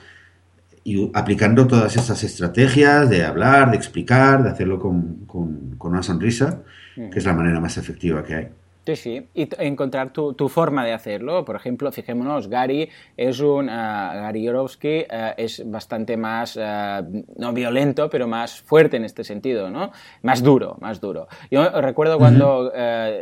y 0.84 1.10
aplicando 1.14 1.68
todas 1.68 1.96
estas 1.96 2.24
estrategias 2.24 3.10
de 3.10 3.24
hablar, 3.24 3.72
de 3.72 3.78
explicar, 3.78 4.44
de 4.44 4.50
hacerlo 4.50 4.80
con, 4.80 5.26
con 5.26 5.92
una 5.92 6.04
sonrisa, 6.04 6.62
que 6.96 7.20
es 7.20 7.26
la 7.26 7.34
manera 7.34 7.60
más 7.60 7.78
efectiva 7.78 8.24
que 8.24 8.36
hay. 8.36 8.48
Sí, 8.86 8.96
sí, 8.96 9.28
y 9.34 9.50
encontrar 9.58 10.14
tu, 10.14 10.34
tu, 10.34 10.48
forma 10.48 10.86
de 10.86 10.94
hacerlo. 10.94 11.44
Por 11.44 11.56
ejemplo, 11.56 11.92
fijémonos, 11.92 12.50
Gary 12.50 12.90
es 13.18 13.40
un, 13.40 13.66
uh, 13.66 13.72
Gary 13.72 14.44
Yorovsky 14.44 15.06
uh, 15.10 15.34
es 15.38 15.64
bastante 15.66 16.18
más, 16.18 16.56
uh, 16.56 17.24
no 17.36 17.52
violento, 17.52 18.12
pero 18.12 18.28
más 18.28 18.62
fuerte 18.62 18.98
en 18.98 19.06
este 19.06 19.24
sentido, 19.24 19.72
¿no? 19.72 19.92
Más 20.22 20.44
duro, 20.44 20.78
más 20.82 21.02
duro. 21.02 21.28
Yo 21.50 21.68
recuerdo 21.82 22.20
cuando 22.20 22.72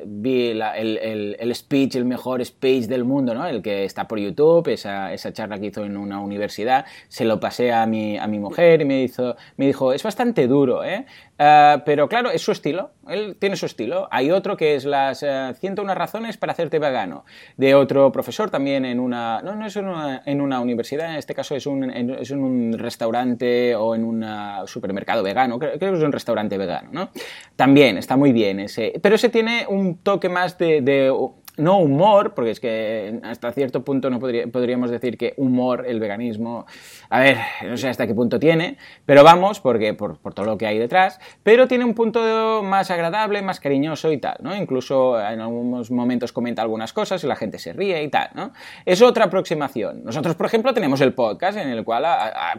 vi 0.06 0.54
la, 0.54 0.78
el, 0.78 0.98
el, 0.98 1.38
el, 1.40 1.56
speech, 1.56 1.96
el 1.96 2.04
mejor 2.04 2.44
speech 2.44 2.88
del 2.88 3.06
mundo, 3.06 3.34
¿no? 3.34 3.48
El 3.48 3.62
que 3.62 3.86
está 3.86 4.06
por 4.06 4.20
YouTube, 4.20 4.68
esa, 4.68 5.14
esa 5.14 5.32
charla 5.32 5.60
que 5.60 5.68
hizo 5.68 5.86
en 5.86 5.96
una 5.96 6.20
universidad, 6.20 6.86
se 7.08 7.24
lo 7.24 7.40
pasé 7.40 7.72
a 7.72 7.86
mi, 7.86 8.18
a 8.18 8.28
mi 8.28 8.38
mujer 8.38 8.82
y 8.82 8.86
me, 8.86 9.04
hizo, 9.04 9.38
me 9.56 9.68
dijo, 9.68 9.94
es 9.94 10.04
bastante 10.04 10.46
duro, 10.46 10.84
¿eh? 10.84 11.06
Eh, 11.38 11.82
pero 11.86 12.08
claro, 12.08 12.30
es 12.30 12.42
su 12.42 12.52
estilo, 12.52 12.92
él 13.08 13.36
tiene 13.40 13.56
su 13.56 13.66
estilo. 13.66 14.08
Hay 14.12 14.32
otro 14.32 14.56
que 14.56 14.76
es 14.76 14.86
las 14.86 15.20
101 15.20 15.92
eh, 15.92 15.96
razones 15.96 16.38
para 16.38 16.54
hacerte 16.54 16.80
vegano, 16.80 17.26
de 17.58 17.76
otro 17.76 18.12
profesor 18.12 18.50
también 18.50 18.86
en 18.86 19.00
una, 19.00 19.42
no, 19.42 19.56
no 19.56 19.66
es 19.66 19.76
en 19.76 19.88
una, 19.88 20.22
en 20.26 20.42
una 20.42 20.60
universidad, 20.60 21.10
en 21.10 21.18
este 21.18 21.34
caso 21.34 21.56
es, 21.56 21.66
un, 21.66 21.84
en, 21.84 22.12
es 22.12 22.32
un 22.32 22.76
restaurante 22.78 23.76
o 23.76 23.96
en 23.96 24.04
un 24.04 24.26
supermercado 24.68 25.24
vegano, 25.24 25.58
creo, 25.60 25.78
que 25.80 25.86
es 25.86 26.04
un 26.04 26.12
restaurante 26.12 26.58
vegano, 26.58 26.90
¿no? 26.92 27.10
También 27.56 27.98
está 27.98 28.16
muy 28.16 28.32
bien 28.32 28.60
ese, 28.60 28.94
pero 29.02 29.16
ese 29.16 29.30
tiene 29.30 29.66
un 29.68 29.98
toque 29.98 30.30
más 30.30 30.58
de 30.58 31.12
no 31.58 31.78
humor, 31.78 32.34
porque 32.34 32.52
es 32.52 32.60
que 32.60 33.20
hasta 33.24 33.52
cierto 33.52 33.84
punto 33.84 34.10
no 34.10 34.20
podríamos 34.20 34.90
decir 34.90 35.18
que 35.18 35.34
humor, 35.38 35.86
el 35.88 36.00
veganismo, 36.00 36.66
a 37.10 37.20
ver, 37.20 37.38
no 37.64 37.78
sé 37.78 37.90
hasta 37.90 38.08
qué 38.08 38.16
punto 38.16 38.40
tiene, 38.40 38.78
pero 39.06 39.24
vamos, 39.24 39.60
porque 39.60 39.94
por, 39.94 40.18
todo 40.18 40.46
lo 40.46 40.58
que 40.58 40.66
hay 40.66 40.80
detrás, 40.80 41.20
pero 41.44 41.68
tiene 41.68 41.86
un 41.86 41.94
punto 41.94 42.64
más 42.64 42.90
agradable, 42.90 43.42
más 43.42 43.60
cariñoso 43.60 44.12
y 44.12 44.18
tal, 44.18 44.38
¿no? 44.42 44.56
Incluso 44.56 45.20
en 45.20 45.42
algunos 45.42 45.92
momentos 45.92 46.32
comenta 46.32 46.62
algunas 46.64 46.92
cosas 46.92 47.24
y 47.24 47.28
la 47.28 47.36
gente 47.36 47.60
se 47.60 47.74
ríe 47.74 48.02
y 48.02 48.10
tal, 48.10 48.30
¿no? 48.34 48.52
Es 48.86 49.02
otra 49.02 49.26
aproximación. 49.26 50.04
Nosotros, 50.04 50.36
por 50.36 50.48
ejemplo, 50.48 50.74
tenemos 50.74 51.02
el 51.02 51.14
podcast 51.14 51.58
en 51.58 51.70
el 51.70 51.84
cual 51.84 52.04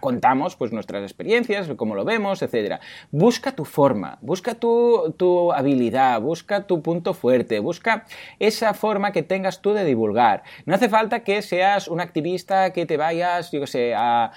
contamos 0.00 0.54
pues 0.54 0.72
nuestras 0.72 1.02
experiencias, 1.02 1.68
cómo 1.76 1.96
lo 1.96 2.04
vemos, 2.04 2.42
etcétera. 2.42 2.80
Busca 3.10 3.52
tu 3.52 3.64
forma, 3.64 4.18
busca 4.20 4.54
tu, 4.54 5.14
tu 5.16 5.52
habilidad, 5.52 6.20
busca 6.20 6.66
tu 6.66 6.80
punto 6.80 7.12
fuerte, 7.12 7.58
busca 7.58 8.04
esa 8.38 8.72
forma 8.72 8.83
que 9.12 9.22
tengas 9.22 9.62
tú 9.62 9.72
de 9.72 9.84
divulgar. 9.84 10.42
No 10.66 10.74
hace 10.74 10.88
falta 10.90 11.20
que 11.20 11.40
seas 11.40 11.88
un 11.88 12.00
activista 12.00 12.72
que 12.72 12.84
te 12.84 12.98
vayas, 12.98 13.50
yo 13.50 13.60
qué 13.60 13.66
sé, 13.66 13.94
a, 13.96 14.30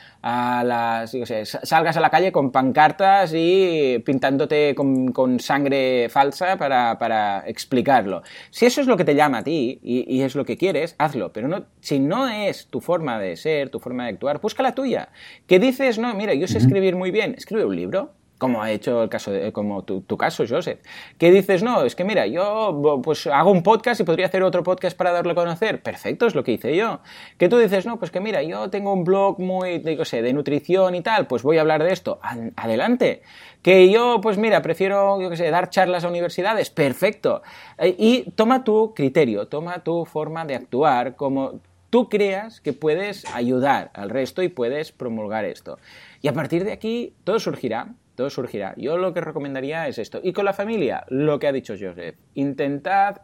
las, 0.63 1.11
yo 1.11 1.25
sé, 1.25 1.45
salgas 1.45 1.97
a 1.97 1.99
la 1.99 2.09
calle 2.09 2.31
con 2.31 2.51
pancartas 2.51 3.33
y 3.35 4.01
pintándote 4.05 4.73
con, 4.73 5.39
sangre 5.39 6.07
falsa 6.09 6.57
para, 6.57 7.43
explicarlo. 7.45 8.23
Si 8.49 8.65
eso 8.65 8.79
es 8.79 8.87
lo 8.87 8.95
que 8.95 9.03
te 9.03 9.15
llama 9.15 9.39
a 9.39 9.43
ti 9.43 9.79
y, 9.83 10.21
es 10.21 10.35
lo 10.35 10.45
que 10.45 10.57
quieres, 10.57 10.95
hazlo. 10.97 11.33
Pero 11.33 11.47
no, 11.47 11.65
si 11.81 11.99
no 11.99 12.29
es 12.29 12.67
tu 12.67 12.79
forma 12.79 13.19
de 13.19 13.35
ser, 13.35 13.69
tu 13.69 13.79
forma 13.79 14.05
de 14.05 14.11
actuar, 14.11 14.39
busca 14.39 14.63
la 14.63 14.73
tuya. 14.73 15.09
Que 15.45 15.59
dices, 15.59 15.99
no, 15.99 16.13
mira, 16.13 16.33
yo 16.33 16.47
sé 16.47 16.57
escribir 16.57 16.95
muy 16.95 17.11
bien, 17.11 17.35
escribe 17.37 17.65
un 17.65 17.75
libro 17.75 18.13
como 18.37 18.61
ha 18.61 18.71
hecho 18.71 19.03
el 19.03 19.09
caso 19.09 19.31
de, 19.31 19.51
como 19.51 19.83
tu, 19.83 20.17
caso, 20.17 20.43
Joseph, 20.47 20.79
que 21.17 21.31
dices, 21.31 21.63
no, 21.63 21.83
es 21.83 21.95
que 21.95 22.03
mira, 22.03 22.27
yo 22.27 23.01
pues 23.03 23.27
hago 23.27 23.51
un 23.51 23.63
podcast 23.63 23.99
y 24.01 24.03
podría 24.03 24.27
hacer 24.27 24.43
otro 24.43 24.63
podcast 24.63 24.95
para 24.95 25.11
darlo 25.11 25.31
a 25.31 25.35
conocer. 25.35 25.81
Perfecto, 25.81 26.27
es 26.27 26.35
lo 26.35 26.43
que 26.43 26.53
hice 26.53 26.75
yo. 26.75 26.99
Que 27.37 27.49
tú 27.49 27.57
dices, 27.57 27.85
no, 27.85 27.97
pues 27.97 28.11
que 28.11 28.19
mira, 28.19 28.43
yo 28.43 28.69
tengo 28.69 28.93
un 28.93 29.03
blog 29.03 29.39
muy, 29.39 29.79
digo, 29.79 30.05
sé, 30.05 30.21
de 30.21 30.33
nutrición 30.33 30.95
y 30.95 31.01
tal, 31.01 31.27
pues 31.27 31.43
voy 31.43 31.57
a 31.57 31.61
hablar 31.61 31.83
de 31.83 31.93
esto. 31.93 32.19
Adelante. 32.55 33.23
Que 33.61 33.89
yo, 33.89 34.21
pues 34.21 34.37
mira, 34.37 34.61
prefiero, 34.61 35.19
yo 35.19 35.29
qué 35.29 35.37
sé, 35.37 35.49
dar 35.49 35.69
charlas 35.69 36.03
a 36.03 36.07
universidades. 36.07 36.69
Perfecto. 36.69 37.41
Eh, 37.77 37.95
y 37.97 38.31
toma 38.31 38.63
tu 38.63 38.93
criterio, 38.93 39.47
toma 39.47 39.83
tu 39.83 40.05
forma 40.05 40.45
de 40.45 40.55
actuar 40.55 41.15
como 41.15 41.59
tú 41.89 42.09
creas 42.09 42.61
que 42.61 42.73
puedes 42.73 43.25
ayudar 43.33 43.91
al 43.93 44.09
resto 44.09 44.43
y 44.43 44.49
puedes 44.49 44.91
promulgar 44.91 45.45
esto. 45.45 45.79
Y 46.21 46.27
a 46.27 46.33
partir 46.33 46.63
de 46.63 46.71
aquí 46.71 47.13
todo 47.23 47.39
surgirá 47.39 47.95
todo 48.17 48.31
surgirá. 48.31 48.73
Yo 48.77 48.97
lo 48.97 49.13
que 49.13 49.21
recomendaría 49.21 49.87
es 49.87 49.99
esto. 49.99 50.19
Y 50.23 50.33
con 50.33 50.43
la 50.43 50.51
familia, 50.51 51.05
lo 51.07 51.37
que 51.37 51.47
ha 51.47 51.51
dicho 51.51 51.75
Joseph. 51.79 52.15
Intentad, 52.33 53.17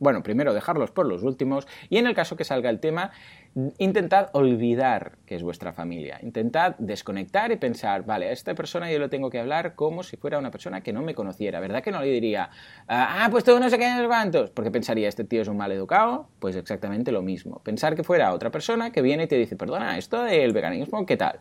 bueno, 0.00 0.24
primero 0.24 0.52
dejarlos 0.52 0.90
por 0.90 1.06
los 1.06 1.22
últimos 1.22 1.68
y 1.90 1.98
en 1.98 2.08
el 2.08 2.14
caso 2.14 2.34
que 2.34 2.42
salga 2.42 2.68
el 2.68 2.80
tema, 2.80 3.12
intentad 3.78 4.30
olvidar 4.32 5.12
que 5.26 5.36
es 5.36 5.44
vuestra 5.44 5.72
familia. 5.72 6.18
Intentad 6.22 6.74
desconectar 6.78 7.52
y 7.52 7.56
pensar, 7.56 8.04
vale, 8.04 8.26
a 8.26 8.32
esta 8.32 8.56
persona 8.56 8.90
yo 8.90 8.98
le 8.98 9.08
tengo 9.08 9.30
que 9.30 9.38
hablar 9.38 9.76
como 9.76 10.02
si 10.02 10.16
fuera 10.16 10.40
una 10.40 10.50
persona 10.50 10.80
que 10.80 10.92
no 10.92 11.02
me 11.02 11.14
conociera. 11.14 11.60
¿Verdad 11.60 11.80
que 11.80 11.92
no 11.92 12.00
le 12.00 12.08
diría, 12.08 12.50
ah, 12.88 13.28
pues 13.30 13.44
tú 13.44 13.56
no 13.60 13.70
sé 13.70 13.78
qué 13.78 13.86
en 13.86 14.50
Porque 14.54 14.72
pensaría, 14.72 15.08
este 15.08 15.22
tío 15.22 15.42
es 15.42 15.48
un 15.48 15.56
mal 15.56 15.70
educado. 15.70 16.28
Pues 16.40 16.56
exactamente 16.56 17.12
lo 17.12 17.22
mismo. 17.22 17.60
Pensar 17.62 17.94
que 17.94 18.02
fuera 18.02 18.32
otra 18.32 18.50
persona 18.50 18.90
que 18.90 19.02
viene 19.02 19.22
y 19.22 19.26
te 19.28 19.36
dice, 19.36 19.54
perdona, 19.54 19.96
esto 19.96 20.24
del 20.24 20.52
veganismo, 20.52 21.06
¿qué 21.06 21.16
tal? 21.16 21.38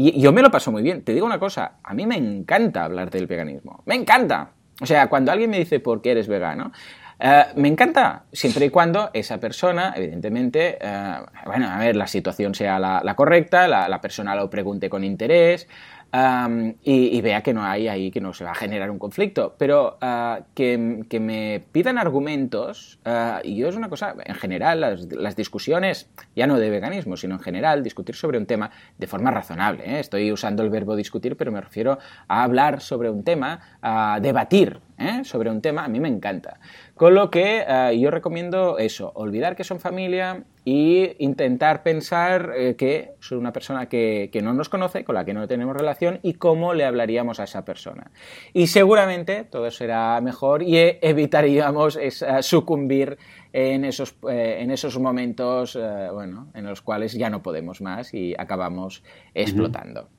Y 0.00 0.20
yo 0.20 0.32
me 0.32 0.42
lo 0.42 0.50
paso 0.52 0.70
muy 0.70 0.84
bien. 0.84 1.02
Te 1.02 1.12
digo 1.12 1.26
una 1.26 1.40
cosa, 1.40 1.72
a 1.82 1.92
mí 1.92 2.06
me 2.06 2.16
encanta 2.16 2.84
hablar 2.84 3.10
del 3.10 3.26
veganismo. 3.26 3.82
Me 3.84 3.96
encanta. 3.96 4.52
O 4.80 4.86
sea, 4.86 5.08
cuando 5.08 5.32
alguien 5.32 5.50
me 5.50 5.58
dice 5.58 5.80
por 5.80 6.00
qué 6.00 6.12
eres 6.12 6.28
vegano, 6.28 6.70
eh, 7.18 7.46
me 7.56 7.66
encanta, 7.66 8.22
siempre 8.32 8.66
y 8.66 8.70
cuando 8.70 9.10
esa 9.12 9.40
persona, 9.40 9.92
evidentemente, 9.96 10.78
eh, 10.80 11.14
bueno, 11.46 11.68
a 11.68 11.78
ver, 11.78 11.96
la 11.96 12.06
situación 12.06 12.54
sea 12.54 12.78
la, 12.78 13.14
correcta, 13.16 13.66
la, 13.66 13.88
la, 13.88 14.00
persona 14.00 14.36
lo 14.36 14.48
pregunte 14.48 14.88
con 14.88 15.02
interés, 15.02 15.66
y, 16.12 17.20
vea 17.20 17.42
que 17.42 17.52
no 17.52 17.62
hay 17.62 17.88
ahí, 17.88 18.10
que 18.10 18.20
no 18.20 18.32
se 18.32 18.44
va 18.44 18.52
a 18.52 18.54
generar 18.54 18.90
un 18.90 18.98
conflicto. 18.98 19.54
Pero 19.58 19.98
ah, 20.00 20.40
que, 20.54 20.78
me 21.20 21.62
pidan 21.72 21.98
argumentos, 21.98 22.98
uh, 23.04 23.40
y 23.42 23.56
yo 23.56 23.68
es 23.68 23.76
una 23.76 23.88
cosa, 23.88 24.14
en 24.24 24.34
general, 24.34 24.80
las, 24.80 25.36
discusiones, 25.36 26.08
ya 26.34 26.46
no 26.46 26.58
de 26.58 26.70
veganismo, 26.70 27.16
sino 27.16 27.34
en 27.34 27.40
general, 27.40 27.82
discutir 27.82 28.14
sobre 28.14 28.38
un 28.38 28.46
tema 28.46 28.70
de 28.96 29.06
forma 29.06 29.30
razonable. 29.30 29.84
¿eh? 29.84 30.00
Estoy 30.00 30.32
usando 30.32 30.62
el 30.62 30.70
verbo 30.70 30.96
discutir, 30.96 31.36
pero 31.36 31.52
me 31.52 31.60
refiero 31.60 31.98
a 32.26 32.42
hablar 32.42 32.80
sobre 32.80 33.10
un 33.10 33.24
tema, 33.24 33.60
a 33.82 34.18
debatir 34.20 34.80
¿eh? 34.98 35.24
sobre 35.24 35.50
un 35.50 35.60
tema, 35.60 35.84
a 35.84 35.88
mí 35.88 36.00
me 36.00 36.08
encanta. 36.08 36.60
Con 36.94 37.14
lo 37.14 37.30
que 37.30 37.64
eh, 37.66 37.98
yo 37.98 38.10
recomiendo 38.10 38.78
eso, 38.78 39.12
olvidar 39.14 39.56
que 39.56 39.64
son 39.64 39.80
familia 39.80 40.44
y 40.70 41.16
intentar 41.18 41.82
pensar 41.82 42.52
eh, 42.54 42.76
que 42.76 43.12
soy 43.20 43.38
una 43.38 43.54
persona 43.54 43.88
que, 43.88 44.30
no 44.42 44.52
nos 44.52 44.68
conoce, 44.68 45.02
con 45.02 45.14
la 45.14 45.24
que 45.24 45.32
no 45.32 45.48
tenemos 45.48 45.74
relación 45.74 46.20
y 46.22 46.34
cómo 46.34 46.74
le 46.74 46.84
hablaríamos 46.84 47.40
a 47.40 47.44
esa 47.44 47.64
persona. 47.64 48.10
Y 48.52 48.66
seguramente 48.66 49.44
todo 49.44 49.70
será 49.70 50.20
mejor 50.20 50.62
y 50.62 50.76
evitaríamos 50.76 51.98
sucumbir 52.42 53.16
en 53.54 53.86
esos, 53.86 54.14
en 54.28 54.70
esos 54.70 54.98
momentos 54.98 55.78
bueno, 56.12 56.50
en 56.52 56.66
los 56.66 56.82
cuales 56.82 57.14
ya 57.14 57.30
no 57.30 57.42
podemos 57.42 57.80
más 57.80 58.12
y 58.12 58.34
acabamos 58.36 59.02
explotando. 59.32 60.10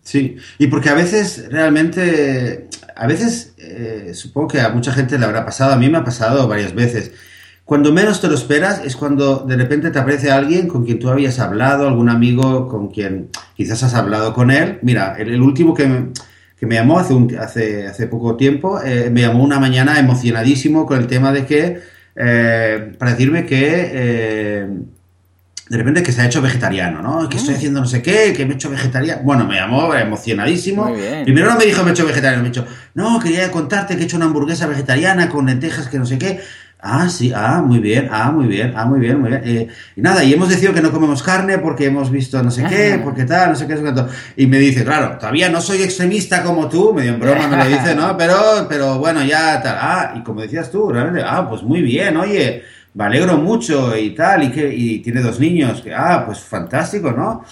Sí, 0.00 0.36
y 0.56 0.68
porque 0.68 0.88
a 0.88 0.94
veces 0.94 1.50
realmente, 1.50 2.70
a 2.96 3.06
veces 3.06 3.52
eh, 3.58 4.14
supongo 4.14 4.48
que 4.48 4.60
a 4.62 4.70
mucha 4.70 4.90
gente 4.90 5.18
le 5.18 5.26
habrá 5.26 5.44
pasado, 5.44 5.74
a 5.74 5.76
mí 5.76 5.90
me 5.90 5.98
ha 5.98 6.04
pasado 6.04 6.48
varias 6.48 6.74
veces. 6.74 7.12
Cuando 7.68 7.92
menos 7.92 8.22
te 8.22 8.28
lo 8.28 8.34
esperas 8.34 8.80
es 8.82 8.96
cuando 8.96 9.40
de 9.40 9.54
repente 9.54 9.90
te 9.90 9.98
aparece 9.98 10.30
alguien 10.30 10.68
con 10.68 10.86
quien 10.86 10.98
tú 10.98 11.10
habías 11.10 11.38
hablado, 11.38 11.86
algún 11.86 12.08
amigo 12.08 12.66
con 12.66 12.88
quien 12.88 13.28
quizás 13.54 13.82
has 13.82 13.92
hablado 13.92 14.32
con 14.32 14.50
él. 14.50 14.78
Mira, 14.80 15.16
el, 15.18 15.38
último 15.42 15.74
que 15.74 15.86
me, 15.86 16.06
que 16.58 16.64
me 16.64 16.76
llamó 16.76 16.98
hace, 16.98 17.12
un, 17.12 17.36
hace, 17.36 17.86
hace 17.86 18.06
poco 18.06 18.36
tiempo, 18.36 18.80
eh, 18.82 19.10
me 19.12 19.20
llamó 19.20 19.44
una 19.44 19.60
mañana 19.60 19.98
emocionadísimo 19.98 20.86
con 20.86 20.98
el 20.98 21.08
tema 21.08 21.30
de 21.30 21.44
que, 21.44 21.82
eh, 22.16 22.94
para 22.98 23.10
decirme 23.10 23.44
que 23.44 24.88
de 25.68 25.76
repente 25.76 26.02
que 26.02 26.12
se 26.12 26.22
ha 26.22 26.26
hecho 26.26 26.40
vegetariano, 26.40 27.02
¿no? 27.02 27.28
Que 27.28 27.36
estoy 27.36 27.54
haciendo 27.54 27.80
no 27.80 27.86
sé 27.86 28.00
qué, 28.00 28.32
que 28.34 28.46
me 28.46 28.52
he 28.52 28.54
hecho 28.54 28.70
vegetariano. 28.70 29.20
Bueno, 29.22 29.44
me 29.44 29.56
llamó 29.56 29.94
emocionadísimo. 29.94 30.90
Primero 31.24 31.50
no 31.50 31.58
me 31.58 31.66
dijo 31.66 31.82
me 31.82 31.90
he 31.90 31.92
hecho 31.92 32.06
vegetariano, 32.06 32.42
me 32.42 32.48
ha 32.48 32.50
dicho, 32.50 32.66
no, 32.94 33.20
quería 33.20 33.50
contarte 33.50 33.94
que 33.96 34.02
he 34.02 34.04
hecho 34.06 34.16
una 34.16 34.24
hamburguesa 34.24 34.66
vegetariana 34.66 35.28
con 35.28 35.44
lentejas 35.44 35.88
que 35.88 35.98
no 35.98 36.06
sé 36.06 36.18
qué. 36.18 36.40
Ah, 36.80 37.08
sí, 37.08 37.32
ah, 37.34 37.60
muy 37.60 37.80
bien, 37.80 38.08
ah, 38.10 38.30
muy 38.30 38.46
bien, 38.46 38.72
ah, 38.76 38.84
muy 38.84 39.00
bien, 39.00 39.20
muy 39.20 39.30
bien. 39.30 39.42
Eh, 39.44 39.68
y 39.96 40.00
nada, 40.00 40.22
y 40.22 40.32
hemos 40.32 40.48
decidido 40.48 40.72
que 40.72 40.80
no 40.80 40.92
comemos 40.92 41.22
carne 41.22 41.58
porque 41.58 41.86
hemos 41.86 42.10
visto 42.10 42.40
no 42.42 42.50
sé 42.50 42.64
qué, 42.68 43.00
porque 43.02 43.24
tal, 43.24 43.50
no 43.50 43.56
sé 43.56 43.66
qué, 43.66 43.74
no 43.74 43.94
sé 43.94 43.94
qué. 43.94 44.42
Y 44.42 44.46
me 44.46 44.58
dice, 44.58 44.84
claro, 44.84 45.18
todavía 45.18 45.48
no 45.48 45.60
soy 45.60 45.82
extremista 45.82 46.42
como 46.42 46.68
tú, 46.68 46.94
medio 46.94 47.14
en 47.14 47.20
broma 47.20 47.48
me 47.48 47.56
lo 47.56 47.66
dice, 47.66 47.94
¿no? 47.96 48.16
Pero, 48.16 48.66
pero 48.68 48.98
bueno, 48.98 49.24
ya 49.24 49.60
tal. 49.60 49.76
Ah, 49.80 50.14
y 50.16 50.22
como 50.22 50.40
decías 50.40 50.70
tú, 50.70 50.90
realmente, 50.90 51.22
ah, 51.26 51.48
pues 51.48 51.62
muy 51.62 51.82
bien, 51.82 52.16
oye 52.16 52.62
me 52.94 53.04
alegro 53.04 53.36
mucho 53.36 53.96
y 53.96 54.10
tal, 54.10 54.42
y, 54.42 54.50
que, 54.50 54.74
y 54.74 54.98
tiene 54.98 55.20
dos 55.20 55.38
niños, 55.38 55.82
que, 55.82 55.94
ah, 55.94 56.24
pues 56.26 56.40
fantástico, 56.40 57.12
¿no? 57.12 57.44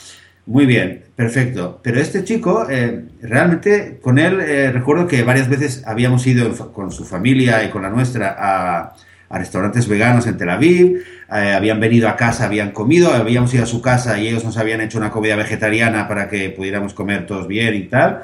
Muy 0.46 0.66
bien, 0.66 1.04
perfecto. 1.14 1.80
Pero 1.82 2.00
este 2.00 2.24
chico, 2.24 2.66
eh, 2.68 3.04
realmente, 3.22 3.98
con 4.02 4.18
él, 4.18 4.40
eh, 4.40 4.72
recuerdo 4.72 5.06
que 5.06 5.22
varias 5.22 5.48
veces 5.48 5.84
habíamos 5.86 6.26
ido 6.26 6.52
con 6.72 6.90
su 6.90 7.04
familia 7.04 7.64
y 7.64 7.70
con 7.70 7.82
la 7.82 7.90
nuestra 7.90 8.36
a, 8.38 8.94
restaurantes 9.30 9.88
veganos 9.88 10.26
en 10.26 10.36
Tel 10.36 10.50
Aviv, 10.50 11.02
eh, 11.32 11.52
habían 11.52 11.80
venido 11.80 12.08
a 12.08 12.16
casa, 12.16 12.44
habían 12.44 12.70
comido, 12.70 13.12
habíamos 13.12 13.52
ido 13.54 13.64
a 13.64 13.66
su 13.66 13.82
casa 13.82 14.18
y 14.18 14.28
ellos 14.28 14.44
nos 14.44 14.56
habían 14.56 14.80
hecho 14.80 14.98
una 14.98 15.10
comida 15.10 15.36
vegetariana 15.36 16.06
para 16.06 16.28
que 16.28 16.50
pudiéramos 16.50 16.94
comer 16.94 17.26
todos 17.26 17.48
bien 17.48 17.74
y 17.74 17.82
tal. 17.84 18.22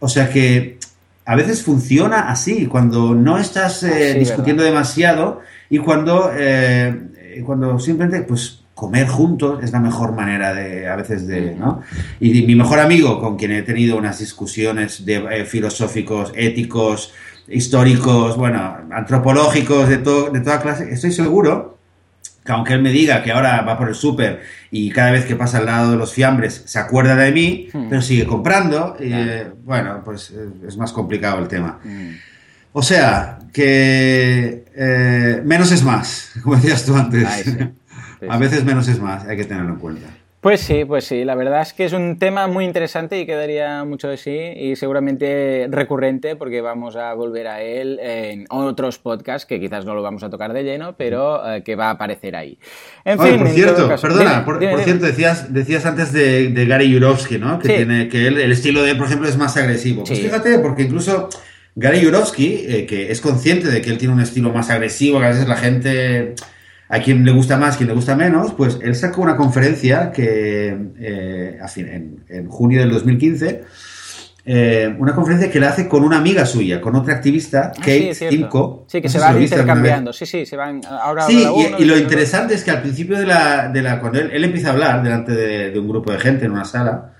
O 0.00 0.08
sea 0.08 0.28
que 0.28 0.78
a 1.24 1.36
veces 1.36 1.62
funciona 1.62 2.30
así, 2.30 2.66
cuando 2.66 3.14
no 3.14 3.38
estás 3.38 3.86
discutiendo 4.18 4.62
demasiado 4.62 5.40
y 5.70 5.78
cuando, 5.78 6.30
eh, 6.36 7.42
cuando 7.44 7.78
simplemente, 7.78 8.22
pues, 8.26 8.64
comer 8.74 9.06
juntos 9.06 9.62
es 9.62 9.72
la 9.72 9.80
mejor 9.80 10.12
manera 10.12 10.52
de, 10.52 10.88
a 10.88 10.96
veces 10.96 11.26
de, 11.26 11.54
¿no? 11.54 11.82
Y 12.20 12.42
mi 12.42 12.56
mejor 12.56 12.80
amigo, 12.80 13.20
con 13.20 13.36
quien 13.36 13.52
he 13.52 13.62
tenido 13.62 13.96
unas 13.96 14.18
discusiones 14.18 15.06
de, 15.06 15.24
eh, 15.30 15.44
filosóficos, 15.44 16.32
éticos, 16.34 17.12
históricos, 17.48 18.36
bueno, 18.36 18.78
antropológicos, 18.92 19.88
de, 19.88 19.98
todo, 19.98 20.30
de 20.30 20.40
toda 20.40 20.60
clase, 20.60 20.90
estoy 20.90 21.12
seguro 21.12 21.74
que 22.44 22.52
aunque 22.52 22.74
él 22.74 22.82
me 22.82 22.90
diga 22.90 23.22
que 23.22 23.32
ahora 23.32 23.62
va 23.62 23.78
por 23.78 23.88
el 23.88 23.94
súper 23.94 24.42
y 24.70 24.90
cada 24.90 25.10
vez 25.12 25.24
que 25.24 25.34
pasa 25.34 25.58
al 25.58 25.66
lado 25.66 25.92
de 25.92 25.96
los 25.96 26.12
fiambres 26.12 26.62
se 26.66 26.78
acuerda 26.78 27.16
de 27.16 27.32
mí, 27.32 27.68
hmm. 27.72 27.88
pero 27.88 28.02
sigue 28.02 28.26
comprando, 28.26 28.96
eh, 29.00 29.50
bueno, 29.64 30.02
pues 30.04 30.32
es 30.66 30.76
más 30.76 30.92
complicado 30.92 31.38
el 31.38 31.48
tema. 31.48 31.80
Hmm. 31.82 32.10
O 32.72 32.82
sea, 32.82 33.38
que 33.52 34.64
eh, 34.76 35.40
menos 35.44 35.72
es 35.72 35.82
más, 35.82 36.32
como 36.42 36.56
decías 36.56 36.84
tú 36.84 36.94
antes. 36.94 37.26
A 38.28 38.38
veces 38.38 38.64
menos 38.64 38.88
es 38.88 39.00
más, 39.00 39.24
hay 39.26 39.36
que 39.36 39.44
tenerlo 39.44 39.74
en 39.74 39.78
cuenta. 39.78 40.08
Pues 40.44 40.60
sí, 40.60 40.84
pues 40.84 41.06
sí, 41.06 41.24
la 41.24 41.34
verdad 41.36 41.62
es 41.62 41.72
que 41.72 41.86
es 41.86 41.94
un 41.94 42.18
tema 42.18 42.46
muy 42.48 42.66
interesante 42.66 43.18
y 43.18 43.24
quedaría 43.24 43.82
mucho 43.84 44.08
de 44.08 44.18
sí 44.18 44.38
y 44.54 44.76
seguramente 44.76 45.68
recurrente 45.70 46.36
porque 46.36 46.60
vamos 46.60 46.96
a 46.96 47.14
volver 47.14 47.46
a 47.46 47.62
él 47.62 47.98
en 47.98 48.44
otros 48.50 48.98
podcasts 48.98 49.46
que 49.46 49.58
quizás 49.58 49.86
no 49.86 49.94
lo 49.94 50.02
vamos 50.02 50.22
a 50.22 50.28
tocar 50.28 50.52
de 50.52 50.62
lleno, 50.62 50.96
pero 50.98 51.50
eh, 51.50 51.62
que 51.62 51.76
va 51.76 51.86
a 51.86 51.90
aparecer 51.92 52.36
ahí. 52.36 52.58
En 53.06 53.18
fin, 53.18 53.38
por 53.38 53.48
cierto, 53.48 53.88
perdona, 53.88 54.44
por, 54.44 54.58
cierto, 54.60 55.06
decías, 55.06 55.50
decías 55.50 55.86
antes 55.86 56.12
de, 56.12 56.52
Gary 56.68 56.90
Yurovsky, 56.90 57.38
¿no? 57.38 57.58
Que 57.58 57.68
tiene 57.68 58.10
que 58.10 58.26
él, 58.26 58.38
el 58.38 58.52
estilo 58.52 58.82
de 58.82 58.90
él, 58.90 58.98
por 58.98 59.06
ejemplo, 59.06 59.26
es 59.26 59.38
más 59.38 59.56
agresivo. 59.56 60.04
Pues 60.04 60.20
fíjate, 60.20 60.58
porque 60.58 60.82
incluso 60.82 61.30
Gary 61.74 62.02
Yurovsky, 62.02 62.66
eh, 62.68 62.86
que 62.86 63.10
es 63.10 63.22
consciente 63.22 63.70
de 63.70 63.80
que 63.80 63.88
él 63.88 63.96
tiene 63.96 64.12
un 64.12 64.20
estilo 64.20 64.52
más 64.52 64.68
agresivo, 64.68 65.20
que 65.20 65.24
a 65.24 65.30
veces 65.30 65.48
la 65.48 65.56
gente 65.56 66.34
a 66.88 67.00
quien 67.00 67.24
le 67.24 67.32
gusta 67.32 67.56
más, 67.56 67.76
quien 67.76 67.88
le 67.88 67.94
gusta 67.94 68.14
menos, 68.14 68.52
pues 68.52 68.78
él 68.82 68.94
sacó 68.94 69.22
una 69.22 69.36
conferencia 69.36 70.10
que 70.12 70.76
eh, 70.98 71.58
en, 72.28 72.48
junio 72.48 72.80
del 72.80 72.90
2015, 72.90 73.64
eh, 74.46 74.94
una 74.98 75.14
conferencia 75.14 75.50
que 75.50 75.58
la 75.58 75.70
hace 75.70 75.88
con 75.88 76.04
una 76.04 76.18
amiga 76.18 76.44
suya, 76.44 76.82
con 76.82 76.94
otra 76.94 77.14
activista, 77.14 77.72
ah, 77.74 77.78
Kate 77.78 78.14
sí, 78.14 78.46
Sí, 78.86 79.00
que 79.00 79.08
se 79.08 79.18
van 79.18 79.40
intercambiando. 79.40 80.12
Sí, 80.12 80.26
sí, 80.26 80.44
se 80.44 80.56
van. 80.56 80.82
Ahora 80.86 81.26
sí, 81.26 81.46
y, 81.78 81.84
lo 81.84 81.96
interesante 81.96 82.54
es 82.54 82.62
que 82.62 82.70
al 82.70 82.82
principio 82.82 83.18
de 83.18 83.26
la. 83.26 83.68
De 83.68 83.80
la 83.80 84.00
cuando 84.00 84.20
él, 84.20 84.44
empieza 84.44 84.68
a 84.68 84.72
hablar 84.72 85.02
delante 85.02 85.32
de, 85.32 85.78
un 85.78 85.88
grupo 85.88 86.12
de 86.12 86.18
gente 86.18 86.44
en 86.44 86.52
una 86.52 86.66
sala. 86.66 87.14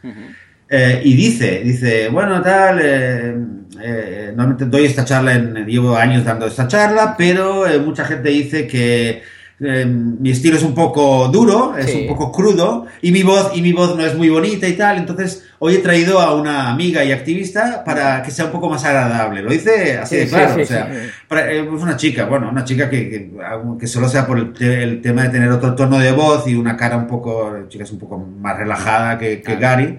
Eh, 0.69 1.01
y 1.05 1.15
dice, 1.15 1.61
dice, 1.65 2.09
bueno, 2.11 2.43
tal, 2.43 2.79
eh, 2.83 4.33
normalmente 4.37 4.67
doy 4.67 4.85
esta 4.85 5.05
charla, 5.05 5.35
en, 5.35 5.67
llevo 5.67 5.97
años 5.97 6.25
dando 6.25 6.47
esta 6.47 6.69
charla, 6.69 7.15
pero 7.17 7.65
mucha 7.81 8.05
gente 8.05 8.29
dice 8.29 8.67
que 8.67 9.23
eh, 9.61 9.87
mi 9.87 10.31
estilo 10.31 10.57
es 10.57 10.65
un 10.65 10.75
poco 10.75 11.29
duro, 11.29 11.77
es 11.77 11.95
un 11.95 12.09
poco 12.09 12.33
crudo 12.33 12.87
y 13.03 13.13
mi 13.13 13.23
voz 13.23 13.53
y 13.55 13.63
mi 13.63 13.73
voz 13.73 13.97
no 13.97 14.05
es 14.05 14.17
muy 14.17 14.29
bonita 14.29 14.67
y 14.67 14.73
tal. 14.73 14.99
Entonces 14.99 15.47
hoy 15.61 15.77
he 15.77 15.79
traído 15.79 16.21
a 16.21 16.35
una 16.35 16.71
amiga 16.71 17.05
y 17.05 17.13
activista 17.13 17.85
para 17.85 18.23
que 18.23 18.31
sea 18.33 18.47
un 18.47 18.51
poco 18.51 18.69
más 18.69 18.85
agradable. 18.85 19.43
Lo 19.43 19.51
dice 19.51 19.99
así 19.99 20.17
de 20.17 20.27
claro. 20.27 20.61
o 20.61 20.67
sea, 20.67 20.91
eh, 20.93 21.69
es 21.75 21.83
una 21.83 21.97
chica, 21.97 22.25
bueno, 22.25 22.49
una 22.51 22.65
chica 22.65 22.91
que, 22.91 23.31
que, 23.79 23.87
solo 23.87 24.09
sea 24.09 24.27
por 24.27 24.39
el, 24.39 25.01
tema 25.01 25.23
de 25.23 25.29
tener 25.29 25.51
otro 25.51 25.75
tono 25.75 25.99
de 25.99 26.11
voz 26.11 26.49
y 26.49 26.55
una 26.57 26.77
cara 26.77 26.97
un 26.97 27.07
poco, 27.07 27.67
chica 27.69 27.85
es 27.85 27.93
un 27.93 27.99
poco 28.01 28.19
más 28.19 28.59
relajada 28.59 29.19
que, 29.19 29.41
que 29.41 29.57
Gary. 29.57 29.99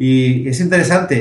Y 0.00 0.48
es 0.48 0.60
interesante, 0.60 1.16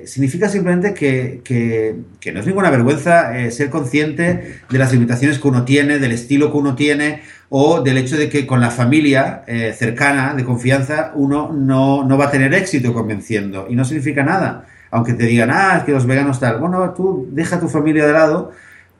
eh, 0.00 0.06
significa 0.06 0.48
simplemente 0.48 0.94
que, 0.94 2.00
no 2.32 2.40
es 2.40 2.46
ninguna 2.46 2.70
vergüenza 2.70 3.38
eh, 3.38 3.50
ser 3.50 3.68
consciente 3.68 4.60
de 4.70 4.78
las 4.78 4.90
limitaciones 4.90 5.38
que 5.38 5.48
uno 5.48 5.66
tiene, 5.66 5.98
del 5.98 6.12
estilo 6.12 6.50
que 6.50 6.56
uno 6.56 6.74
tiene 6.74 7.20
o 7.50 7.82
del 7.82 7.98
hecho 7.98 8.16
de 8.16 8.30
que 8.30 8.46
con 8.46 8.62
la 8.62 8.70
familia 8.70 9.42
eh, 9.46 9.74
cercana, 9.76 10.32
de 10.32 10.44
confianza, 10.44 11.12
uno 11.14 11.52
no, 11.52 12.04
no, 12.04 12.16
va 12.16 12.26
a 12.26 12.30
tener 12.30 12.54
éxito 12.54 12.94
convenciendo. 12.94 13.66
Y 13.68 13.74
no 13.74 13.84
significa 13.84 14.22
nada, 14.22 14.64
aunque 14.90 15.12
te 15.12 15.26
digan, 15.26 15.50
ah, 15.52 15.76
es 15.76 15.84
que 15.84 15.92
los 15.92 16.06
veganos 16.06 16.40
tal. 16.40 16.58
Bueno, 16.58 16.94
tú 16.96 17.28
deja 17.32 17.60
tu 17.60 17.68
familia 17.68 18.06
de 18.06 18.14
lado 18.14 18.52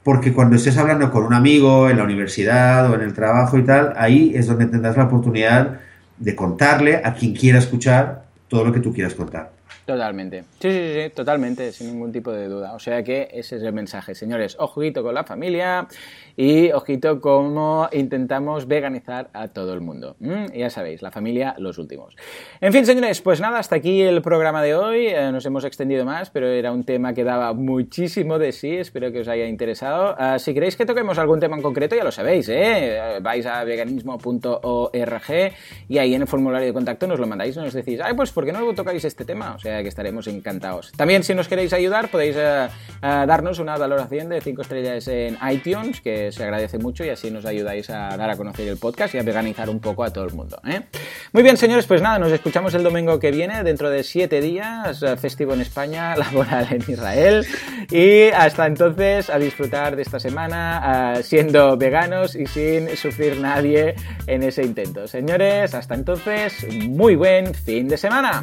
porque 0.05 0.35
cuando 0.35 0.57
estés 0.57 0.77
hablando 0.77 1.11
con 1.11 1.25
un 1.25 1.33
amigo 1.33 1.89
en 1.89 1.97
la 1.97 2.05
universidad 2.05 2.91
o 2.91 2.95
en 2.97 3.01
el 3.01 3.15
trabajo 3.15 3.57
y 3.57 3.65
tal, 3.65 3.95
ahí 3.97 4.33
es 4.35 4.47
donde 4.47 4.67
tendrás 4.67 4.99
la 4.99 5.05
oportunidad 5.05 5.81
de 6.19 6.37
contarle 6.37 7.01
a 7.03 7.15
quien 7.15 7.35
quiera 7.35 7.59
escuchar 7.59 8.22
todo 8.53 8.67
lo 8.67 8.73
que 8.73 8.81
tú 8.81 8.93
quieras 8.93 9.15
contar. 9.15 9.51
Totalmente. 9.87 10.45
Sí, 10.61 10.71
sí, 10.71 10.93
sí, 10.95 11.11
totalmente, 11.15 11.73
sin 11.73 11.87
ningún 11.87 12.13
tipo 12.13 12.31
de 12.31 12.49
duda. 12.49 12.75
O 12.75 12.79
sea 12.79 13.03
que 13.03 13.29
ese 13.33 13.57
es 13.57 13.63
el 13.63 13.73
mensaje, 13.73 14.15
señores. 14.15 14.57
Ojito 14.59 15.03
con 15.03 15.15
la 15.15 15.25
familia 15.25 15.89
y 16.37 16.73
ojito 16.73 17.21
cómo 17.21 17.89
intentamos 17.93 18.67
veganizar 18.67 19.31
a 19.33 19.49
todo 19.49 19.75
el 19.75 19.81
mundo. 19.81 20.17
Mm, 20.21 20.47
ya 20.55 20.71
sabéis, 20.71 21.03
la 21.03 21.11
familia, 21.11 21.55
los 21.59 21.79
últimos. 21.79 22.17
En 22.61 22.73
fin, 22.73 22.85
señores, 22.85 23.21
pues 23.21 23.41
nada, 23.41 23.59
hasta 23.59 23.77
aquí 23.77 24.03
el 24.03 24.23
programa 24.23 24.63
de 24.63 24.75
hoy. 24.75 25.07
Eh, 25.07 25.31
nos 25.33 25.47
hemos 25.47 25.65
extendido 25.65 26.05
más, 26.05 26.31
pero 26.31 26.49
era 26.49 26.73
un 26.73 26.85
tema 26.85 27.15
que 27.15 27.25
daba 27.25 27.53
muchísimo 27.53 28.39
de 28.39 28.53
sí. 28.53 28.77
Espero 28.77 29.13
que 29.13 29.21
os 29.21 29.29
haya 29.29 29.47
interesado. 29.47 30.15
Ah, 30.19 30.39
si 30.39 30.55
queréis 30.55 30.77
que 30.77 30.87
toquemos 30.87 31.19
algún 31.19 31.41
tema 31.41 31.57
en 31.57 31.63
concreto, 31.63 31.95
ya 31.95 32.05
lo 32.05 32.13
sabéis, 32.13 32.49
¿eh? 32.49 33.19
Vais 33.23 33.47
a 33.47 33.63
veganismo.org 33.65 35.53
y 35.89 35.99
ahí 35.99 36.15
en 36.15 36.23
el 36.23 36.29
formulario 36.29 36.67
de 36.67 36.73
contacto 36.73 37.07
nos 37.07 37.21
lo 37.21 37.27
mandáis 37.27 37.57
nos 37.57 37.73
decís, 37.73 38.01
ay, 38.03 38.15
pues 38.15 38.33
¿por 38.33 38.45
qué 38.45 38.53
no 38.53 38.73
tocáis 38.75 39.05
este 39.05 39.25
tema? 39.25 39.55
O 39.55 39.59
sea, 39.59 39.83
que 39.83 39.89
estaremos 39.89 40.27
encantados. 40.27 40.93
También 40.93 41.23
si 41.23 41.35
nos 41.35 41.49
queréis 41.49 41.73
ayudar 41.73 42.09
podéis 42.09 42.37
eh, 42.37 42.67
eh, 42.67 42.69
darnos 43.01 43.59
una 43.59 43.77
valoración 43.77 44.29
de 44.29 44.41
5 44.41 44.63
estrellas 44.63 45.09
en 45.09 45.37
iTunes, 45.51 46.01
que 46.01 46.22
se 46.31 46.45
agradece 46.45 46.79
mucho 46.79 47.05
y 47.05 47.09
así 47.09 47.31
nos 47.31 47.45
ayudáis 47.45 47.91
a 47.91 48.17
dar 48.17 48.31
a 48.31 48.37
conocer 48.37 48.69
el 48.69 48.77
podcast 48.77 49.15
y 49.15 49.19
a 49.19 49.23
veganizar 49.23 49.69
un 49.69 49.81
poco 49.81 50.05
a 50.05 50.13
todo 50.13 50.25
el 50.25 50.35
mundo. 50.35 50.61
¿eh? 50.65 50.83
Muy 51.33 51.43
bien, 51.43 51.57
señores, 51.57 51.87
pues 51.87 52.03
nada, 52.03 52.19
nos 52.19 52.31
escuchamos 52.31 52.75
el 52.75 52.83
domingo 52.83 53.19
que 53.19 53.31
viene, 53.31 53.65
dentro 53.65 53.91
de 53.91 54.05
7 54.05 54.41
días, 54.41 55.05
festivo 55.19 55.55
en 55.55 55.63
España, 55.63 56.15
laboral 56.17 56.69
en 56.71 56.85
Israel. 56.87 57.47
Y 57.91 58.29
hasta 58.29 58.67
entonces, 58.67 59.31
a 59.31 59.39
disfrutar 59.39 59.97
de 59.97 60.03
esta 60.03 60.21
semana 60.21 61.21
siendo 61.23 61.77
veganos 61.77 62.37
y 62.37 62.47
sin 62.47 62.89
sufrir 62.97 63.41
nadie 63.41 63.95
en 64.27 64.43
ese 64.43 64.63
intento. 64.63 65.09
Señores, 65.09 65.75
hasta 65.75 65.95
entonces, 65.95 66.67
muy 66.89 67.17
buen 67.17 67.55
fin 67.55 67.89
de 67.89 67.97
semana. 67.97 68.43